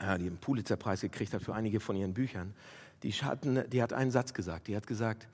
die 0.00 0.26
den 0.26 0.38
Pulitzerpreis 0.38 1.00
gekriegt 1.00 1.34
hat 1.34 1.42
für 1.42 1.52
einige 1.52 1.80
von 1.80 1.96
ihren 1.96 2.14
Büchern, 2.14 2.54
die, 3.02 3.10
hatten, 3.10 3.68
die 3.68 3.82
hat 3.82 3.92
einen 3.92 4.12
Satz 4.12 4.32
gesagt. 4.32 4.68
Die 4.68 4.76
hat 4.76 4.86
gesagt, 4.86 5.26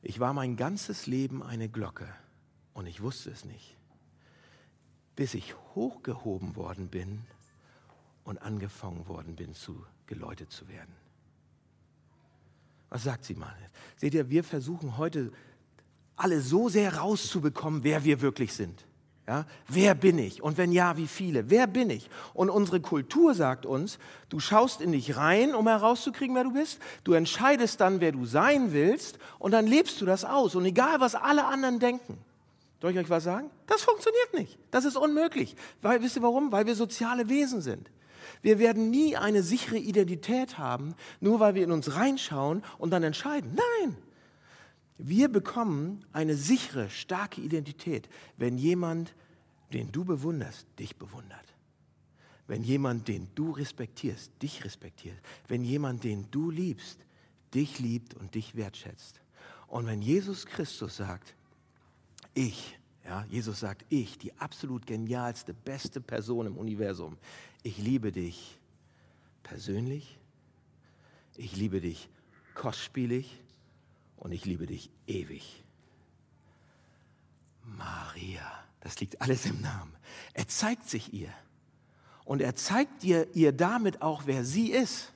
ich 0.00 0.18
war 0.20 0.32
mein 0.32 0.56
ganzes 0.56 1.06
Leben 1.06 1.42
eine 1.42 1.68
Glocke 1.68 2.08
und 2.72 2.86
ich 2.86 3.02
wusste 3.02 3.28
es 3.28 3.44
nicht, 3.44 3.76
bis 5.16 5.34
ich 5.34 5.54
hochgehoben 5.74 6.56
worden 6.56 6.88
bin 6.88 7.26
und 8.24 8.38
angefangen 8.38 9.06
worden 9.08 9.36
bin, 9.36 9.54
zu 9.54 9.84
geläutet 10.06 10.50
zu 10.52 10.68
werden. 10.68 10.94
Was 12.88 13.04
sagt 13.04 13.24
sie 13.24 13.34
mal? 13.34 13.56
Seht 13.96 14.14
ihr, 14.14 14.28
wir 14.28 14.44
versuchen 14.44 14.98
heute 14.98 15.32
alle 16.16 16.40
so 16.40 16.68
sehr 16.68 16.98
rauszubekommen, 16.98 17.84
wer 17.84 18.04
wir 18.04 18.20
wirklich 18.20 18.52
sind. 18.52 18.84
Ja? 19.26 19.46
Wer 19.68 19.94
bin 19.94 20.18
ich? 20.18 20.42
Und 20.42 20.58
wenn 20.58 20.72
ja, 20.72 20.96
wie 20.96 21.06
viele? 21.06 21.48
Wer 21.48 21.66
bin 21.66 21.88
ich? 21.90 22.10
Und 22.34 22.50
unsere 22.50 22.80
Kultur 22.80 23.34
sagt 23.34 23.64
uns, 23.64 23.98
du 24.28 24.40
schaust 24.40 24.80
in 24.80 24.92
dich 24.92 25.16
rein, 25.16 25.54
um 25.54 25.66
herauszukriegen, 25.66 26.34
wer 26.34 26.44
du 26.44 26.52
bist. 26.52 26.80
Du 27.04 27.12
entscheidest 27.14 27.80
dann, 27.80 28.00
wer 28.00 28.12
du 28.12 28.26
sein 28.26 28.72
willst 28.72 29.18
und 29.38 29.52
dann 29.52 29.66
lebst 29.66 30.00
du 30.00 30.04
das 30.04 30.24
aus. 30.24 30.54
Und 30.54 30.64
egal, 30.64 31.00
was 31.00 31.14
alle 31.14 31.46
anderen 31.46 31.78
denken. 31.78 32.18
Soll 32.80 32.90
ich 32.90 32.98
euch 32.98 33.10
was 33.10 33.24
sagen? 33.24 33.48
Das 33.68 33.82
funktioniert 33.82 34.34
nicht. 34.34 34.58
Das 34.72 34.84
ist 34.84 34.96
unmöglich. 34.96 35.54
Weil, 35.80 36.02
wisst 36.02 36.16
ihr 36.16 36.22
warum? 36.22 36.50
Weil 36.50 36.66
wir 36.66 36.74
soziale 36.74 37.28
Wesen 37.28 37.62
sind. 37.62 37.90
Wir 38.40 38.58
werden 38.58 38.90
nie 38.90 39.16
eine 39.16 39.42
sichere 39.42 39.78
Identität 39.78 40.58
haben, 40.58 40.94
nur 41.20 41.40
weil 41.40 41.54
wir 41.54 41.64
in 41.64 41.72
uns 41.72 41.94
reinschauen 41.94 42.62
und 42.78 42.90
dann 42.90 43.02
entscheiden. 43.02 43.54
Nein! 43.54 43.96
Wir 44.98 45.28
bekommen 45.28 46.04
eine 46.12 46.36
sichere, 46.36 46.88
starke 46.88 47.40
Identität, 47.40 48.08
wenn 48.36 48.56
jemand, 48.56 49.14
den 49.72 49.90
du 49.90 50.04
bewunderst, 50.04 50.66
dich 50.78 50.96
bewundert. 50.96 51.54
Wenn 52.46 52.62
jemand, 52.62 53.08
den 53.08 53.28
du 53.34 53.50
respektierst, 53.50 54.30
dich 54.42 54.64
respektiert. 54.64 55.18
Wenn 55.48 55.64
jemand, 55.64 56.04
den 56.04 56.30
du 56.30 56.50
liebst, 56.50 56.98
dich 57.54 57.78
liebt 57.78 58.14
und 58.14 58.34
dich 58.34 58.54
wertschätzt. 58.54 59.20
Und 59.66 59.86
wenn 59.86 60.02
Jesus 60.02 60.46
Christus 60.46 60.98
sagt, 60.98 61.34
ich, 62.34 62.78
ja, 63.04 63.24
Jesus 63.28 63.60
sagt, 63.60 63.84
ich, 63.88 64.18
die 64.18 64.32
absolut 64.38 64.86
genialste, 64.86 65.54
beste 65.54 66.00
Person 66.00 66.46
im 66.46 66.56
Universum, 66.56 67.18
ich 67.62 67.78
liebe 67.78 68.12
dich 68.12 68.58
persönlich, 69.42 70.18
ich 71.36 71.56
liebe 71.56 71.80
dich 71.80 72.08
kostspielig 72.54 73.40
und 74.16 74.32
ich 74.32 74.44
liebe 74.44 74.66
dich 74.66 74.90
ewig. 75.06 75.62
Maria, 77.64 78.64
das 78.80 79.00
liegt 79.00 79.20
alles 79.20 79.46
im 79.46 79.60
Namen. 79.60 79.92
Er 80.34 80.46
zeigt 80.48 80.88
sich 80.88 81.12
ihr 81.12 81.32
und 82.24 82.40
er 82.40 82.54
zeigt 82.54 83.02
dir 83.02 83.34
ihr 83.34 83.52
damit 83.52 84.02
auch, 84.02 84.22
wer 84.26 84.44
sie 84.44 84.70
ist. 84.70 85.12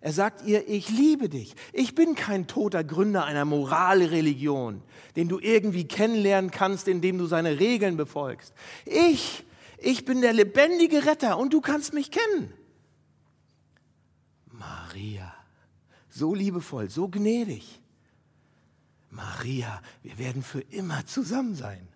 Er 0.00 0.12
sagt 0.12 0.44
ihr, 0.44 0.68
ich 0.68 0.88
liebe 0.90 1.28
dich. 1.28 1.54
Ich 1.72 1.94
bin 1.94 2.14
kein 2.14 2.46
toter 2.46 2.84
Gründer 2.84 3.24
einer 3.24 3.44
Moralreligion, 3.44 4.82
den 5.16 5.28
du 5.28 5.38
irgendwie 5.38 5.88
kennenlernen 5.88 6.50
kannst, 6.50 6.86
indem 6.88 7.18
du 7.18 7.26
seine 7.26 7.58
Regeln 7.58 7.96
befolgst. 7.96 8.54
Ich, 8.84 9.44
ich 9.78 10.04
bin 10.04 10.20
der 10.20 10.32
lebendige 10.32 11.06
Retter 11.06 11.38
und 11.38 11.52
du 11.52 11.60
kannst 11.60 11.94
mich 11.94 12.10
kennen. 12.10 12.52
Maria, 14.50 15.34
so 16.08 16.34
liebevoll, 16.34 16.90
so 16.90 17.08
gnädig. 17.08 17.80
Maria, 19.10 19.80
wir 20.02 20.18
werden 20.18 20.42
für 20.42 20.60
immer 20.60 21.06
zusammen 21.06 21.54
sein. 21.54 21.88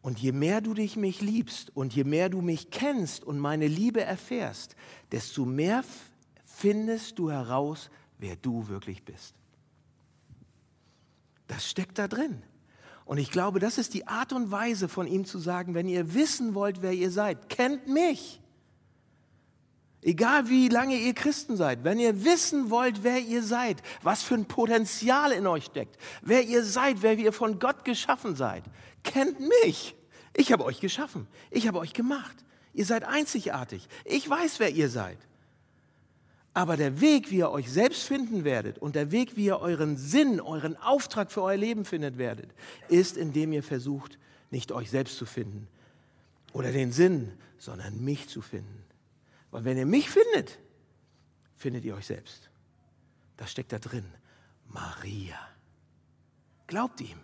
Und 0.00 0.18
je 0.18 0.32
mehr 0.32 0.60
du 0.60 0.74
dich 0.74 0.96
mich 0.96 1.20
liebst 1.20 1.74
und 1.76 1.94
je 1.94 2.02
mehr 2.02 2.28
du 2.28 2.42
mich 2.42 2.70
kennst 2.70 3.22
und 3.22 3.38
meine 3.38 3.68
Liebe 3.68 4.00
erfährst, 4.02 4.74
desto 5.12 5.44
mehr 5.44 5.84
findest 6.62 7.18
du 7.18 7.28
heraus, 7.28 7.90
wer 8.18 8.36
du 8.36 8.68
wirklich 8.68 9.02
bist. 9.02 9.34
Das 11.48 11.68
steckt 11.68 11.98
da 11.98 12.06
drin. 12.06 12.40
Und 13.04 13.18
ich 13.18 13.32
glaube, 13.32 13.58
das 13.58 13.78
ist 13.78 13.94
die 13.94 14.06
Art 14.06 14.32
und 14.32 14.52
Weise 14.52 14.88
von 14.88 15.08
ihm 15.08 15.24
zu 15.24 15.38
sagen, 15.38 15.74
wenn 15.74 15.88
ihr 15.88 16.14
wissen 16.14 16.54
wollt, 16.54 16.80
wer 16.80 16.92
ihr 16.92 17.10
seid, 17.10 17.48
kennt 17.48 17.88
mich. 17.88 18.40
Egal 20.02 20.48
wie 20.48 20.68
lange 20.68 20.96
ihr 20.96 21.14
Christen 21.14 21.56
seid, 21.56 21.82
wenn 21.82 21.98
ihr 21.98 22.24
wissen 22.24 22.70
wollt, 22.70 23.02
wer 23.02 23.18
ihr 23.18 23.42
seid, 23.42 23.82
was 24.02 24.22
für 24.22 24.34
ein 24.34 24.46
Potenzial 24.46 25.32
in 25.32 25.48
euch 25.48 25.64
steckt, 25.64 25.96
wer 26.22 26.44
ihr 26.44 26.64
seid, 26.64 27.02
wer 27.02 27.18
ihr 27.18 27.32
von 27.32 27.58
Gott 27.58 27.84
geschaffen 27.84 28.36
seid, 28.36 28.62
kennt 29.02 29.40
mich. 29.64 29.96
Ich 30.32 30.52
habe 30.52 30.64
euch 30.64 30.78
geschaffen. 30.78 31.26
Ich 31.50 31.66
habe 31.66 31.80
euch 31.80 31.92
gemacht. 31.92 32.44
Ihr 32.72 32.86
seid 32.86 33.02
einzigartig. 33.02 33.88
Ich 34.04 34.30
weiß, 34.30 34.60
wer 34.60 34.70
ihr 34.70 34.88
seid. 34.88 35.18
Aber 36.54 36.76
der 36.76 37.00
Weg, 37.00 37.30
wie 37.30 37.38
ihr 37.38 37.50
euch 37.50 37.70
selbst 37.70 38.02
finden 38.02 38.44
werdet 38.44 38.78
und 38.78 38.94
der 38.94 39.10
Weg, 39.10 39.36
wie 39.36 39.46
ihr 39.46 39.60
euren 39.60 39.96
Sinn, 39.96 40.40
euren 40.40 40.76
Auftrag 40.76 41.32
für 41.32 41.42
euer 41.42 41.56
Leben 41.56 41.84
findet 41.84 42.18
werdet, 42.18 42.50
ist, 42.88 43.16
indem 43.16 43.52
ihr 43.52 43.62
versucht, 43.62 44.18
nicht 44.50 44.70
euch 44.70 44.90
selbst 44.90 45.16
zu 45.16 45.24
finden 45.24 45.66
oder 46.52 46.70
den 46.70 46.92
Sinn, 46.92 47.32
sondern 47.58 48.04
mich 48.04 48.28
zu 48.28 48.42
finden. 48.42 48.84
Weil 49.50 49.64
wenn 49.64 49.78
ihr 49.78 49.86
mich 49.86 50.10
findet, 50.10 50.58
findet 51.56 51.84
ihr 51.84 51.94
euch 51.94 52.06
selbst. 52.06 52.50
Das 53.38 53.50
steckt 53.50 53.72
da 53.72 53.78
drin. 53.78 54.04
Maria. 54.68 55.38
Glaubt 56.66 57.00
ihm. 57.00 57.18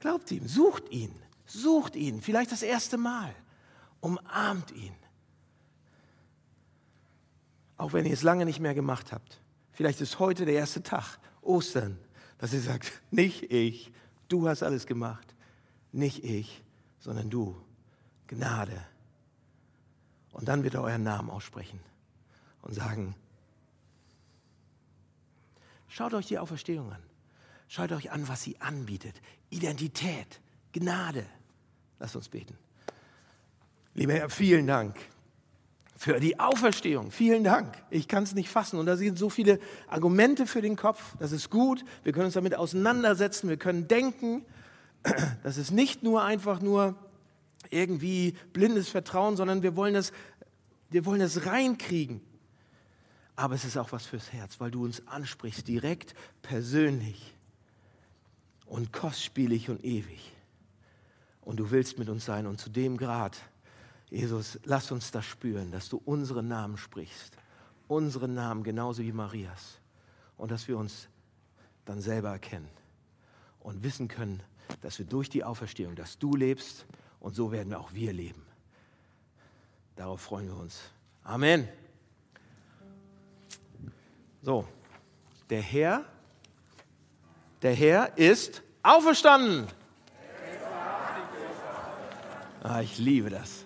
Glaubt 0.00 0.30
ihm. 0.30 0.46
Sucht 0.46 0.88
ihn. 0.90 1.14
Sucht 1.46 1.96
ihn. 1.96 2.20
Vielleicht 2.20 2.52
das 2.52 2.62
erste 2.62 2.96
Mal. 2.96 3.34
Umarmt 4.00 4.70
ihn. 4.70 4.94
Auch 7.78 7.92
wenn 7.92 8.04
ihr 8.04 8.12
es 8.12 8.22
lange 8.22 8.44
nicht 8.44 8.60
mehr 8.60 8.74
gemacht 8.74 9.12
habt. 9.12 9.40
Vielleicht 9.72 10.00
ist 10.00 10.18
heute 10.18 10.44
der 10.44 10.54
erste 10.54 10.82
Tag, 10.82 11.18
Ostern, 11.40 11.98
dass 12.38 12.52
ihr 12.52 12.60
sagt, 12.60 12.92
nicht 13.10 13.50
ich, 13.50 13.92
du 14.28 14.48
hast 14.48 14.62
alles 14.62 14.86
gemacht. 14.86 15.34
Nicht 15.92 16.24
ich, 16.24 16.62
sondern 16.98 17.30
du. 17.30 17.56
Gnade. 18.26 18.84
Und 20.32 20.48
dann 20.48 20.64
wird 20.64 20.74
er 20.74 20.82
euren 20.82 21.04
Namen 21.04 21.30
aussprechen 21.30 21.80
und 22.60 22.74
sagen, 22.74 23.14
schaut 25.86 26.12
euch 26.12 26.26
die 26.26 26.38
Auferstehung 26.38 26.92
an. 26.92 27.02
Schaut 27.68 27.92
euch 27.92 28.10
an, 28.10 28.28
was 28.28 28.42
sie 28.42 28.60
anbietet. 28.60 29.14
Identität, 29.50 30.40
Gnade. 30.72 31.24
Lasst 31.98 32.16
uns 32.16 32.28
beten. 32.28 32.56
Lieber 33.94 34.14
Herr, 34.14 34.30
vielen 34.30 34.66
Dank 34.66 34.96
für 35.98 36.20
die 36.20 36.38
Auferstehung. 36.38 37.10
Vielen 37.10 37.42
Dank. 37.42 37.76
Ich 37.90 38.06
kann 38.06 38.22
es 38.22 38.32
nicht 38.32 38.48
fassen. 38.48 38.78
Und 38.78 38.86
da 38.86 38.96
sind 38.96 39.18
so 39.18 39.28
viele 39.28 39.58
Argumente 39.88 40.46
für 40.46 40.62
den 40.62 40.76
Kopf. 40.76 41.16
Das 41.18 41.32
ist 41.32 41.50
gut. 41.50 41.84
Wir 42.04 42.12
können 42.12 42.26
uns 42.26 42.34
damit 42.34 42.54
auseinandersetzen. 42.54 43.48
Wir 43.48 43.58
können 43.58 43.88
denken. 43.88 44.46
Das 45.42 45.56
ist 45.56 45.70
nicht 45.70 46.02
nur 46.02 46.22
einfach 46.22 46.60
nur 46.60 46.94
irgendwie 47.70 48.36
blindes 48.52 48.88
Vertrauen, 48.88 49.36
sondern 49.36 49.62
wir 49.62 49.74
wollen 49.74 49.94
es, 49.94 50.12
wir 50.90 51.04
wollen 51.04 51.20
es 51.20 51.46
reinkriegen. 51.46 52.20
Aber 53.34 53.54
es 53.54 53.64
ist 53.64 53.76
auch 53.76 53.90
was 53.92 54.06
fürs 54.06 54.32
Herz, 54.32 54.60
weil 54.60 54.70
du 54.70 54.84
uns 54.84 55.06
ansprichst, 55.06 55.66
direkt, 55.66 56.14
persönlich 56.42 57.34
und 58.66 58.92
kostspielig 58.92 59.70
und 59.70 59.84
ewig. 59.84 60.32
Und 61.40 61.56
du 61.58 61.70
willst 61.70 61.98
mit 61.98 62.08
uns 62.08 62.24
sein. 62.24 62.46
Und 62.46 62.60
zu 62.60 62.70
dem 62.70 62.96
Grad, 62.96 63.36
Jesus, 64.10 64.58
lass 64.64 64.90
uns 64.90 65.10
das 65.10 65.24
spüren, 65.24 65.70
dass 65.70 65.88
du 65.88 66.00
unseren 66.04 66.48
Namen 66.48 66.76
sprichst. 66.78 67.36
Unseren 67.88 68.34
Namen 68.34 68.62
genauso 68.62 69.02
wie 69.02 69.12
Marias. 69.12 69.80
Und 70.36 70.50
dass 70.50 70.68
wir 70.68 70.78
uns 70.78 71.08
dann 71.84 72.00
selber 72.00 72.30
erkennen 72.30 72.68
und 73.60 73.82
wissen 73.82 74.08
können, 74.08 74.42
dass 74.82 74.98
wir 74.98 75.06
durch 75.06 75.28
die 75.28 75.44
Auferstehung, 75.44 75.94
dass 75.94 76.18
du 76.18 76.36
lebst 76.36 76.86
und 77.20 77.34
so 77.34 77.50
werden 77.50 77.74
auch 77.74 77.92
wir 77.92 78.12
leben. 78.12 78.44
Darauf 79.96 80.20
freuen 80.20 80.48
wir 80.48 80.56
uns. 80.56 80.80
Amen. 81.24 81.68
So, 84.42 84.66
der 85.50 85.62
Herr, 85.62 86.04
der 87.62 87.74
Herr 87.74 88.16
ist 88.16 88.62
auferstanden. 88.82 89.66
Ah, 92.62 92.80
ich 92.80 92.98
liebe 92.98 93.30
das. 93.30 93.64